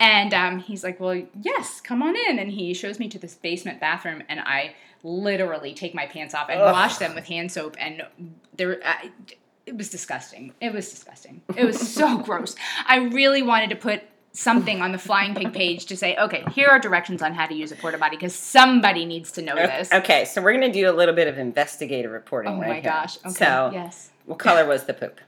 And 0.00 0.32
um, 0.34 0.58
he's 0.58 0.82
like, 0.84 1.00
Well, 1.00 1.22
yes, 1.40 1.80
come 1.80 2.02
on 2.02 2.16
in. 2.16 2.38
And 2.38 2.50
he 2.50 2.74
shows 2.74 2.98
me 2.98 3.08
to 3.08 3.18
this 3.18 3.34
basement 3.34 3.80
bathroom, 3.80 4.22
and 4.28 4.40
I 4.40 4.74
literally 5.02 5.74
take 5.74 5.94
my 5.94 6.06
pants 6.06 6.34
off 6.34 6.48
and 6.48 6.60
Ugh. 6.60 6.72
wash 6.72 6.96
them 6.96 7.14
with 7.14 7.26
hand 7.26 7.52
soap. 7.52 7.76
And 7.78 8.02
there, 8.56 8.80
I, 8.84 9.10
it 9.66 9.76
was 9.76 9.90
disgusting. 9.90 10.52
It 10.60 10.72
was 10.72 10.90
disgusting. 10.90 11.42
It 11.56 11.64
was 11.64 11.92
so 11.92 12.18
gross. 12.22 12.56
I 12.86 12.98
really 12.98 13.42
wanted 13.42 13.70
to 13.70 13.76
put 13.76 14.02
something 14.32 14.82
on 14.82 14.92
the 14.92 14.98
Flying 14.98 15.34
Pig 15.34 15.52
page 15.52 15.86
to 15.86 15.96
say, 15.96 16.14
okay, 16.16 16.44
here 16.52 16.68
are 16.68 16.78
directions 16.78 17.22
on 17.22 17.32
how 17.32 17.46
to 17.46 17.54
use 17.54 17.72
a 17.72 17.76
porta 17.76 17.98
potty 17.98 18.16
because 18.16 18.34
somebody 18.34 19.04
needs 19.06 19.32
to 19.32 19.42
know 19.42 19.54
this. 19.54 19.90
Okay, 19.92 20.24
so 20.26 20.42
we're 20.42 20.52
gonna 20.52 20.72
do 20.72 20.90
a 20.90 20.92
little 20.92 21.14
bit 21.14 21.26
of 21.26 21.38
investigative 21.38 22.10
reporting. 22.10 22.52
Oh 22.52 22.60
right 22.60 22.68
my 22.68 22.74
here. 22.74 22.82
gosh. 22.82 23.18
Okay. 23.24 23.30
So, 23.30 23.70
yes, 23.72 24.10
what 24.26 24.38
color 24.38 24.66
was 24.66 24.84
the 24.84 24.94
poop? 24.94 25.20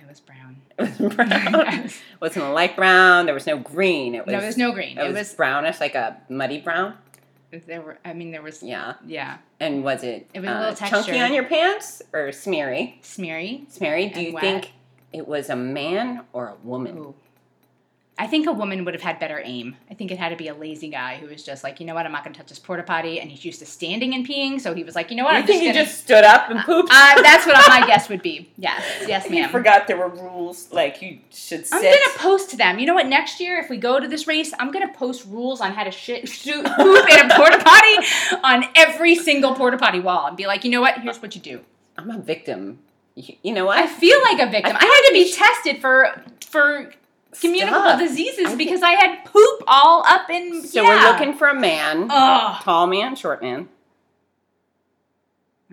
it 0.00 0.08
was 0.08 0.20
brown. 0.20 0.56
Brown. 1.14 1.90
wasn't 2.20 2.44
a 2.44 2.52
light 2.52 2.76
brown. 2.76 3.26
There 3.26 3.34
was 3.34 3.46
no 3.46 3.58
green. 3.58 4.14
It 4.14 4.26
was. 4.26 4.32
No, 4.32 4.40
there's 4.40 4.56
no 4.56 4.72
green. 4.72 4.98
It, 4.98 5.04
It 5.04 5.08
was, 5.08 5.16
was 5.16 5.34
brownish, 5.34 5.80
like 5.80 5.94
a 5.94 6.16
muddy 6.28 6.60
brown. 6.60 6.94
there 7.66 7.80
were. 7.80 7.98
I 8.04 8.12
mean, 8.12 8.30
there 8.30 8.42
was. 8.42 8.62
Yeah. 8.62 8.94
Yeah. 9.06 9.38
And 9.58 9.84
was 9.84 10.02
it? 10.02 10.28
It 10.32 10.40
was 10.40 10.48
a 10.48 10.52
uh, 10.52 10.60
little 10.70 10.88
chunky 10.88 11.20
on 11.20 11.32
your 11.32 11.44
pants 11.44 12.02
or 12.12 12.28
smeary? 12.32 12.98
Smeary. 13.02 13.66
Smeary. 13.70 14.12
Do 14.12 14.22
you 14.22 14.32
wet. 14.32 14.42
think 14.42 14.72
it 15.12 15.26
was 15.26 15.50
a 15.50 15.56
man 15.56 16.24
or 16.32 16.48
a 16.48 16.54
woman? 16.66 16.98
Ooh. 16.98 17.14
I 18.20 18.26
think 18.26 18.46
a 18.46 18.52
woman 18.52 18.84
would 18.84 18.92
have 18.92 19.02
had 19.02 19.18
better 19.18 19.40
aim. 19.42 19.76
I 19.90 19.94
think 19.94 20.10
it 20.10 20.18
had 20.18 20.28
to 20.28 20.36
be 20.36 20.48
a 20.48 20.54
lazy 20.54 20.88
guy 20.90 21.16
who 21.16 21.28
was 21.28 21.42
just 21.42 21.64
like, 21.64 21.80
you 21.80 21.86
know 21.86 21.94
what, 21.94 22.04
I'm 22.04 22.12
not 22.12 22.22
going 22.22 22.34
to 22.34 22.38
touch 22.38 22.50
this 22.50 22.58
porta 22.58 22.82
potty, 22.82 23.18
and 23.18 23.30
he's 23.30 23.46
used 23.46 23.60
to 23.60 23.66
standing 23.66 24.12
and 24.14 24.28
peeing, 24.28 24.60
so 24.60 24.74
he 24.74 24.84
was 24.84 24.94
like, 24.94 25.08
you 25.10 25.16
know 25.16 25.24
what, 25.24 25.32
You 25.32 25.38
I'm 25.38 25.46
think 25.46 25.62
just 25.64 25.76
he 25.78 25.84
just 25.84 26.04
stood 26.04 26.22
up 26.22 26.50
and 26.50 26.60
pooped? 26.60 26.90
uh, 26.92 27.22
that's 27.22 27.46
what 27.46 27.56
my 27.66 27.86
guess 27.86 28.10
would 28.10 28.20
be. 28.20 28.50
Yes, 28.58 28.82
yes, 29.08 29.24
You 29.24 29.36
ma'am. 29.36 29.48
forgot 29.50 29.86
there 29.86 29.96
were 29.96 30.10
rules, 30.10 30.70
like 30.70 31.00
you 31.00 31.20
should 31.30 31.66
sit. 31.66 31.74
I'm 31.74 31.82
gonna 31.82 32.18
post 32.18 32.58
them. 32.58 32.78
You 32.78 32.84
know 32.84 32.94
what? 32.94 33.06
Next 33.06 33.40
year, 33.40 33.58
if 33.58 33.70
we 33.70 33.78
go 33.78 33.98
to 33.98 34.06
this 34.06 34.26
race, 34.26 34.52
I'm 34.58 34.70
gonna 34.70 34.92
post 34.92 35.24
rules 35.24 35.62
on 35.62 35.72
how 35.72 35.84
to 35.84 35.90
shit, 35.90 36.28
shoot, 36.28 36.62
poop 36.62 37.08
in 37.08 37.30
a 37.30 37.34
porta 37.34 37.58
potty 37.64 38.06
on 38.44 38.64
every 38.76 39.14
single 39.14 39.54
porta 39.54 39.78
potty 39.78 40.00
wall, 40.00 40.26
and 40.26 40.36
be 40.36 40.46
like, 40.46 40.62
you 40.62 40.70
know 40.70 40.82
what? 40.82 40.98
Here's 40.98 41.22
what 41.22 41.34
you 41.34 41.40
do. 41.40 41.60
I'm 41.96 42.10
a 42.10 42.18
victim. 42.18 42.80
You, 43.14 43.34
you 43.42 43.52
know 43.54 43.64
what? 43.64 43.78
I 43.78 43.86
feel 43.86 44.18
like 44.24 44.40
a 44.46 44.50
victim. 44.50 44.76
I 44.76 44.80
I, 44.80 44.84
had 44.84 45.08
to 45.08 45.12
be 45.14 45.32
tested 45.32 45.80
for 45.80 46.22
for 46.46 46.92
communicable 47.40 47.80
Stuff. 47.82 48.00
diseases 48.00 48.46
I 48.46 48.54
because 48.56 48.82
I 48.82 48.92
had 48.92 49.24
poop 49.24 49.62
all 49.66 50.04
up 50.06 50.28
in. 50.30 50.62
So 50.64 50.82
yeah. 50.82 50.88
we're 50.88 51.12
looking 51.12 51.34
for 51.34 51.48
a 51.48 51.54
man, 51.58 52.08
Ugh. 52.10 52.62
tall 52.62 52.86
man, 52.86 53.14
short 53.16 53.42
man. 53.42 53.68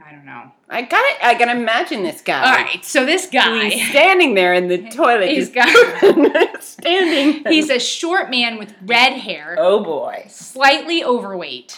I 0.05 0.11
don't 0.11 0.25
know. 0.25 0.51
I 0.69 0.83
got 0.83 1.03
it. 1.05 1.17
I 1.23 1.33
can 1.35 1.49
imagine 1.49 2.03
this 2.03 2.21
guy. 2.21 2.45
All 2.45 2.63
right, 2.63 2.85
so 2.85 3.03
this 3.03 3.25
guy, 3.27 3.69
He's 3.69 3.89
standing 3.89 4.35
there 4.35 4.53
in 4.53 4.67
the 4.67 4.77
toilet. 4.91 5.29
He's 5.31 5.49
got- 5.49 5.67
standing. 6.63 7.43
he's 7.47 7.69
a 7.71 7.79
short 7.79 8.29
man 8.29 8.59
with 8.59 8.73
red 8.85 9.13
hair, 9.13 9.55
oh 9.57 9.83
boy. 9.83 10.25
slightly 10.29 11.03
overweight, 11.03 11.75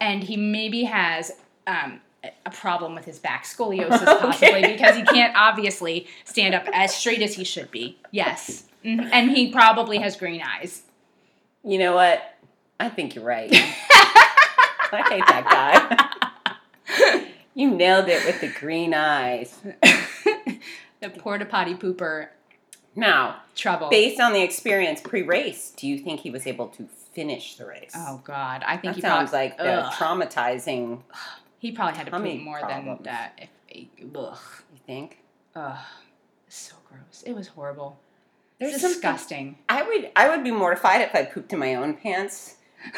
and 0.00 0.22
he 0.22 0.36
maybe 0.36 0.84
has 0.84 1.32
um, 1.66 2.00
a- 2.22 2.30
a 2.44 2.50
problem 2.50 2.94
with 2.94 3.06
his 3.06 3.18
back, 3.18 3.44
scoliosis 3.44 4.04
possibly, 4.20 4.58
Okay. 4.58 4.72
because 4.74 4.94
he 4.96 5.02
can't 5.04 5.34
obviously 5.34 6.06
stand 6.26 6.54
up 6.54 6.64
as 6.74 6.94
straight 6.94 7.22
as 7.22 7.34
he 7.34 7.42
should 7.44 7.70
be. 7.70 7.96
Yes, 8.10 8.64
Mhm. 8.88 9.08
and 9.12 9.30
he 9.30 9.50
probably 9.52 9.98
has 9.98 10.16
green 10.16 10.42
eyes. 10.42 10.82
You 11.64 11.78
know 11.78 11.94
what? 11.94 12.22
I 12.80 12.88
think 12.88 13.14
you're 13.14 13.24
right. 13.24 13.50
I 13.52 15.04
hate 15.10 15.26
that 15.26 16.08
guy. 16.96 17.22
you 17.54 17.70
nailed 17.70 18.08
it 18.08 18.24
with 18.24 18.40
the 18.40 18.48
green 18.48 18.94
eyes. 18.94 19.58
the 21.00 21.10
porta 21.18 21.44
potty 21.44 21.74
pooper 21.74 22.28
Now, 22.94 23.42
trouble. 23.54 23.90
based 23.90 24.20
on 24.20 24.32
the 24.32 24.42
experience 24.42 25.00
pre-race, 25.00 25.72
do 25.76 25.86
you 25.86 25.98
think 25.98 26.20
he 26.20 26.30
was 26.30 26.46
able 26.46 26.68
to 26.68 26.88
finish 27.12 27.56
the 27.56 27.66
race? 27.66 27.92
oh 27.94 28.20
God, 28.24 28.62
I 28.66 28.76
think 28.76 28.94
that 28.94 28.94
he 28.96 29.00
sounds 29.02 29.30
probably, 29.30 29.48
like 29.48 29.58
the 29.58 29.90
traumatizing. 29.96 31.02
he 31.58 31.72
probably 31.72 31.96
had 31.98 32.06
to 32.06 32.12
poop 32.12 32.40
more 32.40 32.60
problems. 32.60 32.98
than 32.98 33.04
that. 33.04 33.32
If 33.68 33.88
ugh, 34.14 34.38
You 34.72 34.80
think? 34.86 35.18
ugh, 35.54 35.76
so 36.48 36.76
gross. 36.88 37.22
It 37.26 37.32
was 37.34 37.48
horrible. 37.48 37.98
There's 38.60 38.80
disgusting. 38.80 39.58
I 39.68 39.82
would 39.82 40.10
I 40.16 40.28
would 40.30 40.42
be 40.44 40.50
mortified 40.50 41.00
if 41.02 41.14
I 41.14 41.24
pooped 41.24 41.52
in 41.52 41.58
my 41.58 41.74
own 41.76 41.94
pants. 41.94 42.56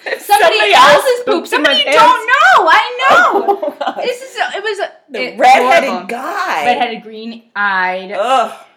If 0.00 0.22
Somebody, 0.22 0.72
else's 0.74 1.24
poop. 1.24 1.26
pooped 1.26 1.52
in 1.52 1.62
my 1.62 1.68
Somebody 1.68 1.78
you 1.78 1.84
pants- 1.84 1.98
don't 1.98 2.26
know. 2.26 2.70
I 2.70 2.98
know. 3.00 3.74
Oh, 3.80 3.94
This 4.02 4.22
is. 4.22 4.36
A, 4.36 4.56
it 4.58 4.62
was 4.62 4.78
a 4.78 4.92
the 5.10 5.20
it's 5.32 5.40
redheaded 5.40 5.88
horrible. 5.90 6.06
guy. 6.08 6.64
redheaded, 6.66 7.02
green-eyed, 7.02 8.12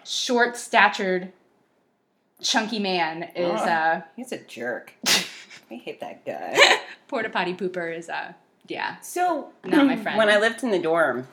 short-statured, 0.04 1.32
chunky 2.40 2.78
man 2.80 3.24
is 3.36 3.60
uh 3.60 4.02
he's 4.16 4.32
a 4.32 4.38
jerk. 4.38 4.92
I 5.70 5.74
hate 5.76 6.00
that 6.00 6.24
guy. 6.26 6.58
porta 7.08 7.30
potty 7.30 7.54
pooper 7.54 7.96
is 7.96 8.08
uh 8.08 8.32
yeah. 8.68 8.98
So, 9.00 9.50
Not 9.64 9.86
my 9.86 9.96
friend. 9.96 10.18
When 10.18 10.28
I 10.28 10.38
lived 10.38 10.62
in 10.62 10.70
the 10.70 10.78
dorm 10.78 11.26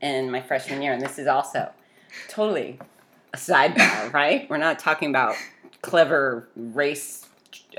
in 0.00 0.30
my 0.30 0.40
freshman 0.40 0.82
year, 0.82 0.92
and 0.92 1.00
this 1.02 1.18
is 1.18 1.26
also 1.26 1.70
totally 2.28 2.78
a 3.32 3.36
sidebar, 3.36 4.12
right? 4.12 4.48
We're 4.48 4.56
not 4.58 4.78
talking 4.78 5.08
about 5.10 5.34
clever 5.82 6.48
race 6.56 7.26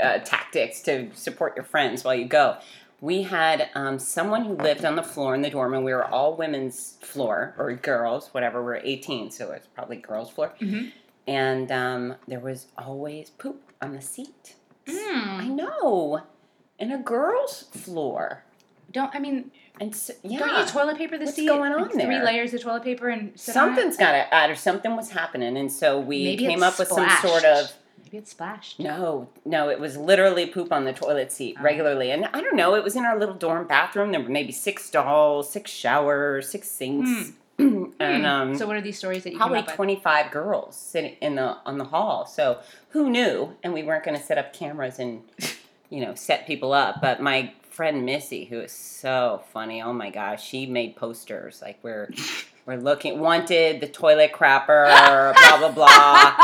uh, 0.01 0.19
tactics 0.19 0.81
to 0.83 1.09
support 1.13 1.55
your 1.55 1.65
friends 1.65 2.03
while 2.03 2.15
you 2.15 2.25
go. 2.25 2.57
We 2.99 3.23
had 3.23 3.69
um, 3.75 3.99
someone 3.99 4.45
who 4.45 4.55
lived 4.55 4.83
on 4.83 4.95
the 4.95 5.03
floor 5.03 5.35
in 5.35 5.41
the 5.43 5.49
dorm, 5.51 5.73
and 5.75 5.85
we 5.85 5.93
were 5.93 6.05
all 6.05 6.35
women's 6.35 6.97
floor 7.01 7.53
or 7.57 7.71
girls, 7.73 8.29
whatever. 8.33 8.63
We're 8.63 8.77
18, 8.77 9.29
so 9.31 9.51
it's 9.51 9.67
probably 9.67 9.97
girls' 9.97 10.31
floor. 10.31 10.53
Mhm. 10.59 10.91
And 11.27 11.71
um, 11.71 12.15
there 12.27 12.39
was 12.39 12.67
always 12.77 13.29
poop 13.31 13.61
on 13.81 13.93
the 13.93 14.01
seat. 14.01 14.55
I 14.87 14.91
Mm. 15.45 15.55
know, 15.55 16.21
in 16.79 16.91
a 16.91 16.97
girl's 16.97 17.63
floor. 17.63 18.43
Don't 18.91 19.13
I 19.13 19.19
mean 19.19 19.51
And 19.79 19.95
so, 19.95 20.13
yeah. 20.23 20.39
don't 20.39 20.57
you 20.59 20.65
toilet 20.65 20.97
paper 20.97 21.17
the 21.17 21.25
What's 21.25 21.35
seat? 21.35 21.47
going 21.47 21.71
on 21.71 21.81
Like 21.83 21.91
Three 21.93 22.19
layers 22.21 22.53
of 22.53 22.61
toilet 22.61 22.83
paper 22.83 23.09
and 23.09 23.37
sit 23.39 23.55
on 23.55 23.69
it? 23.69 23.75
Something's 23.75 23.97
got 23.97 24.11
to 24.13 24.33
add, 24.33 24.49
or 24.49 24.55
something 24.55 24.95
was 24.95 25.11
happening, 25.11 25.55
and 25.57 25.71
so 25.71 25.99
we 25.99 26.23
Maybe 26.23 26.45
came 26.47 26.63
up 26.63 26.79
with 26.79 26.87
some 26.87 27.09
sort 27.21 27.43
of 27.43 27.71
Maybe 28.03 28.17
it 28.17 28.27
splashed. 28.27 28.79
no, 28.79 29.27
no. 29.45 29.69
It 29.69 29.79
was 29.79 29.97
literally 29.97 30.45
poop 30.45 30.71
on 30.71 30.85
the 30.85 30.93
toilet 30.93 31.31
seat 31.31 31.57
Oh. 31.59 31.63
regularly, 31.63 32.09
and 32.11 32.25
I 32.33 32.41
don't 32.41 32.55
know. 32.55 32.73
It 32.75 32.83
was 32.83 32.95
in 32.95 33.05
our 33.05 33.19
little 33.19 33.35
dorm 33.35 33.67
bathroom. 33.67 34.11
There 34.11 34.21
were 34.21 34.29
maybe 34.29 34.51
six 34.53 34.85
stalls, 34.85 35.49
six 35.49 35.69
showers, 35.71 36.49
six 36.49 36.69
sinks, 36.69 37.33
and 37.59 37.93
Hmm. 37.99 38.25
um, 38.25 38.55
so 38.57 38.65
what 38.67 38.75
are 38.77 38.81
these 38.81 38.97
stories 38.97 39.23
that 39.25 39.31
you 39.33 39.37
probably 39.37 39.57
come 39.57 39.63
up 39.63 39.67
with? 39.67 39.75
twenty 39.75 39.95
five 39.97 40.31
girls 40.31 40.75
sitting 40.75 41.15
in 41.21 41.35
the 41.35 41.57
on 41.65 41.77
the 41.77 41.85
hall. 41.85 42.25
So 42.25 42.59
who 42.89 43.09
knew? 43.09 43.55
And 43.63 43.73
we 43.73 43.83
weren't 43.83 44.03
going 44.05 44.17
to 44.17 44.23
set 44.23 44.37
up 44.37 44.53
cameras 44.53 44.99
and 44.99 45.21
you 45.89 45.99
know 46.05 46.15
set 46.15 46.47
people 46.47 46.71
up. 46.73 47.01
But 47.01 47.21
my 47.21 47.51
friend 47.77 48.03
Missy, 48.07 48.45
who 48.45 48.59
is 48.59 48.71
so 48.71 49.43
funny, 49.53 49.83
oh 49.83 49.93
my 49.93 50.09
gosh, 50.09 50.43
she 50.43 50.65
made 50.65 50.95
posters 50.95 51.61
like 51.61 51.77
we're 51.83 52.09
we're 52.65 52.75
looking 52.75 53.19
wanted 53.19 53.79
the 53.81 53.87
toilet 53.87 54.31
crapper, 54.33 54.87
blah 55.49 55.57
blah 55.59 55.71
blah. 55.71 56.35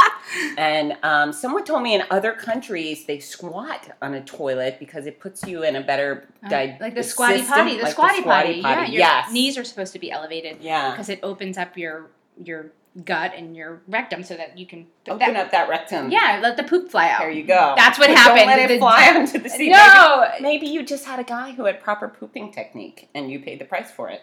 And 0.58 0.96
um, 1.02 1.34
someone 1.34 1.66
told 1.66 1.82
me 1.82 1.96
in 1.96 2.04
other 2.12 2.34
countries 2.34 3.06
they 3.06 3.18
squat 3.18 3.90
on 4.00 4.14
a 4.14 4.24
toilet 4.24 4.78
because 4.80 5.08
it 5.08 5.20
puts 5.20 5.44
you 5.48 5.64
in 5.64 5.76
a 5.76 5.82
better 5.82 6.30
Uh, 6.44 6.68
like 6.80 6.94
the 6.94 7.02
squatty 7.02 7.40
system, 7.40 7.56
potty, 7.56 7.78
the 7.78 7.84
like 7.84 7.92
squatty, 7.94 8.22
squatty 8.22 8.62
potty. 8.62 8.84
Yeah, 8.84 8.86
your 8.86 9.00
yes. 9.00 9.32
knees 9.34 9.58
are 9.58 9.64
supposed 9.64 9.94
to 9.94 10.00
be 10.00 10.12
elevated 10.12 10.58
Yeah. 10.62 10.92
because 10.92 11.10
it 11.10 11.20
opens 11.24 11.58
up 11.58 11.76
your 11.76 12.12
your 12.44 12.72
gut 13.06 13.34
and 13.36 13.56
your 13.56 13.82
rectum 13.88 14.24
so 14.24 14.36
that 14.38 14.58
you 14.58 14.66
can 14.68 14.86
Open 15.08 15.34
that- 15.34 15.46
up 15.48 15.52
that 15.52 15.68
rectum. 15.70 16.12
Yeah, 16.12 16.40
let 16.44 16.58
the 16.58 16.64
poop 16.64 16.90
fly 16.92 17.10
out. 17.10 17.22
There 17.22 17.32
you 17.32 17.44
go. 17.44 17.74
That's 17.76 17.98
what 17.98 18.10
But 18.10 18.18
happened. 18.18 18.40
Don't 18.42 18.48
let 18.48 18.60
it 18.60 18.68
The- 18.74 18.78
fly 18.80 19.14
onto 19.16 19.40
the 19.40 19.50
seat. 19.50 19.70
No, 19.72 20.26
Maybe, 20.34 20.44
maybe 20.44 20.68
you 20.68 20.84
just 20.84 21.06
had 21.06 21.20
a 21.20 21.24
guy 21.24 21.54
who 21.54 21.66
had 21.66 21.82
proper 21.82 22.08
pooping 22.08 22.52
technique 22.52 23.10
and 23.16 23.32
you 23.32 23.40
paid 23.40 23.60
the 23.60 23.66
price 23.66 23.90
for 23.92 24.10
it. 24.10 24.22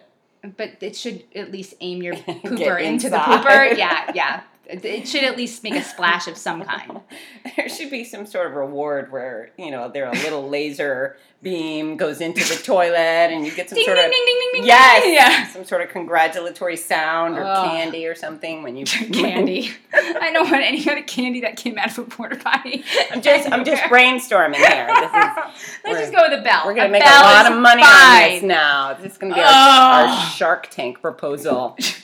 but 0.57 0.71
it 0.81 0.95
should 0.95 1.23
at 1.35 1.51
least 1.51 1.73
aim 1.81 2.01
your 2.01 2.13
pooper 2.15 2.81
into 2.81 3.09
the 3.09 3.17
pooper. 3.17 3.77
Yeah, 3.77 4.11
yeah. 4.15 4.41
It 4.67 5.05
should 5.05 5.25
at 5.25 5.35
least 5.35 5.63
make 5.63 5.75
a 5.75 5.83
splash 5.83 6.27
of 6.27 6.37
some 6.37 6.63
kind. 6.71 7.01
There 7.57 7.67
should 7.67 7.91
be 7.91 8.05
some 8.05 8.25
sort 8.25 8.47
of 8.47 8.53
reward 8.53 9.11
where, 9.11 9.51
you 9.57 9.69
know, 9.69 9.89
there 9.89 10.07
a 10.07 10.11
little 10.13 10.47
laser 10.47 11.17
beam 11.41 11.97
goes 11.97 12.21
into 12.21 12.43
the 12.47 12.61
toilet 12.61 12.95
and 12.97 13.45
you 13.45 13.51
get 13.55 13.67
some 13.69 13.75
Ding, 13.75 13.85
sort 13.85 13.97
ding, 13.97 14.05
of 14.05 14.11
ding. 14.53 14.63
Yes, 14.65 15.03
Yeah. 15.07 15.47
some 15.47 15.65
sort 15.65 15.81
of 15.81 15.89
congratulatory 15.89 16.77
sound 16.77 17.37
or 17.37 17.43
Ugh. 17.43 17.65
candy 17.71 18.05
or 18.05 18.13
something 18.13 18.61
when 18.61 18.75
you 18.77 18.85
candy. 19.11 19.71
I 19.93 20.31
don't 20.31 20.49
want 20.51 20.63
any 20.63 20.83
kind 20.83 20.99
of 20.99 21.07
candy 21.07 21.41
that 21.41 21.57
came 21.57 21.77
out 21.79 21.91
of 21.91 21.99
a 21.99 22.03
porta 22.03 22.35
potty. 22.35 22.83
I'm 23.11 23.21
just 23.21 23.51
I'm 23.51 23.65
just 23.65 23.81
brainstorming 23.91 24.55
here. 24.55 24.87
This 24.87 25.05
is 25.05 25.79
Let's 25.83 25.99
just 25.99 26.13
go 26.13 26.21
with 26.29 26.39
a 26.39 26.43
bell. 26.43 26.63
We're 26.65 26.75
gonna 26.75 26.89
a 26.89 26.91
make 26.91 27.03
a 27.03 27.09
lot 27.09 27.51
of 27.51 27.59
money 27.59 27.81
fine. 27.83 28.23
on 28.25 28.29
this 28.33 28.43
now. 28.43 28.93
This 28.93 29.11
is 29.13 29.17
gonna 29.17 29.33
be 29.33 29.41
our, 29.41 29.47
our 29.47 30.25
Shark 30.31 30.69
Tank 30.69 31.01
proposal. 31.01 31.53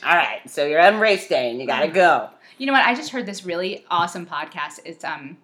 All 0.03 0.15
right, 0.15 0.41
so 0.49 0.65
you're 0.65 0.81
on 0.81 0.99
race 0.99 1.27
day 1.27 1.51
and 1.51 1.59
you 1.61 1.67
gotta 1.67 1.89
go. 1.89 2.29
You 2.57 2.65
know 2.65 2.73
what? 2.73 2.85
I 2.85 2.95
just 2.95 3.11
heard 3.11 3.27
this 3.27 3.45
really 3.45 3.85
awesome 3.91 4.25
podcast. 4.25 4.79
It's 4.83 5.03
um, 5.03 5.38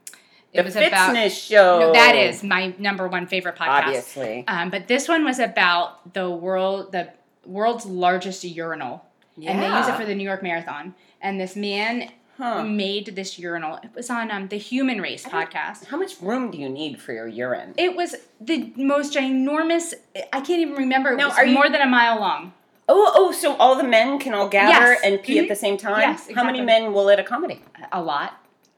it 0.54 0.58
The 0.58 0.64
was 0.64 0.76
Fitzness 0.76 0.88
about. 0.88 1.32
Show. 1.32 1.80
No, 1.80 1.93
that 1.93 2.16
is 2.16 2.43
my 2.43 2.74
number 2.78 3.08
one 3.08 3.28
favorite 3.28 3.56
podcast. 3.56 3.86
obviously. 3.88 4.43
Um, 4.47 4.70
but 4.70 4.88
this 4.88 5.08
one 5.08 5.26
was 5.26 5.39
about 5.39 6.14
the 6.14 6.30
world, 6.30 6.91
the 6.91 7.10
world's 7.45 7.86
largest 7.86 8.43
urinal, 8.43 9.06
and 9.36 9.62
they 9.62 9.68
use 9.68 9.88
it 9.88 9.95
for 9.95 10.06
the 10.06 10.16
New 10.16 10.24
York 10.24 10.43
Marathon. 10.43 10.93
And 11.22 11.39
this 11.39 11.56
man 11.56 12.10
Huh. 12.38 12.64
made 12.64 13.16
this 13.16 13.38
urinal. 13.38 13.76
It 13.84 13.91
was 13.93 14.10
on 14.10 14.32
um, 14.32 14.47
the 14.47 14.58
Human 14.58 14.99
Race 14.99 15.24
podcast. 15.24 15.86
How 15.86 15.97
much 15.97 16.20
room 16.20 16.49
do 16.49 16.58
you 16.58 16.68
need 16.68 16.99
for 16.99 17.14
your 17.14 17.28
urine? 17.28 17.76
It 17.78 17.95
was 17.95 18.16
the 18.41 18.74
most 18.76 19.14
ginormous. 19.14 19.93
I 20.34 20.41
can't 20.41 20.60
even 20.60 20.74
remember. 20.74 21.12
It 21.14 21.18
Now, 21.18 21.30
was 21.30 21.38
are 21.38 21.45
you- 21.45 21.54
more 21.54 21.70
than 21.70 21.82
a 21.82 21.86
mile 21.86 22.20
long. 22.20 22.54
Oh, 22.89 23.12
oh, 23.16 23.32
so 23.32 23.56
all 23.58 23.76
the 23.76 23.84
men 23.84 24.18
can 24.20 24.34
all 24.34 24.49
gather 24.49 24.93
Yes. 24.93 25.01
and 25.04 25.22
pee 25.22 25.38
at 25.39 25.45
Mhm. 25.45 25.49
the 25.49 25.56
same 25.56 25.78
time? 25.78 26.01
Yes, 26.01 26.30
How 26.36 26.43
many 26.43 26.60
men 26.60 26.91
will 26.91 27.08
it 27.10 27.20
accommodate? 27.20 27.62
A 27.91 28.01
lot. 28.01 28.34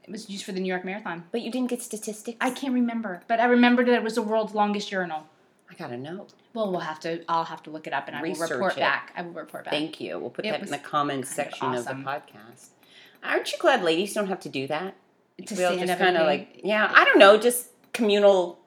It 0.08 0.12
was 0.12 0.30
used 0.30 0.46
for 0.46 0.52
the 0.52 0.60
New 0.60 0.68
York 0.70 0.86
Marathon. 0.86 1.24
But 1.32 1.42
you 1.42 1.52
didn't 1.52 1.70
get 1.70 1.82
statistics? 1.82 2.38
I 2.40 2.52
can't 2.52 2.74
remember, 2.74 3.22
but 3.28 3.40
I 3.40 3.46
remembered 3.46 3.88
that 3.88 3.96
it 3.96 4.04
was 4.04 4.16
the 4.16 4.22
world's 4.22 4.54
longest 4.54 4.92
urinal. 4.92 5.24
I 5.70 5.74
gotta 5.74 5.98
know. 5.98 6.28
Well, 6.54 6.70
we'll 6.72 6.82
have 6.82 7.00
to. 7.02 7.24
I'll 7.28 7.44
have 7.46 7.64
to 7.64 7.72
look 7.72 7.88
it 7.88 7.92
up, 7.94 8.08
and 8.08 8.16
I 8.16 8.22
will 8.22 8.36
report 8.36 8.74
it. 8.74 8.80
back. 8.80 9.12
I 9.18 9.24
will 9.24 9.32
report 9.32 9.66
back. 9.66 9.74
Thank 9.74 10.00
you. 10.00 10.20
We'll 10.20 10.30
put 10.30 10.46
It 10.46 10.50
that 10.52 10.56
in 10.56 10.62
was 10.62 10.70
the 10.70 10.78
comments 10.78 11.34
kind 11.34 11.48
of 11.48 11.54
section 11.54 11.68
of 11.74 11.88
awesome. 11.88 12.04
the 12.04 12.10
podcast. 12.10 12.68
Aren't 13.24 13.52
you 13.52 13.58
glad 13.58 13.84
ladies 13.84 14.14
don't 14.14 14.28
have 14.28 14.40
to 14.42 14.50
do 14.50 14.68
that? 14.68 14.96
To 15.48 15.56
We'll 15.56 15.74
stand 15.74 15.80
just 15.82 15.92
up 15.94 16.00
and 16.08 16.16
kind 16.16 16.18
of 16.18 16.22
pee. 16.22 16.26
like, 16.28 16.62
yeah, 16.64 16.92
I 16.96 17.04
don't 17.04 17.18
know, 17.18 17.38
just 17.38 17.68
communal 17.94 18.60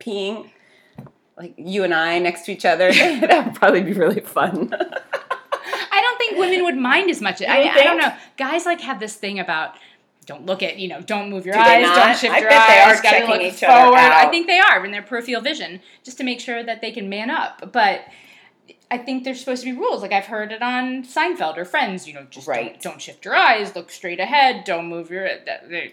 peeing. 0.00 0.48
Like 1.36 1.54
you 1.56 1.84
and 1.84 1.94
I 1.94 2.18
next 2.18 2.46
to 2.46 2.52
each 2.52 2.64
other. 2.64 2.90
that 2.92 3.44
would 3.46 3.54
probably 3.54 3.82
be 3.82 3.92
really 3.92 4.20
fun. 4.20 4.74
I 5.90 6.00
don't 6.00 6.18
think 6.18 6.38
women 6.38 6.64
would 6.64 6.76
mind 6.76 7.10
as 7.10 7.20
much. 7.20 7.42
I, 7.42 7.44
don't 7.64 7.76
I 7.76 7.84
don't 7.84 8.00
think? 8.00 8.12
know. 8.14 8.18
Guys 8.38 8.66
like 8.66 8.80
have 8.80 8.98
this 8.98 9.14
thing 9.14 9.38
about 9.38 9.74
don't 10.28 10.46
look 10.46 10.62
at 10.62 10.78
you 10.78 10.86
know 10.86 11.00
don't 11.00 11.30
move 11.30 11.44
your 11.46 11.54
Do 11.54 11.60
eyes, 11.60 11.84
don't 11.86 12.16
shift 12.16 12.32
I 12.34 12.38
your 12.38 12.48
bet 12.50 12.68
they 12.68 12.80
eyes. 12.80 12.98
are 12.98 13.02
gotta 13.02 13.18
checking 13.26 13.40
each 13.46 13.62
other 13.64 13.82
forward. 13.86 13.98
I 13.98 14.26
out. 14.26 14.30
think 14.30 14.46
they 14.46 14.60
are 14.60 14.84
in 14.84 14.92
their 14.92 15.02
peripheral 15.02 15.40
vision 15.42 15.80
just 16.04 16.18
to 16.18 16.24
make 16.24 16.38
sure 16.38 16.62
that 16.62 16.80
they 16.80 16.92
can 16.92 17.08
man 17.08 17.30
up. 17.30 17.72
But 17.72 18.02
I 18.90 18.98
think 18.98 19.24
there's 19.24 19.40
supposed 19.40 19.62
to 19.64 19.72
be 19.72 19.76
rules. 19.76 20.02
Like 20.02 20.12
I've 20.12 20.26
heard 20.26 20.52
it 20.52 20.62
on 20.62 21.02
Seinfeld 21.02 21.56
or 21.56 21.64
Friends. 21.64 22.06
You 22.06 22.14
know, 22.14 22.26
just 22.30 22.46
Right. 22.46 22.72
don't, 22.74 22.82
don't 22.92 23.02
shift 23.02 23.24
your 23.24 23.34
eyes, 23.34 23.74
look 23.74 23.90
straight 23.90 24.20
ahead, 24.20 24.64
don't 24.64 24.86
move 24.86 25.10
your. 25.10 25.26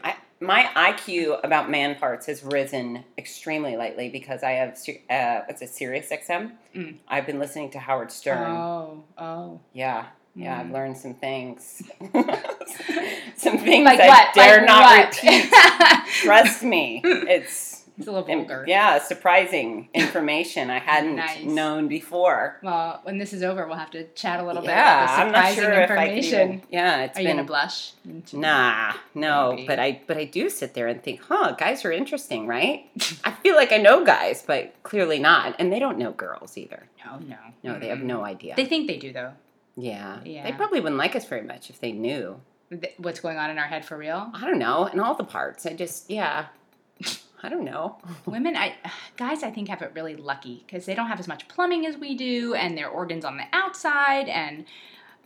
I, 0.03 0.15
my 0.41 0.63
IQ 0.75 1.39
about 1.43 1.69
man 1.71 1.95
parts 1.95 2.25
has 2.25 2.43
risen 2.43 3.05
extremely 3.17 3.77
lately 3.77 4.09
because 4.09 4.43
I 4.43 4.51
have 4.51 4.77
uh, 5.09 5.41
what's 5.47 5.61
it, 5.61 5.69
Sirius 5.69 6.09
XM. 6.09 6.51
Mm. 6.75 6.97
I've 7.07 7.25
been 7.25 7.39
listening 7.39 7.71
to 7.71 7.79
Howard 7.79 8.11
Stern. 8.11 8.51
Oh, 8.51 9.03
oh. 9.17 9.59
Yeah, 9.73 10.07
yeah, 10.36 10.59
I've 10.59 10.67
Mm. 10.67 10.73
learned 10.73 10.97
some 10.97 11.13
things. 11.15 11.81
some 13.38 13.57
things 13.57 13.86
Like 13.86 13.99
I 13.99 14.07
what? 14.07 14.33
dare 14.33 14.57
like 14.57 14.65
not 14.67 14.83
what? 14.83 15.23
repeat. 15.23 15.51
Trust 16.23 16.63
me, 16.63 17.01
it's 17.03 17.83
it's 17.97 18.07
a 18.07 18.11
little 18.11 18.25
vulgar. 18.27 18.65
yeah, 18.67 18.99
surprising 18.99 19.88
information 19.93 20.69
I 20.69 20.79
hadn't 20.79 21.15
Nice. 21.15 21.45
known 21.45 21.88
before. 21.88 22.59
Well, 22.61 22.99
when 23.03 23.17
this 23.19 23.31
is 23.31 23.41
over, 23.41 23.65
we'll 23.67 23.77
have 23.77 23.91
to 23.91 24.03
chat 24.09 24.41
a 24.41 24.45
little 24.45 24.61
bit 24.61 24.71
yeah, 24.71 25.03
about 25.05 25.19
I'm 25.19 25.27
the 25.27 25.31
not 25.31 25.47
surprising 25.53 25.63
sure 25.63 25.81
if 25.81 25.91
I 25.91 26.13
even. 26.49 26.61
Yeah, 26.69 27.03
it's 27.03 27.17
Are 27.17 27.21
you 27.21 27.27
been 27.29 27.38
gonna 27.38 27.47
blush? 27.47 27.93
Nah, 28.33 28.93
no, 29.13 29.51
Maybe. 29.53 29.67
but 29.67 29.79
I 29.79 30.01
but 30.07 30.17
I 30.17 30.25
do 30.25 30.49
sit 30.49 30.73
there 30.73 30.88
and 30.88 31.01
think, 31.01 31.21
huh, 31.21 31.53
guys 31.57 31.86
are 31.86 31.91
interesting, 31.91 32.47
right? 32.47 32.86
I 33.23 33.31
feel 33.31 33.55
like 33.55 33.71
I 33.71 33.77
know 33.77 34.03
guys, 34.03 34.43
but 34.45 34.73
clearly 34.83 35.19
not, 35.19 35.55
and 35.59 35.71
they 35.71 35.79
don't 35.79 35.97
know 35.97 36.11
girls 36.11 36.57
either. 36.57 36.83
No, 37.05 37.19
no, 37.19 37.38
No, 37.63 37.79
they 37.79 37.88
have 37.88 38.01
no 38.01 38.25
idea. 38.25 38.55
They 38.57 38.65
think 38.65 38.88
they 38.88 38.97
do 38.97 39.13
though. 39.13 39.31
Yeah, 39.78 40.43
they 40.43 40.51
probably 40.53 40.80
wouldn't 40.80 40.97
like 40.97 41.15
us 41.15 41.26
very 41.26 41.41
much 41.43 41.69
if 41.69 41.80
they 41.80 41.91
knew. 41.91 42.39
Th- 42.69 42.93
What's 42.97 43.19
going 43.19 43.38
on 43.38 43.49
in 43.49 43.57
our 43.57 43.65
head 43.67 43.86
for 43.86 43.97
real? 43.97 44.30
I 44.34 44.41
don't 44.41 44.59
know, 44.59 44.86
and 44.86 44.99
all 45.01 45.15
the 45.15 45.23
parts. 45.23 45.65
I 45.65 45.73
just 45.73 46.09
yeah, 46.09 46.47
I 47.43 47.49
don't 47.49 47.65
know. 47.65 47.97
Women, 48.26 48.55
I 48.55 48.76
guys, 49.17 49.43
I 49.43 49.51
think 49.51 49.67
have 49.69 49.82
it 49.82 49.91
really 49.93 50.15
lucky 50.15 50.63
because 50.65 50.86
they 50.86 50.95
don't 50.95 51.07
have 51.07 51.19
as 51.19 51.28
much 51.28 51.47
plumbing 51.47 51.86
as 51.86 51.97
we 51.97 52.15
do, 52.15 52.53
and 52.53 52.78
their 52.78 52.89
organs 52.89 53.26
on 53.26 53.38
the 53.38 53.43
outside, 53.53 54.30
and 54.30 54.65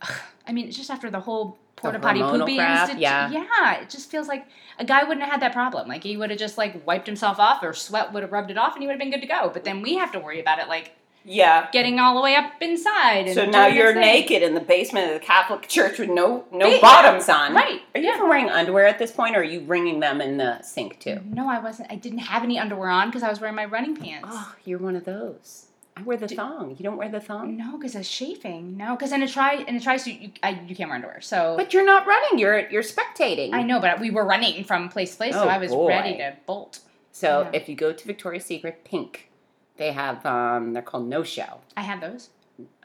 ugh, 0.02 0.12
I 0.46 0.52
mean, 0.52 0.70
just 0.70 0.90
after 0.90 1.10
the 1.10 1.20
whole 1.20 1.58
porta 1.76 1.98
potty 1.98 2.20
poopy 2.20 2.56
crap, 2.56 2.90
insti- 2.90 3.00
yeah. 3.00 3.30
yeah, 3.30 3.80
it 3.80 3.88
just 3.88 4.10
feels 4.10 4.28
like 4.28 4.46
a 4.78 4.84
guy 4.84 5.02
wouldn't 5.02 5.22
have 5.22 5.30
had 5.32 5.40
that 5.42 5.52
problem. 5.54 5.88
Like 5.88 6.02
he 6.02 6.16
would 6.16 6.28
have 6.30 6.38
just 6.38 6.58
like 6.58 6.86
wiped 6.86 7.06
himself 7.06 7.38
off, 7.38 7.62
or 7.62 7.72
sweat 7.72 8.12
would 8.12 8.22
have 8.22 8.32
rubbed 8.32 8.50
it 8.50 8.58
off, 8.58 8.74
and 8.74 8.82
he 8.82 8.86
would 8.86 8.92
have 8.94 9.00
been 9.00 9.10
good 9.10 9.22
to 9.22 9.26
go. 9.26 9.48
But 9.48 9.64
then 9.64 9.80
we 9.80 9.94
have 9.94 10.12
to 10.12 10.18
worry 10.18 10.40
about 10.40 10.58
it, 10.58 10.68
like 10.68 10.92
Yeah. 11.24 11.68
getting 11.72 11.98
all 11.98 12.14
the 12.14 12.20
way 12.22 12.34
up 12.34 12.52
inside. 12.60 13.32
So 13.34 13.44
now 13.46 13.66
you're 13.66 13.94
naked 13.94 14.42
in 14.42 14.54
the 14.54 14.60
basement 14.60 15.08
of 15.08 15.14
the 15.20 15.24
Catholic 15.24 15.68
Church 15.68 15.98
with 15.98 16.08
no 16.10 16.44
no 16.52 16.80
bottoms 16.80 17.28
on. 17.28 17.54
Right. 17.54 17.80
Are 17.94 18.00
you 18.00 18.06
Yeah. 18.08 18.16
even 18.16 18.28
wearing 18.28 18.48
underwear 18.50 18.86
at 18.86 18.98
this 18.98 19.12
point, 19.12 19.36
or 19.36 19.40
are 19.40 19.44
you 19.44 19.60
wringing 19.60 20.00
them 20.00 20.20
in 20.20 20.36
the 20.38 20.60
sink 20.62 20.98
too? 20.98 21.20
No, 21.24 21.48
I 21.48 21.58
wasn't. 21.58 21.90
I 21.92 21.96
didn't 21.96 22.18
have 22.20 22.42
any 22.42 22.58
underwear 22.58 22.88
on 22.90 23.08
because 23.08 23.22
I 23.22 23.28
was 23.28 23.40
wearing 23.40 23.56
my 23.56 23.64
running 23.66 23.96
pants. 23.96 24.28
Oh, 24.30 24.54
you're 24.64 24.78
one 24.78 24.96
of 24.96 25.04
those. 25.04 25.66
I 25.96 26.02
wear 26.02 26.16
the 26.16 26.28
thong. 26.28 26.76
You 26.78 26.84
don't 26.84 26.96
wear 26.96 27.10
the 27.10 27.20
thong. 27.20 27.56
No, 27.58 27.76
because 27.76 27.94
it's 27.94 28.10
chafing. 28.10 28.76
No, 28.78 28.96
because 28.96 29.12
in 29.12 29.22
a 29.22 29.28
try 29.28 29.54
in 29.56 29.76
a 29.76 29.80
tri 29.80 29.98
suit 29.98 30.18
you 30.20 30.30
I, 30.42 30.50
you 30.66 30.74
can't 30.74 30.88
wear 30.88 30.94
underwear. 30.96 31.20
So 31.20 31.54
But 31.58 31.74
you're 31.74 31.84
not 31.84 32.06
running. 32.06 32.38
You're 32.38 32.68
you're 32.70 32.82
spectating. 32.82 33.52
I 33.52 33.62
know, 33.62 33.80
but 33.80 34.00
we 34.00 34.10
were 34.10 34.24
running 34.24 34.64
from 34.64 34.88
place 34.88 35.10
to 35.12 35.16
place, 35.18 35.34
so 35.34 35.44
Oh, 35.44 35.48
I 35.48 35.58
was 35.58 35.70
boy. 35.72 35.88
ready 35.88 36.16
to 36.16 36.36
bolt. 36.46 36.78
So 37.12 37.42
Yeah. 37.52 37.58
if 37.58 37.68
you 37.68 37.74
go 37.74 37.92
to 37.92 38.06
Victoria's 38.06 38.46
Secret 38.46 38.84
Pink, 38.84 39.29
they 39.76 39.92
have 39.92 40.24
um 40.26 40.72
they're 40.72 40.82
called 40.82 41.06
no 41.08 41.22
show. 41.22 41.60
I 41.76 41.82
have 41.82 42.00
those. 42.00 42.30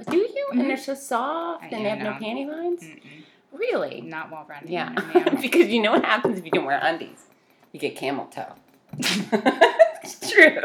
Do 0.09 0.15
you? 0.17 0.47
Mhm. 0.53 0.59
And 0.61 0.69
they're 0.69 0.77
so 0.77 0.93
soft, 0.95 1.63
I- 1.63 1.67
and 1.67 1.85
they 1.85 1.89
have 1.89 1.99
no 1.99 2.13
no. 2.13 2.19
panty 2.19 2.47
lines. 2.47 2.83
Mm-mm. 2.83 3.23
Really? 3.51 4.01
Not 4.01 4.31
while 4.31 4.45
running. 4.49 4.71
Yeah, 4.71 4.89
because 5.41 5.67
you 5.69 5.81
know 5.81 5.91
what 5.91 6.03
happens 6.05 6.37
if 6.39 6.45
you 6.45 6.51
don't 6.51 6.65
wear 6.65 6.79
undies? 6.81 7.23
You 7.71 7.79
get 7.79 7.95
camel 7.95 8.25
toe. 8.27 8.53
it's 8.97 10.29
true. 10.31 10.57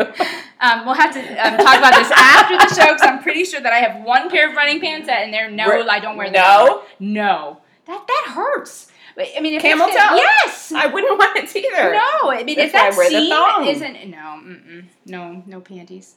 um, 0.61 0.85
we'll 0.85 0.95
have 0.95 1.13
to 1.15 1.21
um, 1.21 1.57
talk 1.59 1.79
about 1.79 1.95
this 1.95 2.11
after 2.15 2.57
the 2.57 2.75
show 2.75 2.93
because 2.93 3.03
I'm 3.03 3.23
pretty 3.23 3.45
sure 3.45 3.61
that 3.61 3.73
I 3.73 3.79
have 3.79 4.05
one 4.05 4.31
pair 4.31 4.49
of 4.51 4.57
running 4.57 4.81
pants 4.81 5.07
that, 5.07 5.23
and 5.23 5.33
they're 5.35 5.51
no, 5.51 5.69
Re- 5.69 5.87
I 5.89 6.01
don't 6.01 6.17
wear 6.17 6.27
them. 6.31 6.35
no? 6.35 6.63
anymore. 6.67 6.83
no. 7.01 7.61
That 7.87 8.07
that 8.07 8.33
hurts. 8.35 8.90
I 9.37 9.41
mean, 9.41 9.55
if 9.55 9.63
Camel 9.63 9.87
toe? 9.87 9.93
Yes. 9.95 10.73
I 10.73 10.87
wouldn't 10.87 11.19
want 11.19 11.37
it 11.37 11.55
either. 11.57 11.93
no, 11.93 12.31
I 12.31 12.43
mean 12.45 12.57
That's 12.57 12.67
if 12.69 12.73
that 12.73 12.91
why 12.91 12.95
I 12.95 12.97
wear 12.97 13.11
the 13.11 13.75
seam 13.75 13.77
isn't 13.77 14.11
no, 14.11 14.17
mm-mm, 14.17 14.85
no, 15.07 15.43
no 15.47 15.61
panties. 15.61 16.15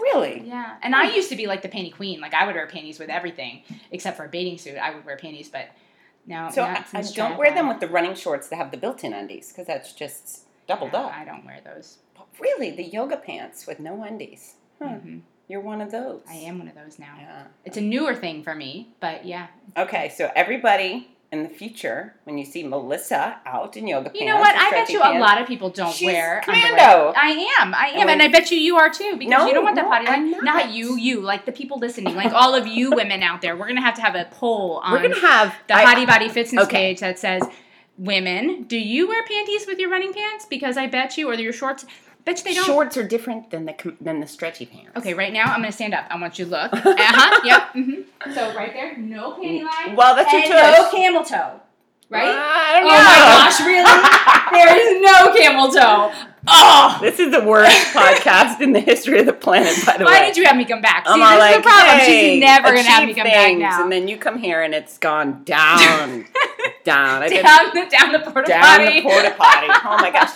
Really? 0.00 0.42
Yeah, 0.46 0.76
and 0.82 0.94
I 0.94 1.12
used 1.14 1.28
to 1.30 1.36
be 1.36 1.46
like 1.46 1.62
the 1.62 1.68
panty 1.68 1.92
queen. 1.94 2.20
Like 2.20 2.34
I 2.34 2.46
would 2.46 2.54
wear 2.54 2.66
panties 2.68 2.98
with 2.98 3.10
everything 3.10 3.62
except 3.90 4.16
for 4.16 4.24
a 4.24 4.28
bathing 4.28 4.56
suit. 4.58 4.76
I 4.76 4.94
would 4.94 5.04
wear 5.04 5.16
panties, 5.16 5.48
but 5.48 5.68
now 6.26 6.50
So 6.50 6.62
I, 6.62 6.84
I 6.94 7.02
don't 7.02 7.36
wear 7.36 7.52
them 7.52 7.68
with 7.68 7.80
the 7.80 7.88
running 7.88 8.14
shorts 8.14 8.48
that 8.48 8.56
have 8.56 8.70
the 8.70 8.76
built-in 8.76 9.12
undies 9.12 9.48
because 9.48 9.66
that's 9.66 9.92
just 9.92 10.42
doubled 10.68 10.94
up. 10.94 11.12
I 11.12 11.24
don't 11.24 11.44
wear 11.44 11.60
those. 11.64 11.98
But 12.16 12.26
really, 12.38 12.70
the 12.70 12.84
yoga 12.84 13.16
pants 13.16 13.66
with 13.66 13.80
no 13.80 14.02
undies. 14.04 14.54
Huh. 14.80 14.88
hmm 14.98 15.18
You're 15.48 15.60
one 15.62 15.80
of 15.80 15.90
those. 15.90 16.22
I 16.28 16.34
am 16.34 16.58
one 16.58 16.68
of 16.68 16.74
those 16.76 16.98
now. 16.98 17.14
Yeah. 17.18 17.44
It's 17.64 17.76
a 17.76 17.80
newer 17.80 18.14
thing 18.14 18.44
for 18.44 18.54
me, 18.54 18.90
but 19.00 19.24
yeah. 19.24 19.48
Okay, 19.76 20.10
so 20.16 20.30
everybody 20.36 21.08
in 21.30 21.42
the 21.42 21.48
future, 21.50 22.14
when 22.24 22.38
you 22.38 22.44
see 22.46 22.62
Melissa 22.66 23.38
out 23.44 23.76
in 23.76 23.86
yoga 23.86 24.04
pants, 24.08 24.20
You 24.20 24.26
know 24.28 24.38
what? 24.38 24.54
I 24.56 24.70
bet 24.70 24.88
you 24.88 24.98
a 25.00 25.18
lot 25.18 25.38
of 25.40 25.46
people 25.46 25.68
don't 25.68 25.92
She's 25.92 26.06
wear 26.06 26.40
commando. 26.42 26.82
underwear. 26.82 27.12
I 27.16 27.54
am. 27.60 27.74
I 27.74 27.86
am, 27.88 28.00
And 28.00 28.10
and, 28.10 28.22
I 28.22 28.28
bet 28.28 28.50
you 28.50 28.56
you 28.58 28.76
are 28.76 28.88
too 28.88 29.16
because 29.18 29.30
No, 29.30 29.46
you 29.46 29.52
don't 29.52 29.62
want 29.64 29.76
that 29.76 29.82
no, 29.84 29.90
potty 29.90 30.06
I'm 30.06 30.32
line. 30.32 30.44
not. 30.44 30.70
you, 30.70 30.96
you, 30.96 31.20
like 31.20 31.44
the 31.44 31.52
people 31.52 31.78
listening, 31.78 32.14
like 32.14 32.32
all 32.32 32.54
of 32.54 32.66
you 32.66 32.92
women 32.92 33.22
out 33.22 33.42
there. 33.42 33.56
We're 33.58 33.68
gonna 33.68 33.82
have 33.82 33.94
to 33.96 34.00
have 34.00 34.14
a 34.14 34.26
poll 34.30 34.80
on 34.82 34.92
We're 34.92 35.02
gonna 35.02 35.20
have 35.20 35.54
the 35.66 35.74
I- 35.74 35.84
Hottie 35.84 36.06
Body 36.06 36.30
Fitzness 36.30 36.62
Okay. 36.62 36.76
page 36.94 37.00
that 37.00 37.18
says, 37.18 37.42
"Women, 37.98 38.62
do 38.62 38.78
you 38.78 39.06
wear 39.06 39.22
panties 39.24 39.66
with 39.66 39.78
your 39.78 39.90
running 39.90 40.14
pants? 40.14 40.46
Because 40.46 40.78
I 40.78 40.86
bet 40.86 41.18
you, 41.18 41.28
or 41.30 41.34
your 41.34 41.52
shorts. 41.52 41.84
Bet 42.28 42.38
you 42.38 42.44
they 42.44 42.54
don't. 42.54 42.66
Shorts 42.66 42.96
are 42.96 43.06
different 43.06 43.50
than 43.50 43.64
the 43.66 43.74
than 44.00 44.20
the 44.20 44.26
stretchy 44.26 44.66
pants. 44.66 44.90
Okay, 44.96 45.14
right 45.14 45.32
now 45.32 45.44
I'm 45.44 45.60
gonna 45.60 45.72
stand 45.72 45.94
up. 45.94 46.04
I 46.10 46.20
want 46.20 46.38
you 46.38 46.44
to 46.46 46.50
look. 46.50 46.72
Uh 46.72 46.94
huh. 46.96 47.40
yep. 47.44 47.70
hmm 47.72 48.32
So 48.34 48.54
right 48.54 48.72
there, 48.72 48.96
no 48.98 49.32
panty 49.32 49.62
line. 49.64 49.96
Well, 49.96 50.14
that's 50.16 50.32
your 50.32 50.42
and 50.42 50.50
tush. 50.50 50.78
no 50.78 50.90
camel 50.90 51.24
toe. 51.24 51.60
Right? 52.10 52.24
I 52.26 52.80
don't 52.80 52.84
Oh 52.84 52.96
know. 52.96 53.04
my 53.04 53.44
gosh, 53.44 53.60
really? 53.60 54.52
there 54.52 54.76
is 54.78 55.02
no 55.02 55.34
camel 55.36 55.70
toe. 55.70 56.12
Oh, 56.50 56.98
This 57.02 57.18
is 57.20 57.30
the 57.30 57.44
worst 57.44 57.76
podcast 57.94 58.62
in 58.62 58.72
the 58.72 58.80
history 58.80 59.18
of 59.20 59.26
the 59.26 59.34
planet, 59.34 59.74
by 59.84 59.98
the 59.98 60.04
way. 60.06 60.10
why 60.10 60.20
way. 60.22 60.26
did 60.28 60.36
you 60.38 60.44
have 60.46 60.56
me 60.56 60.64
come 60.64 60.80
back? 60.80 61.06
See, 61.06 61.12
I'm 61.12 61.18
this 61.18 61.28
all 61.28 61.34
is 61.34 61.38
like, 61.40 61.56
the 61.56 61.62
problem. 61.62 61.98
hey, 61.98 62.30
She's 62.36 62.40
never 62.40 62.68
gonna 62.68 62.82
have 62.84 63.04
me 63.04 63.10
achieve 63.10 63.22
come 63.24 63.30
back 63.30 63.56
now. 63.58 63.82
And 63.82 63.92
then 63.92 64.08
you 64.08 64.16
come 64.16 64.38
here 64.38 64.62
and 64.62 64.74
it's 64.74 64.96
gone 64.96 65.44
down, 65.44 66.24
down. 66.84 67.22
I've 67.24 67.30
been 67.30 67.42
down 67.44 67.70
the 67.74 67.86
down 67.90 68.12
the 68.12 68.18
porta 68.20 68.48
down 68.48 68.62
potty. 68.62 68.84
Down 68.86 68.94
the 68.96 69.02
porta 69.02 69.34
potty. 69.36 69.66
Oh 69.84 69.98
my 70.00 70.10
gosh. 70.10 70.30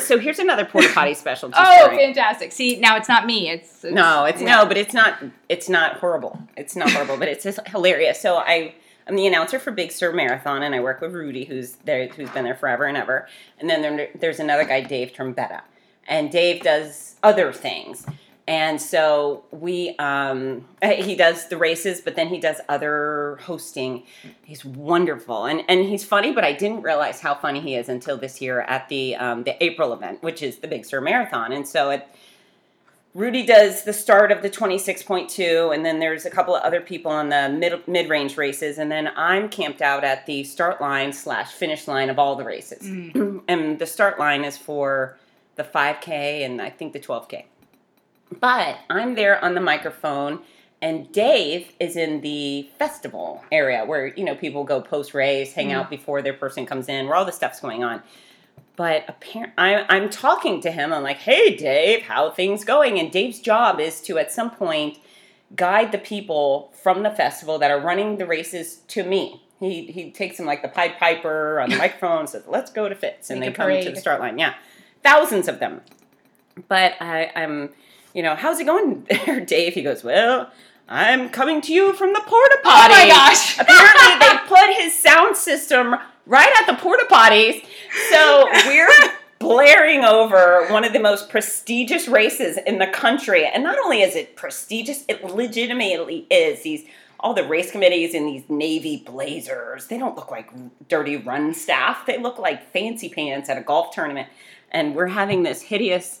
So 0.00 0.18
here's 0.18 0.38
another 0.38 0.64
porta 0.64 0.88
potty 0.94 1.14
special. 1.14 1.50
Oh, 1.54 1.76
story. 1.82 1.96
fantastic! 1.98 2.52
See, 2.52 2.78
now 2.80 2.96
it's 2.96 3.08
not 3.08 3.26
me. 3.26 3.48
It's, 3.50 3.84
it's 3.84 3.94
No, 3.94 4.24
it's 4.24 4.40
yeah. 4.40 4.56
no, 4.56 4.66
but 4.66 4.76
it's 4.76 4.94
not. 4.94 5.22
It's 5.48 5.68
not 5.68 5.98
horrible. 5.98 6.38
It's 6.56 6.76
not 6.76 6.90
horrible, 6.90 7.16
but 7.16 7.28
it's 7.28 7.44
just 7.44 7.60
hilarious. 7.68 8.20
So 8.20 8.36
I, 8.36 8.74
I'm 9.06 9.16
the 9.16 9.26
announcer 9.26 9.58
for 9.58 9.70
Big 9.70 9.92
Sur 9.92 10.12
Marathon, 10.12 10.62
and 10.62 10.74
I 10.74 10.80
work 10.80 11.00
with 11.00 11.12
Rudy, 11.12 11.44
who's 11.44 11.72
there, 11.84 12.08
who's 12.08 12.30
been 12.30 12.44
there 12.44 12.54
forever 12.56 12.84
and 12.84 12.96
ever. 12.96 13.28
And 13.58 13.68
then 13.70 13.82
there, 13.82 14.08
there's 14.18 14.40
another 14.40 14.64
guy, 14.64 14.80
Dave 14.82 15.12
Trombetta, 15.12 15.62
and 16.08 16.30
Dave 16.30 16.62
does 16.62 17.16
other 17.22 17.52
things. 17.52 18.06
And 18.48 18.80
so 18.80 19.44
we, 19.50 19.96
um, 19.98 20.66
he 20.82 21.16
does 21.16 21.48
the 21.48 21.56
races, 21.56 22.00
but 22.00 22.14
then 22.14 22.28
he 22.28 22.38
does 22.38 22.60
other 22.68 23.38
hosting. 23.42 24.04
He's 24.44 24.64
wonderful, 24.64 25.46
and 25.46 25.62
and 25.68 25.84
he's 25.84 26.04
funny. 26.04 26.32
But 26.32 26.44
I 26.44 26.52
didn't 26.52 26.82
realize 26.82 27.20
how 27.20 27.34
funny 27.34 27.60
he 27.60 27.74
is 27.74 27.88
until 27.88 28.16
this 28.16 28.40
year 28.40 28.60
at 28.62 28.88
the 28.88 29.16
um, 29.16 29.44
the 29.44 29.62
April 29.62 29.92
event, 29.92 30.22
which 30.22 30.42
is 30.42 30.58
the 30.58 30.68
Big 30.68 30.84
Sur 30.84 31.00
Marathon. 31.00 31.52
And 31.52 31.66
so 31.66 31.90
it, 31.90 32.06
Rudy 33.14 33.44
does 33.44 33.82
the 33.82 33.92
start 33.92 34.30
of 34.30 34.42
the 34.42 34.50
26.2, 34.50 35.74
and 35.74 35.84
then 35.84 35.98
there's 35.98 36.26
a 36.26 36.30
couple 36.30 36.54
of 36.54 36.62
other 36.62 36.80
people 36.80 37.10
on 37.10 37.30
the 37.30 37.48
mid 37.48 37.88
mid 37.88 38.08
range 38.08 38.36
races, 38.36 38.78
and 38.78 38.92
then 38.92 39.10
I'm 39.16 39.48
camped 39.48 39.82
out 39.82 40.04
at 40.04 40.26
the 40.26 40.44
start 40.44 40.80
line 40.80 41.12
slash 41.12 41.50
finish 41.50 41.88
line 41.88 42.10
of 42.10 42.18
all 42.20 42.36
the 42.36 42.44
races. 42.44 42.86
Mm. 42.86 43.42
and 43.48 43.78
the 43.80 43.86
start 43.86 44.20
line 44.20 44.44
is 44.44 44.56
for 44.56 45.18
the 45.56 45.64
5K 45.64 46.44
and 46.44 46.60
I 46.62 46.70
think 46.70 46.92
the 46.92 47.00
12K. 47.00 47.44
But 48.40 48.78
I'm 48.90 49.14
there 49.14 49.42
on 49.44 49.54
the 49.54 49.60
microphone, 49.60 50.40
and 50.82 51.10
Dave 51.12 51.72
is 51.78 51.96
in 51.96 52.20
the 52.20 52.68
festival 52.78 53.44
area 53.52 53.84
where 53.84 54.08
you 54.08 54.24
know 54.24 54.34
people 54.34 54.64
go 54.64 54.80
post 54.80 55.14
race, 55.14 55.52
hang 55.52 55.72
out 55.72 55.84
mm-hmm. 55.84 55.96
before 55.96 56.22
their 56.22 56.34
person 56.34 56.66
comes 56.66 56.88
in, 56.88 57.06
where 57.06 57.14
all 57.16 57.24
the 57.24 57.32
stuff's 57.32 57.60
going 57.60 57.84
on. 57.84 58.02
But 58.74 59.04
apparently, 59.08 59.54
I'm 59.56 60.10
talking 60.10 60.60
to 60.62 60.70
him. 60.70 60.92
I'm 60.92 61.02
like, 61.02 61.18
"Hey, 61.18 61.56
Dave, 61.56 62.02
how 62.02 62.30
things 62.30 62.64
going?" 62.64 62.98
And 62.98 63.10
Dave's 63.10 63.40
job 63.40 63.80
is 63.80 64.02
to, 64.02 64.18
at 64.18 64.32
some 64.32 64.50
point, 64.50 64.98
guide 65.54 65.92
the 65.92 65.98
people 65.98 66.72
from 66.82 67.02
the 67.02 67.10
festival 67.10 67.58
that 67.58 67.70
are 67.70 67.80
running 67.80 68.18
the 68.18 68.26
races 68.26 68.80
to 68.88 69.04
me. 69.04 69.42
He 69.60 69.86
he 69.86 70.10
takes 70.10 70.36
them 70.36 70.46
like 70.46 70.62
the 70.62 70.68
Pied 70.68 70.98
Piper 70.98 71.60
on 71.60 71.70
the 71.70 71.76
microphone, 71.78 72.26
says, 72.26 72.42
"Let's 72.46 72.70
go 72.70 72.88
to 72.88 72.94
Fitz," 72.94 73.30
and 73.30 73.40
Make 73.40 73.50
they 73.50 73.56
come 73.56 73.82
to 73.82 73.90
the 73.90 74.00
start 74.00 74.20
line. 74.20 74.38
Yeah, 74.38 74.54
thousands 75.02 75.48
of 75.48 75.58
them. 75.58 75.80
But 76.68 76.94
I, 77.00 77.30
I'm, 77.36 77.70
you 78.16 78.22
know, 78.22 78.34
how's 78.34 78.58
it 78.58 78.64
going 78.64 79.06
there, 79.26 79.40
Dave? 79.40 79.74
He 79.74 79.82
goes, 79.82 80.02
well. 80.02 80.50
I'm 80.88 81.30
coming 81.30 81.60
to 81.62 81.72
you 81.72 81.94
from 81.94 82.12
the 82.12 82.20
porta 82.24 82.58
potty. 82.62 82.94
Oh 82.94 82.96
my 82.96 83.08
gosh. 83.08 83.58
Apparently, 83.60 84.20
they 84.20 84.38
put 84.46 84.72
his 84.80 84.96
sound 84.96 85.36
system 85.36 85.96
right 86.26 86.56
at 86.60 86.66
the 86.66 86.80
porta 86.80 87.04
potties. 87.10 87.64
So 88.10 88.48
we're 88.68 88.88
blaring 89.40 90.04
over 90.04 90.68
one 90.68 90.84
of 90.84 90.92
the 90.92 91.00
most 91.00 91.28
prestigious 91.28 92.06
races 92.06 92.56
in 92.56 92.78
the 92.78 92.86
country. 92.86 93.44
And 93.46 93.64
not 93.64 93.80
only 93.80 94.02
is 94.02 94.14
it 94.14 94.36
prestigious, 94.36 95.04
it 95.08 95.24
legitimately 95.24 96.24
is. 96.30 96.62
These 96.62 96.84
all 97.18 97.34
the 97.34 97.42
race 97.42 97.72
committees 97.72 98.14
in 98.14 98.24
these 98.24 98.44
navy 98.48 98.98
blazers. 99.04 99.88
They 99.88 99.98
don't 99.98 100.14
look 100.14 100.30
like 100.30 100.50
dirty 100.88 101.16
run 101.16 101.52
staff. 101.52 102.06
They 102.06 102.18
look 102.18 102.38
like 102.38 102.70
fancy 102.72 103.08
pants 103.08 103.48
at 103.48 103.58
a 103.58 103.62
golf 103.62 103.92
tournament. 103.92 104.28
And 104.70 104.94
we're 104.94 105.08
having 105.08 105.42
this 105.42 105.62
hideous, 105.62 106.20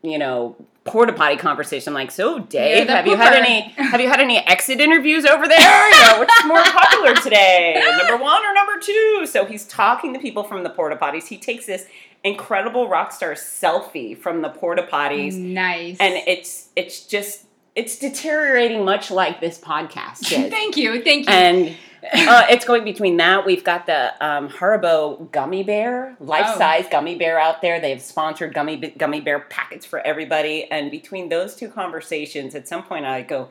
you 0.00 0.16
know, 0.16 0.56
porta 0.86 1.12
potty 1.12 1.36
conversation. 1.36 1.92
Like, 1.94 2.10
so 2.10 2.38
Dave, 2.38 2.88
have 2.88 3.06
you 3.06 3.16
had 3.16 3.34
any 3.34 3.60
have 3.76 4.00
you 4.00 4.08
had 4.08 4.20
any 4.20 4.38
exit 4.38 4.80
interviews 4.80 5.24
over 5.24 5.46
there? 5.48 5.90
You 5.90 6.02
know, 6.02 6.20
which 6.20 6.30
is 6.38 6.44
more 6.46 6.62
popular 6.62 7.14
today? 7.14 7.82
Number 7.98 8.22
one 8.22 8.44
or 8.44 8.54
number 8.54 8.78
two? 8.80 9.26
So 9.26 9.44
he's 9.44 9.66
talking 9.66 10.12
to 10.14 10.18
people 10.20 10.44
from 10.44 10.62
the 10.62 10.70
porta 10.70 10.96
potties. 10.96 11.26
He 11.26 11.36
takes 11.38 11.66
this 11.66 11.86
incredible 12.24 12.88
rock 12.88 13.12
star 13.12 13.34
selfie 13.34 14.16
from 14.16 14.42
the 14.42 14.48
porta 14.48 14.82
potties 14.82 15.34
Nice. 15.36 15.96
and 16.00 16.14
it's 16.26 16.70
it's 16.74 17.06
just 17.06 17.44
it's 17.76 17.98
deteriorating 17.98 18.84
much 18.84 19.10
like 19.12 19.40
this 19.40 19.58
podcast 19.60 20.18
thank 20.50 20.76
you, 20.76 21.02
thank 21.04 21.28
you. 21.28 21.32
and 21.32 21.76
uh, 22.12 22.46
it's 22.50 22.64
going 22.64 22.84
between 22.84 23.16
that. 23.16 23.46
We've 23.46 23.64
got 23.64 23.86
the 23.86 24.12
um, 24.24 24.48
Haribo 24.48 25.30
gummy 25.32 25.62
bear, 25.62 26.16
life 26.20 26.56
size 26.56 26.86
gummy 26.90 27.16
bear 27.16 27.38
out 27.38 27.62
there. 27.62 27.80
They've 27.80 28.00
sponsored 28.00 28.54
gummy 28.54 28.76
gummy 28.76 29.20
bear 29.20 29.40
packets 29.40 29.86
for 29.86 30.00
everybody. 30.00 30.64
And 30.70 30.90
between 30.90 31.28
those 31.28 31.54
two 31.54 31.68
conversations, 31.68 32.54
at 32.54 32.68
some 32.68 32.82
point 32.82 33.04
I 33.04 33.22
go, 33.22 33.48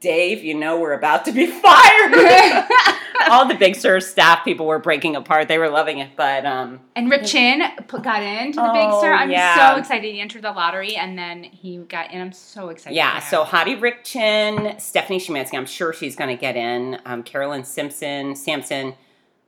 Dave, 0.00 0.44
you 0.44 0.54
know 0.54 0.78
we're 0.78 0.92
about 0.92 1.24
to 1.24 1.32
be 1.32 1.46
fired. 1.62 2.14
All 3.30 3.48
the 3.48 3.54
Big 3.54 3.74
Sur 3.74 3.98
staff 4.00 4.44
people 4.44 4.66
were 4.66 4.78
breaking 4.78 5.16
apart. 5.16 5.48
They 5.48 5.58
were 5.58 5.70
loving 5.70 5.98
it, 5.98 6.10
but 6.16 6.44
um, 6.44 6.80
And 6.94 7.10
Rick 7.10 7.24
Chin 7.24 7.60
got 7.88 8.22
into 8.22 8.60
the 8.60 8.70
Big 8.72 8.86
Oh, 8.88 9.00
Sur. 9.00 9.12
I'm 9.12 9.30
yeah. 9.30 9.72
so 9.72 9.78
excited. 9.80 10.12
He 10.12 10.20
entered 10.20 10.42
the 10.42 10.52
lottery 10.52 10.94
and 10.96 11.18
then 11.18 11.42
he 11.42 11.78
got 11.78 12.12
in. 12.12 12.20
I'm 12.20 12.32
so 12.32 12.68
excited. 12.68 12.94
yeah. 12.94 13.18
So. 13.20 13.44
Hottie 13.44 13.80
Rick 13.80 14.04
Chin, 14.04 14.74
Stephanie 14.78 15.18
Szymanski, 15.18 15.54
I'm 15.54 15.66
sure 15.66 15.92
she's 15.92 16.14
going 16.14 16.28
to 16.36 16.40
get 16.40 16.56
in. 16.56 16.98
Um, 17.06 17.22
Carolyn 17.22 17.64
Simpson, 17.64 18.36
Sampson, 18.36 18.94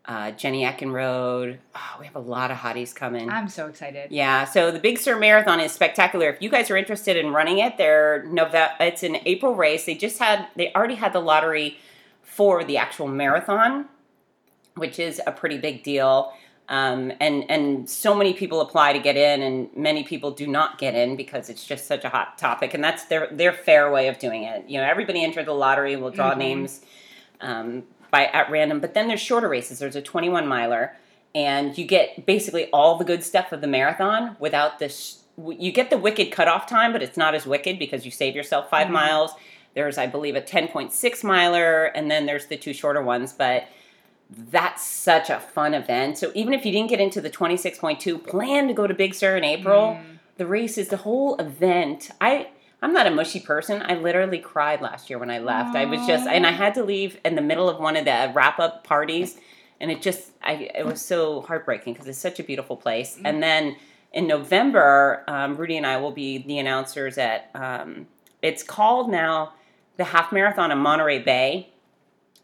uh, 0.08 0.30
Jenny 0.32 0.64
Eckenrode. 0.64 1.58
Oh, 1.76 1.96
we 2.00 2.06
have 2.06 2.16
a 2.16 2.20
lot 2.20 2.50
of 2.50 2.56
hotties 2.56 2.94
coming. 2.94 3.28
I'm 3.30 3.48
so 3.48 3.66
excited. 3.66 4.10
Yeah, 4.10 4.44
so 4.46 4.70
the 4.70 4.78
Big 4.80 4.98
Sur 4.98 5.18
Marathon 5.18 5.60
is 5.60 5.70
spectacular. 5.70 6.28
If 6.30 6.40
you 6.42 6.48
guys 6.48 6.70
are 6.70 6.76
interested 6.76 7.16
in 7.16 7.30
running 7.32 7.58
it, 7.58 7.76
they're 7.76 8.24
Nove- 8.26 8.72
it's 8.80 9.02
an 9.02 9.18
April 9.26 9.54
race. 9.54 9.84
They 9.84 9.94
just 9.94 10.18
had 10.18 10.48
they 10.56 10.72
already 10.72 10.94
had 10.96 11.12
the 11.12 11.20
lottery 11.20 11.76
for 12.22 12.64
the 12.64 12.78
actual 12.78 13.06
marathon, 13.06 13.86
which 14.76 14.98
is 14.98 15.20
a 15.26 15.32
pretty 15.32 15.58
big 15.58 15.82
deal. 15.82 16.32
Um, 16.70 17.12
and 17.20 17.44
and 17.50 17.88
so 17.88 18.14
many 18.14 18.32
people 18.34 18.60
apply 18.60 18.92
to 18.94 18.98
get 18.98 19.16
in, 19.16 19.42
and 19.42 19.68
many 19.76 20.04
people 20.04 20.30
do 20.30 20.46
not 20.46 20.78
get 20.78 20.94
in 20.94 21.16
because 21.16 21.48
it's 21.50 21.64
just 21.66 21.86
such 21.86 22.04
a 22.04 22.08
hot 22.10 22.36
topic. 22.38 22.72
And 22.74 22.82
that's 22.84 23.04
their 23.06 23.28
their 23.30 23.52
fair 23.52 23.90
way 23.90 24.08
of 24.08 24.18
doing 24.18 24.44
it. 24.44 24.64
You 24.68 24.78
know, 24.78 24.84
everybody 24.84 25.22
entered 25.24 25.46
the 25.46 25.52
lottery. 25.54 25.96
We'll 25.96 26.10
draw 26.10 26.32
Mhm. 26.34 26.38
names 26.38 26.80
um, 27.40 27.84
by 28.10 28.26
at 28.26 28.50
random. 28.50 28.80
But 28.80 28.94
then 28.94 29.08
there's 29.08 29.20
shorter 29.20 29.48
races. 29.48 29.78
There's 29.78 29.96
a 29.96 30.02
21 30.02 30.46
miler, 30.46 30.94
and 31.34 31.76
you 31.76 31.84
get 31.84 32.26
basically 32.26 32.70
all 32.70 32.96
the 32.96 33.04
good 33.04 33.22
stuff 33.22 33.52
of 33.52 33.60
the 33.60 33.66
marathon 33.66 34.36
without 34.38 34.78
this. 34.78 35.22
You 35.36 35.70
get 35.72 35.90
the 35.90 35.98
wicked 35.98 36.32
cutoff 36.32 36.66
time, 36.66 36.92
but 36.92 37.02
it's 37.02 37.16
not 37.16 37.34
as 37.34 37.46
wicked 37.46 37.78
because 37.78 38.04
you 38.04 38.10
save 38.10 38.34
yourself 38.34 38.68
5 38.70 38.88
Mhm. 38.88 38.92
miles. 38.92 39.32
There's, 39.74 39.98
I 39.98 40.06
believe, 40.06 40.34
a 40.34 40.40
10.6 40.40 41.22
miler, 41.22 41.84
and 41.86 42.10
then 42.10 42.26
there's 42.26 42.46
the 42.46 42.56
two 42.56 42.72
shorter 42.72 43.02
ones. 43.02 43.32
But 43.32 43.66
that's 44.30 44.84
such 44.84 45.30
a 45.30 45.38
fun 45.38 45.74
event. 45.74 46.18
So 46.18 46.32
even 46.34 46.52
if 46.52 46.66
you 46.66 46.72
didn't 46.72 46.90
get 46.90 47.00
into 47.00 47.20
the 47.20 47.30
26.2, 47.30 48.18
plan 48.18 48.66
to 48.68 48.74
go 48.74 48.86
to 48.86 48.94
Big 48.94 49.14
Sur 49.14 49.36
in 49.36 49.44
April. 49.44 49.98
Mm. 50.00 50.18
The 50.36 50.46
race 50.46 50.76
is 50.76 50.88
the 50.88 50.98
whole 50.98 51.36
event. 51.36 52.10
I 52.20 52.48
I'm 52.80 52.92
not 52.92 53.06
a 53.06 53.10
mushy 53.10 53.40
person. 53.40 53.82
I 53.84 53.94
literally 53.94 54.38
cried 54.38 54.80
last 54.80 55.10
year 55.10 55.18
when 55.18 55.30
I 55.30 55.38
left. 55.38 55.74
I 55.74 55.84
was 55.84 56.06
just 56.06 56.26
and 56.26 56.46
I 56.46 56.52
had 56.52 56.74
to 56.74 56.84
leave 56.84 57.18
in 57.24 57.34
the 57.34 57.42
middle 57.42 57.68
of 57.68 57.80
one 57.80 57.96
of 57.96 58.04
the 58.04 58.30
wrap 58.34 58.58
up 58.60 58.84
parties 58.84 59.38
and 59.80 59.90
it 59.90 60.00
just 60.02 60.30
I 60.42 60.70
it 60.74 60.86
was 60.86 61.00
so 61.00 61.42
heartbreaking 61.42 61.94
because 61.94 62.08
it's 62.08 62.18
such 62.18 62.38
a 62.38 62.44
beautiful 62.44 62.76
place. 62.76 63.18
And 63.24 63.42
then 63.42 63.76
in 64.12 64.26
November, 64.26 65.24
um, 65.26 65.56
Rudy 65.56 65.76
and 65.76 65.86
I 65.86 65.96
will 65.98 66.12
be 66.12 66.38
the 66.38 66.58
announcers 66.58 67.18
at 67.18 67.50
um, 67.54 68.06
it's 68.42 68.62
called 68.62 69.10
now 69.10 69.54
the 69.96 70.04
half 70.04 70.32
marathon 70.32 70.70
in 70.70 70.78
Monterey 70.78 71.18
Bay 71.18 71.70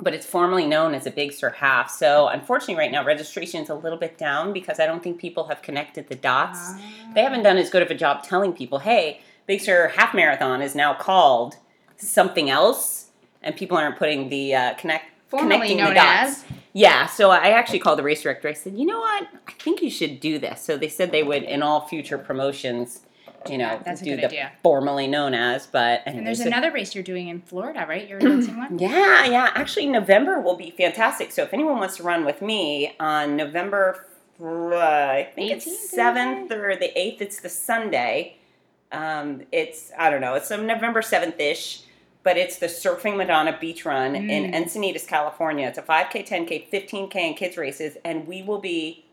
but 0.01 0.13
it's 0.13 0.27
formally 0.27 0.67
known 0.67 0.93
as 0.93 1.07
a 1.07 1.11
Big 1.11 1.33
Sur 1.33 1.51
Half. 1.51 1.89
So 1.89 2.27
unfortunately, 2.27 2.75
right 2.75 2.91
now 2.91 3.05
registration 3.05 3.63
is 3.63 3.69
a 3.69 3.77
little 3.77 3.97
bit 3.97 4.19
down 4.19 4.53
because 4.53 4.81
I 4.81 4.87
don't 4.87 5.03
think 5.03 5.19
people 5.19 5.47
have 5.47 5.63
connected 5.63 6.09
the 6.09 6.17
dots. 6.17 6.75
They 7.15 7.23
haven't 7.23 7.45
done 7.45 7.57
as 7.59 7.71
good 7.71 7.81
of 7.81 7.91
a 7.91 7.95
job 7.95 8.25
telling 8.25 8.53
people, 8.53 8.81
"Hey, 8.81 9.21
Big 9.47 9.61
Sur 9.61 9.89
Half 9.89 10.15
Marathon 10.15 10.63
is 10.63 10.75
now 10.75 10.95
called 10.95 11.57
something 11.97 12.49
else," 12.51 13.11
and 13.43 13.55
people 13.57 13.77
aren't 13.77 13.97
putting 13.97 14.29
the 14.29 14.55
uh, 14.55 14.75
connect 14.75 15.07
Formerly 15.29 15.53
connecting 15.55 15.77
known 15.79 15.89
the 15.91 15.95
dots. 15.95 16.31
as. 16.31 16.45
Yeah, 16.73 17.07
so 17.07 17.31
I 17.31 17.49
actually 17.51 17.79
called 17.79 17.99
the 17.99 18.03
race 18.03 18.23
director. 18.23 18.49
I 18.49 18.53
said, 18.53 18.75
"You 18.77 18.87
know 18.87 18.99
what? 19.01 19.29
I 19.49 19.53
think 19.53 19.81
you 19.83 19.91
should 19.91 20.21
do 20.21 20.39
this." 20.39 20.61
So 20.63 20.77
they 20.77 20.89
said 20.89 21.13
they 21.13 21.23
would 21.23 21.43
in 21.45 21.63
all 21.63 21.87
future 21.87 22.19
promotions, 22.19 23.01
you 23.49 23.59
know, 23.59 23.81
That's 23.85 24.01
a 24.01 24.05
do 24.05 24.17
the 24.17 24.25
idea. 24.27 24.53
formally 24.63 25.07
known 25.07 25.35
as. 25.35 25.67
But 25.67 26.03
And 26.07 26.17
anyways, 26.17 26.39
there's 26.39 26.47
another 26.47 26.73
race 26.73 26.95
you're 26.95 27.05
doing 27.05 27.29
in 27.29 27.43
Florida, 27.43 27.85
right? 27.89 28.09
You're 28.09 28.19
announcing 28.27 28.57
one? 28.57 28.79
yeah, 28.79 29.25
yeah. 29.25 29.51
Actually, 29.55 29.87
November 29.87 30.41
will 30.41 30.57
be 30.57 30.71
fantastic. 30.71 31.31
So 31.33 31.43
if 31.43 31.53
anyone 31.55 31.79
wants 31.79 31.97
to 31.99 32.03
run 32.03 32.25
with 32.25 32.43
me 32.43 32.95
on 32.99 33.37
November, 33.37 34.07
uh, 34.43 34.77
I 34.77 35.29
think 35.35 35.53
18th, 35.53 35.57
it's 35.57 35.91
seventh 35.91 36.51
or 36.53 36.75
the 36.77 36.97
eighth. 36.99 37.21
It's 37.23 37.41
the 37.41 37.49
Sunday. 37.49 38.37
Um, 38.95 39.43
it's 39.53 39.91
I 39.99 40.11
don't 40.11 40.21
know. 40.21 40.35
It's 40.35 40.49
some 40.49 40.67
November 40.67 41.03
seventh 41.03 41.39
ish, 41.41 41.83
but 42.23 42.37
it's 42.37 42.59
the 42.59 42.67
Surfing 42.67 43.17
Madonna 43.17 43.57
Beach 43.61 43.85
Run 43.85 44.15
in 44.17 44.53
Mm. 44.53 44.55
Encinitas, 44.55 45.07
California. 45.07 45.67
It's 45.69 45.79
a 45.79 45.83
five 45.83 46.11
k, 46.11 46.23
ten 46.23 46.47
k, 46.47 46.67
fifteen 46.71 47.09
k, 47.09 47.27
and 47.29 47.37
kids 47.37 47.57
races, 47.57 47.97
and 48.05 48.27
we 48.27 48.43
will 48.43 48.61
be. 48.61 49.05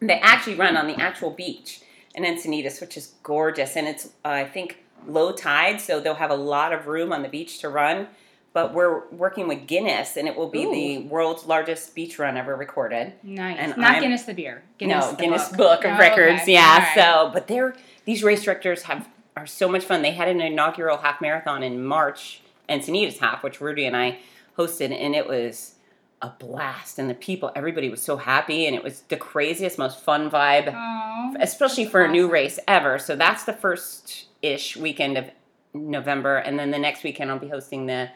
They 0.00 0.18
actually 0.20 0.54
run 0.56 0.76
on 0.76 0.86
the 0.86 0.94
actual 1.00 1.30
beach 1.30 1.80
in 2.14 2.24
Encinitas, 2.24 2.80
which 2.80 2.96
is 2.96 3.12
gorgeous, 3.22 3.76
and 3.76 3.86
it's 3.86 4.06
uh, 4.24 4.28
I 4.28 4.44
think 4.44 4.78
low 5.06 5.32
tide, 5.32 5.80
so 5.80 6.00
they'll 6.00 6.14
have 6.14 6.30
a 6.30 6.36
lot 6.36 6.72
of 6.72 6.86
room 6.86 7.12
on 7.12 7.22
the 7.22 7.28
beach 7.28 7.58
to 7.60 7.68
run. 7.68 8.08
But 8.54 8.72
we're 8.72 9.06
working 9.10 9.48
with 9.48 9.66
Guinness, 9.66 10.16
and 10.16 10.26
it 10.26 10.34
will 10.34 10.48
be 10.48 10.64
the 10.64 11.06
world's 11.08 11.44
largest 11.44 11.94
beach 11.94 12.18
run 12.18 12.38
ever 12.38 12.56
recorded. 12.56 13.12
Nice. 13.22 13.58
And 13.60 13.76
Not 13.76 13.90
I'm- 13.92 14.02
Guinness 14.02 14.22
the 14.22 14.32
beer. 14.32 14.62
Guinness 14.78 15.04
no, 15.04 15.10
the 15.10 15.16
Guinness 15.18 15.48
book. 15.50 15.58
Book, 15.58 15.84
of 15.84 15.96
Oh, 15.96 15.98
Records. 15.98 16.40
okay. 16.40 16.52
Yeah. 16.54 16.78
Right. 16.78 16.94
So, 16.94 17.30
but 17.34 17.48
they're 17.48 17.76
these 18.06 18.24
race 18.24 18.42
directors 18.44 18.84
have 18.84 19.06
are 19.36 19.46
so 19.46 19.68
much 19.68 19.84
fun. 19.84 20.02
They 20.02 20.12
had 20.12 20.28
an 20.28 20.40
inaugural 20.40 20.98
half 20.98 21.20
marathon 21.20 21.62
in 21.62 21.84
March, 21.84 22.40
Encinitas 22.68 23.18
half, 23.18 23.42
which 23.42 23.60
Rudy 23.60 23.84
and 23.84 23.96
I 23.96 24.18
hosted, 24.56 24.90
and 24.90 25.14
it 25.14 25.28
was 25.28 25.74
a 26.22 26.30
blast. 26.30 26.98
And 26.98 27.10
the 27.10 27.14
people, 27.14 27.52
everybody 27.54 27.90
was 27.90 28.02
so 28.02 28.16
happy, 28.16 28.66
and 28.66 28.74
it 28.74 28.82
was 28.82 29.02
the 29.02 29.16
craziest, 29.16 29.78
most 29.78 30.00
fun 30.00 30.30
vibe 30.30 30.72
Aw. 30.72 31.34
especially 31.40 31.84
for 31.84 32.02
a 32.02 32.10
new 32.10 32.28
race 32.28 32.58
ever. 32.66 32.98
So 32.98 33.14
that's 33.14 33.44
the 33.44 33.52
first 33.52 34.26
ish 34.40 34.76
weekend 34.76 35.18
of 35.18 35.30
November, 35.74 36.38
and 36.38 36.58
then 36.58 36.70
the 36.70 36.78
next 36.78 37.04
weekend 37.04 37.30
I'll 37.30 37.38
be 37.38 37.48
hosting 37.48 37.86
the 37.86 38.10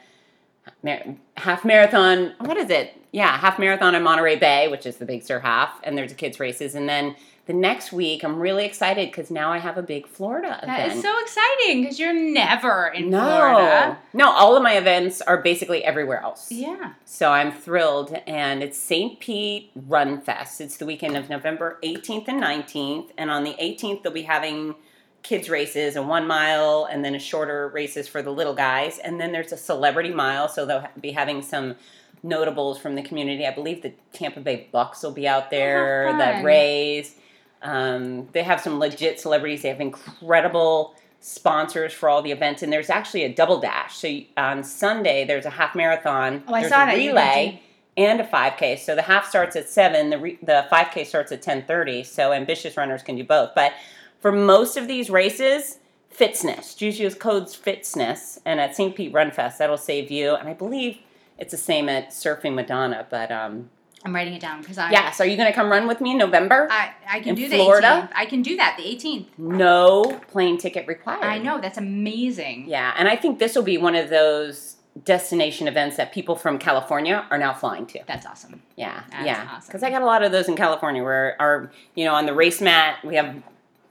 half 1.37 1.64
marathon. 1.64 2.35
What 2.39 2.57
is 2.57 2.71
it? 2.71 2.95
Yeah, 3.12 3.37
half 3.37 3.59
marathon 3.59 3.95
in 3.95 4.03
Monterey 4.03 4.37
Bay, 4.37 4.68
which 4.68 4.87
is 4.87 4.97
the 4.97 5.05
Big 5.05 5.23
Sur 5.23 5.41
half, 5.41 5.81
and 5.83 5.99
there's 5.99 6.12
a 6.12 6.14
kids 6.14 6.41
races, 6.41 6.75
and 6.75 6.89
then 6.89 7.16
the 7.47 7.53
next 7.53 7.93
week 7.93 8.22
I'm 8.22 8.38
really 8.38 8.64
excited 8.64 9.11
because 9.11 9.30
now 9.30 9.53
I 9.53 9.59
have 9.59 9.76
a 9.76 9.82
big 9.82 10.07
Florida 10.07 10.61
That 10.64 10.86
event. 10.86 10.99
is 10.99 11.03
so 11.03 11.18
exciting 11.20 11.82
because 11.82 11.99
you're 11.99 12.12
never 12.14 12.88
in 12.88 13.11
no, 13.11 13.20
Florida. 13.20 13.99
no, 14.12 14.30
all 14.30 14.57
of 14.57 14.62
my 14.62 14.74
events 14.74 15.20
are 15.20 15.38
basically 15.38 15.84
everywhere 15.84 16.20
else. 16.20 16.51
Yeah. 16.53 16.93
So 17.05 17.32
I'm 17.32 17.53
thrilled, 17.53 18.12
and 18.26 18.62
it's 18.62 18.78
St. 18.78 19.18
Pete 19.20 19.70
Run 19.74 20.20
Fest. 20.20 20.61
It's 20.61 20.76
the 20.76 20.86
weekend 20.86 21.16
of 21.16 21.28
November 21.28 21.78
18th 21.82 22.28
and 22.28 22.43
19th, 22.43 23.11
and 23.18 23.30
on 23.30 23.45
the 23.45 23.55
18th 23.55 24.03
they'll 24.03 24.12
be 24.12 24.22
having 24.22 24.74
kids 25.22 25.51
races, 25.51 25.97
a 25.97 26.03
one 26.03 26.26
mile, 26.26 26.88
and 26.91 27.05
then 27.05 27.14
a 27.14 27.18
shorter 27.18 27.68
races 27.68 28.09
for 28.09 28.22
the 28.22 28.30
little 28.30 28.55
guys, 28.55 28.99
and 28.99 29.20
then 29.20 29.32
there's 29.32 29.53
a 29.53 29.57
celebrity 29.57 30.12
mile. 30.12 30.49
So 30.49 30.64
they'll 30.64 30.86
be 31.01 31.12
having 31.12 31.43
some 31.43 31.76
notables 32.22 32.78
from 32.78 32.95
the 32.95 33.03
community. 33.03 33.47
I 33.47 33.55
believe 33.55 33.82
the 33.82 33.93
Tampa 34.12 34.41
Bay 34.41 34.68
Bucs 34.72 35.03
will 35.03 35.12
be 35.12 35.26
out 35.26 35.45
oh, 35.47 35.49
there, 35.51 36.09
fun. 36.11 36.18
the 36.18 36.45
Rays. 36.45 37.16
Um, 37.62 38.28
they 38.32 38.42
have 38.42 38.61
some 38.61 38.78
legit 38.78 39.20
celebrities. 39.20 39.62
They 39.62 39.68
have 39.68 39.80
incredible 39.80 40.94
sponsors 41.20 41.92
for 41.92 42.08
all 42.08 42.22
the 42.22 42.32
events, 42.32 42.62
and 42.62 42.72
there's 42.72 42.88
actually 42.90 43.24
a 43.24 43.32
double 43.32 43.61
dash. 43.61 43.96
So 43.96 44.06
you- 44.06 44.26
on 44.36 44.64
Sunday 44.64 45.24
there's 45.24 45.44
a 45.44 45.50
half 45.50 45.74
marathon. 45.74 46.42
Oh, 46.48 46.54
I 46.54 46.62
saw 46.62 46.84
a 46.84 46.86
that. 46.86 46.96
Relay 46.96 47.61
and 47.96 48.20
a 48.20 48.24
5K. 48.24 48.76
So 48.76 48.94
the 48.94 49.02
half 49.02 49.28
starts 49.28 49.54
at 49.56 49.68
seven. 49.68 50.11
The 50.11 50.18
re- 50.18 50.38
the 50.42 50.66
5K 50.70 51.04
starts 51.04 51.30
at 51.32 51.42
10:30. 51.42 52.02
So 52.04 52.32
ambitious 52.32 52.76
runners 52.76 53.02
can 53.02 53.16
do 53.16 53.24
both. 53.24 53.50
But 53.54 53.72
for 54.20 54.32
most 54.32 54.76
of 54.76 54.88
these 54.88 55.11
races, 55.11 55.78
Fitzness. 56.16 56.76
Just 56.76 56.98
use 56.98 57.14
codes 57.14 57.56
Fitzness, 57.56 58.38
and 58.44 58.61
at 58.61 58.74
St. 58.74 58.96
Pete 58.96 59.12
Run 59.12 59.30
Fest 59.30 59.58
that'll 59.58 59.76
save 59.78 60.11
you. 60.11 60.34
And 60.34 60.48
I 60.48 60.54
believe 60.54 60.98
it's 61.38 61.52
the 61.52 61.56
same 61.56 61.88
at 61.88 62.11
Surfing 62.11 62.54
Madonna. 62.54 63.06
But 63.08 63.30
um, 63.30 63.70
I'm 64.05 64.14
writing 64.14 64.32
it 64.34 64.40
down 64.40 64.62
because 64.62 64.78
I. 64.78 64.90
yeah. 64.90 65.11
So 65.11 65.24
are 65.24 65.26
you 65.26 65.36
going 65.36 65.48
to 65.48 65.55
come 65.55 65.70
run 65.70 65.86
with 65.86 66.01
me 66.01 66.12
in 66.12 66.18
November? 66.18 66.68
I, 66.70 66.92
I 67.09 67.20
can 67.20 67.34
do 67.34 67.48
the 67.48 67.57
Florida? 67.57 68.09
18th. 68.11 68.16
I 68.16 68.24
can 68.26 68.42
do 68.42 68.57
that, 68.57 68.76
the 68.78 68.84
18th. 68.84 69.26
no 69.38 70.20
plane 70.28 70.57
ticket 70.59 70.86
required. 70.86 71.22
I 71.24 71.38
know, 71.38 71.61
that's 71.61 71.76
amazing. 71.78 72.64
Yeah, 72.68 72.94
and 72.96 73.09
I 73.09 73.16
think 73.16 73.38
this 73.38 73.55
will 73.55 73.62
be 73.62 73.76
one 73.78 73.94
of 73.94 74.09
those 74.09 74.76
destination 75.05 75.68
events 75.68 75.96
that 75.96 76.12
people 76.12 76.34
from 76.34 76.59
California 76.59 77.24
are 77.30 77.38
now 77.38 77.53
flying 77.55 77.86
to. 77.86 78.01
That's 78.07 78.26
awesome. 78.26 78.62
Yeah, 78.76 79.03
That's 79.11 79.26
yeah. 79.26 79.48
awesome. 79.53 79.66
Because 79.68 79.82
I 79.82 79.90
got 79.90 80.03
a 80.03 80.07
lot 80.07 80.22
of 80.22 80.32
those 80.32 80.48
in 80.48 80.57
California 80.57 81.03
where 81.03 81.36
our, 81.40 81.70
you 81.94 82.05
know, 82.05 82.14
on 82.14 82.26
the 82.26 82.34
race 82.34 82.61
mat, 82.61 82.98
we 83.05 83.14
have 83.16 83.42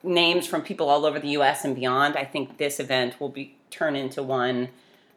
names 0.03 0.45
from 0.47 0.61
people 0.61 0.89
all 0.89 1.05
over 1.05 1.19
the 1.19 1.29
U.S. 1.29 1.63
and 1.63 1.75
beyond. 1.75 2.17
I 2.17 2.25
think 2.25 2.57
this 2.57 2.79
event 2.79 3.19
will 3.19 3.29
be 3.29 3.55
turn 3.69 3.95
into 3.95 4.21
one 4.23 4.69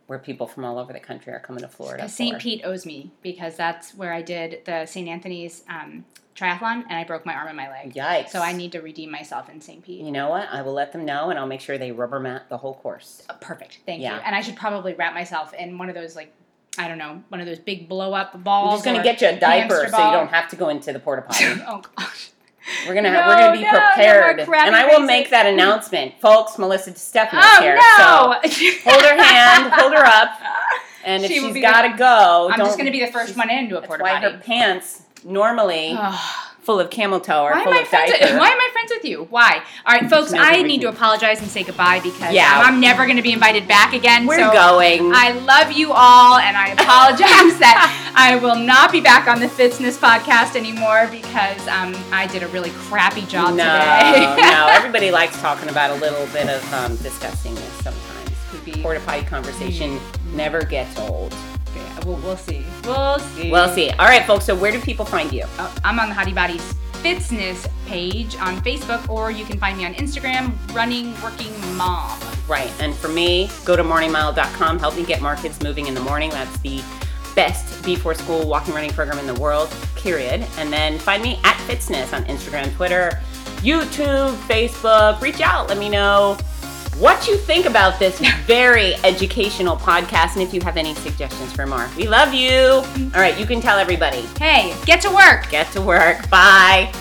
where 0.06 0.18
people 0.18 0.46
from 0.46 0.64
all 0.64 0.78
over 0.78 0.92
the 0.92 1.00
country 1.00 1.32
are 1.32 1.40
coming 1.40 1.62
to 1.62 1.68
Florida. 1.68 2.08
St. 2.08 2.38
Pete 2.38 2.62
owes 2.64 2.84
me 2.84 3.10
because 3.22 3.56
that's 3.56 3.94
where 3.94 4.12
I 4.12 4.22
did 4.22 4.64
the 4.64 4.86
St. 4.86 5.08
Anthony's 5.08 5.62
um, 5.68 6.04
triathlon 6.36 6.84
and 6.88 6.92
I 6.94 7.04
broke 7.04 7.24
my 7.24 7.34
arm 7.34 7.48
and 7.48 7.56
my 7.56 7.68
leg. 7.70 7.94
Yikes. 7.94 8.30
So 8.30 8.40
I 8.40 8.52
need 8.52 8.72
to 8.72 8.80
redeem 8.80 9.10
myself 9.10 9.48
in 9.48 9.60
St. 9.60 9.82
Pete. 9.84 10.00
You 10.00 10.12
know 10.12 10.28
what? 10.30 10.48
I 10.50 10.62
will 10.62 10.72
let 10.74 10.92
them 10.92 11.04
know, 11.04 11.30
and 11.30 11.38
I'll 11.38 11.46
make 11.46 11.60
sure 11.60 11.78
they 11.78 11.92
rubber 11.92 12.20
mat 12.20 12.48
the 12.48 12.58
whole 12.58 12.74
course. 12.74 13.22
Uh, 13.28 13.34
Perfect. 13.34 13.80
Thank 13.86 14.02
Yeah. 14.02 14.16
you. 14.16 14.22
And 14.22 14.34
I 14.34 14.40
should 14.40 14.56
probably 14.56 14.94
wrap 14.94 15.14
myself 15.14 15.54
in 15.54 15.78
one 15.78 15.88
of 15.88 15.94
those 15.94 16.16
like 16.16 16.32
I 16.78 16.88
don't 16.88 16.96
know, 16.96 17.22
one 17.28 17.40
of 17.40 17.46
those 17.46 17.58
big 17.58 17.86
blow 17.86 18.14
up 18.14 18.42
balls. 18.42 18.70
I'm 18.70 18.74
just 18.76 18.84
going 18.86 18.96
to 18.96 19.02
get 19.02 19.20
you 19.20 19.28
a 19.28 19.38
diaper 19.38 19.86
so 19.90 20.04
you 20.06 20.10
don't 20.12 20.30
have 20.30 20.48
to 20.48 20.56
go 20.56 20.70
into 20.70 20.90
the 20.92 20.98
porta 20.98 21.20
potty. 21.22 21.44
oh 21.68 21.82
gosh. 21.96 22.30
We're 22.86 22.94
gonna 22.94 23.10
No, 23.10 23.20
have, 23.20 23.26
we're 23.28 23.38
gonna 23.40 23.52
be 23.56 23.62
no, 23.64 23.70
no 23.72 23.78
prepared, 23.78 24.46
crappy 24.46 24.66
and 24.68 24.76
I 24.76 24.86
will 24.86 25.00
make 25.04 25.30
that 25.30 25.46
announcement, 25.52 26.14
folks. 26.20 26.58
Melissa 26.58 26.92
DiStefano's 26.92 27.32
Oh 27.34 27.58
here, 27.60 27.74
no! 27.76 27.80
so 27.98 28.80
hold 28.90 29.02
her 29.02 29.22
hand, 29.22 29.72
hold 29.72 29.92
her 29.94 30.04
up. 30.04 30.38
And 31.04 31.24
if 31.24 31.30
She 31.30 31.40
she's 31.40 31.60
got 31.60 31.82
to 31.82 31.96
go, 31.96 32.48
I'm 32.50 32.58
don't, 32.58 32.66
just 32.68 32.78
going 32.78 32.86
to 32.86 32.92
be 32.92 33.04
the 33.04 33.10
first 33.10 33.36
one 33.36 33.50
into 33.50 33.76
a 33.76 33.82
porta 33.82 34.04
why 34.04 34.20
potty. 34.20 34.32
her 34.36 34.38
pants 34.40 35.02
normally 35.24 35.98
full 36.62 36.78
of 36.78 36.90
camel 36.90 37.18
toe 37.20 37.42
or 37.42 37.50
Why 37.50 37.64
full 37.64 37.72
of 37.72 37.90
diaper. 37.90 38.12
with, 38.12 38.38
why 38.38 38.48
am 38.48 38.58
I 38.60 38.70
friends 38.72 38.92
with 38.94 39.04
you? 39.04 39.24
Why? 39.30 39.62
All 39.84 39.92
right, 39.94 40.08
folks, 40.08 40.32
I 40.32 40.44
everything. 40.52 40.66
need 40.68 40.80
to 40.82 40.88
apologize 40.88 41.40
and 41.40 41.50
say 41.50 41.64
goodbye 41.64 42.00
because 42.00 42.32
Yeah. 42.32 42.62
I'm 42.64 42.80
never 42.80 43.04
going 43.04 43.16
to 43.16 43.22
be 43.22 43.32
invited 43.32 43.66
back 43.66 43.92
again. 43.94 44.26
We're 44.26 44.38
so 44.38 44.52
going. 44.52 45.10
I 45.12 45.32
love 45.32 45.72
you 45.72 45.92
all, 45.92 46.36
and 46.38 46.56
I 46.56 46.68
apologize 46.68 47.58
that 47.58 48.12
I 48.16 48.36
will 48.36 48.56
not 48.56 48.92
be 48.92 49.00
back 49.00 49.26
on 49.26 49.40
the 49.40 49.48
Fitzness 49.48 49.98
podcast 49.98 50.54
anymore 50.56 51.08
because 51.10 51.66
um, 51.68 51.94
I 52.12 52.28
did 52.28 52.42
a 52.44 52.48
really 52.48 52.70
crappy 52.70 53.22
job 53.22 53.54
no, 53.56 53.64
today. 53.64 54.36
no. 54.40 54.66
Everybody 54.70 55.10
likes 55.10 55.40
talking 55.40 55.68
about 55.68 55.90
a 55.90 56.00
little 56.00 56.26
bit 56.26 56.48
of 56.48 56.62
um, 56.74 56.96
disgustingness 56.98 57.82
sometimes. 57.82 58.30
Could 58.50 58.64
be. 58.64 58.82
Porta 58.82 59.00
potty 59.00 59.24
conversation 59.24 59.98
never 60.32 60.62
gets 60.62 60.96
old. 60.98 61.34
We'll, 62.04 62.16
we'll 62.16 62.36
see. 62.36 62.64
We'll 62.84 63.18
see. 63.18 63.50
We'll 63.50 63.68
see. 63.74 63.90
All 63.90 64.06
right, 64.06 64.24
folks. 64.26 64.44
So 64.44 64.54
where 64.54 64.72
do 64.72 64.80
people 64.80 65.04
find 65.04 65.32
you? 65.32 65.44
Uh, 65.58 65.74
I'm 65.84 65.98
on 66.00 66.08
the 66.08 66.14
Hottie 66.14 66.34
Bodies 66.34 66.74
Fitzness 67.02 67.68
page 67.86 68.36
on 68.36 68.60
Facebook, 68.62 69.08
or 69.08 69.30
you 69.30 69.44
can 69.44 69.58
find 69.58 69.76
me 69.76 69.84
on 69.84 69.94
Instagram, 69.94 70.52
Running 70.72 71.20
Working 71.20 71.52
Mom. 71.76 72.18
Right. 72.48 72.72
And 72.80 72.94
for 72.94 73.08
me, 73.08 73.50
go 73.64 73.76
to 73.76 73.82
morningmile.com. 73.82 74.78
Help 74.78 74.96
me 74.96 75.04
get 75.04 75.20
more 75.20 75.36
kids 75.36 75.60
moving 75.62 75.86
in 75.86 75.94
the 75.94 76.00
morning. 76.00 76.30
That's 76.30 76.56
the 76.58 76.82
best 77.34 77.84
before 77.84 78.14
school 78.14 78.46
walking 78.46 78.74
running 78.74 78.90
program 78.90 79.18
in 79.18 79.26
the 79.26 79.40
world, 79.40 79.74
period. 79.96 80.46
And 80.58 80.72
then 80.72 80.98
find 80.98 81.22
me 81.22 81.40
at 81.44 81.56
Fitzness 81.68 82.12
on 82.12 82.24
Instagram, 82.24 82.72
Twitter, 82.76 83.20
YouTube, 83.62 84.36
Facebook. 84.46 85.20
Reach 85.20 85.40
out. 85.40 85.68
Let 85.68 85.78
me 85.78 85.88
know 85.88 86.38
what 87.02 87.26
you 87.26 87.36
think 87.36 87.66
about 87.66 87.98
this 87.98 88.20
very 88.46 88.94
educational 89.02 89.76
podcast 89.76 90.34
and 90.34 90.42
if 90.42 90.54
you 90.54 90.60
have 90.60 90.76
any 90.76 90.94
suggestions 90.94 91.52
for 91.52 91.66
more. 91.66 91.90
We 91.96 92.06
love 92.06 92.32
you. 92.32 92.48
Mm-hmm. 92.48 93.16
All 93.16 93.20
right, 93.20 93.36
you 93.36 93.44
can 93.44 93.60
tell 93.60 93.76
everybody. 93.76 94.20
Hey, 94.38 94.72
get 94.86 95.00
to 95.00 95.10
work. 95.12 95.50
Get 95.50 95.68
to 95.72 95.82
work. 95.82 96.30
Bye. 96.30 96.92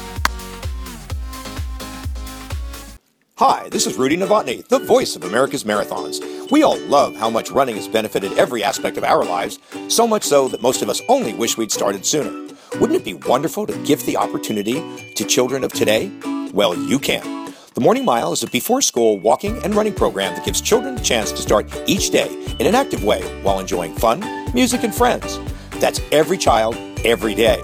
Hi, 3.36 3.70
this 3.70 3.86
is 3.86 3.96
Rudy 3.96 4.18
Novotny, 4.18 4.68
the 4.70 4.80
voice 4.80 5.16
of 5.16 5.24
America's 5.24 5.66
Marathons. 5.66 6.50
We 6.50 6.64
all 6.64 6.80
love 6.80 7.16
how 7.16 7.30
much 7.30 7.52
running 7.52 7.76
has 7.76 7.88
benefited 7.88 8.34
every 8.40 8.64
aspect 8.64 8.98
of 8.98 9.04
our 9.04 9.24
lives, 9.24 9.60
so 9.88 10.08
much 10.08 10.24
so 10.24 10.48
that 10.48 10.64
most 10.64 10.82
of 10.82 10.90
us 10.90 11.02
only 11.10 11.36
wish 11.36 11.58
we'd 11.58 11.72
started 11.72 12.08
sooner. 12.08 12.32
Wouldn't 12.80 13.00
it 13.00 13.06
be 13.06 13.14
wonderful 13.14 13.68
to 13.68 13.78
give 13.84 14.04
the 14.08 14.18
opportunity 14.18 14.82
to 15.14 15.24
children 15.26 15.64
of 15.64 15.72
today? 15.72 16.12
Well, 16.54 16.76
you 16.76 16.98
can. 16.98 17.41
The 17.74 17.80
Morning 17.80 18.04
Mile 18.04 18.34
is 18.34 18.44
a 18.44 18.48
before 18.48 18.82
school 18.82 19.18
walking 19.18 19.64
and 19.64 19.74
running 19.74 19.94
program 19.94 20.36
that 20.36 20.44
gives 20.44 20.60
children 20.60 20.98
a 20.98 21.00
chance 21.00 21.32
to 21.32 21.38
start 21.38 21.74
each 21.88 22.10
day 22.10 22.28
in 22.60 22.68
an 22.68 22.76
active 22.76 23.02
way 23.02 23.22
while 23.44 23.62
enjoying 23.62 23.96
fun, 23.96 24.20
music, 24.54 24.84
and 24.84 24.94
friends. 24.94 25.40
That's 25.80 26.02
every 26.12 26.38
child, 26.38 26.76
every 27.06 27.34
day. 27.34 27.62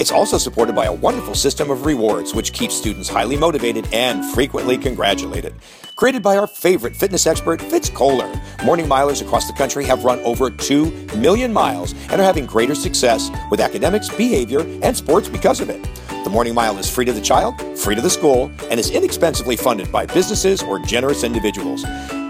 It's 0.00 0.12
also 0.12 0.38
supported 0.38 0.76
by 0.76 0.86
a 0.86 0.92
wonderful 0.92 1.34
system 1.34 1.70
of 1.70 1.84
rewards, 1.84 2.32
which 2.32 2.52
keeps 2.52 2.74
students 2.76 3.08
highly 3.08 3.36
motivated 3.36 3.88
and 3.92 4.24
frequently 4.32 4.78
congratulated. 4.78 5.54
Created 5.96 6.22
by 6.22 6.36
our 6.36 6.46
favorite 6.46 6.94
fitness 6.94 7.26
expert, 7.26 7.60
Fitz 7.60 7.90
Koehler, 7.90 8.30
morning 8.64 8.86
milers 8.86 9.22
across 9.22 9.48
the 9.48 9.52
country 9.54 9.84
have 9.84 10.04
run 10.04 10.20
over 10.20 10.50
2 10.50 11.08
million 11.16 11.52
miles 11.52 11.94
and 12.10 12.20
are 12.20 12.24
having 12.24 12.46
greater 12.46 12.76
success 12.76 13.28
with 13.50 13.60
academics, 13.60 14.08
behavior, 14.08 14.60
and 14.82 14.96
sports 14.96 15.28
because 15.28 15.60
of 15.60 15.68
it. 15.68 15.82
The 16.22 16.30
Morning 16.30 16.54
Mile 16.54 16.78
is 16.78 16.88
free 16.88 17.04
to 17.04 17.12
the 17.12 17.20
child, 17.20 17.60
free 17.76 17.96
to 17.96 18.00
the 18.00 18.10
school, 18.10 18.52
and 18.70 18.78
is 18.78 18.90
inexpensively 18.90 19.56
funded 19.56 19.90
by 19.90 20.06
businesses 20.06 20.62
or 20.62 20.78
generous 20.78 21.24
individuals. 21.24 21.82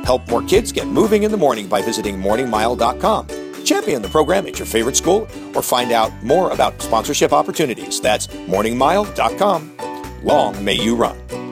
Help 0.05 0.27
more 0.31 0.43
kids 0.43 0.73
get 0.73 0.87
moving 0.87 1.25
in 1.25 1.31
the 1.31 1.37
morning 1.37 1.69
by 1.69 1.83
visiting 1.83 2.17
morningmile.com. 2.17 3.48
Champion 3.65 4.03
the 4.03 4.09
program 4.09 4.47
at 4.47 4.59
your 4.59 4.67
favorite 4.67 4.97
school 4.97 5.29
or 5.55 5.63
find 5.63 5.93
out 5.93 6.13
more 6.23 6.51
about 6.51 6.81
sponsorship 6.83 7.33
opportunities. 7.33 8.01
That's 8.01 8.27
morningmile.com. 8.27 9.77
Long 10.23 10.65
may 10.65 10.75
you 10.75 10.97
run. 10.97 11.48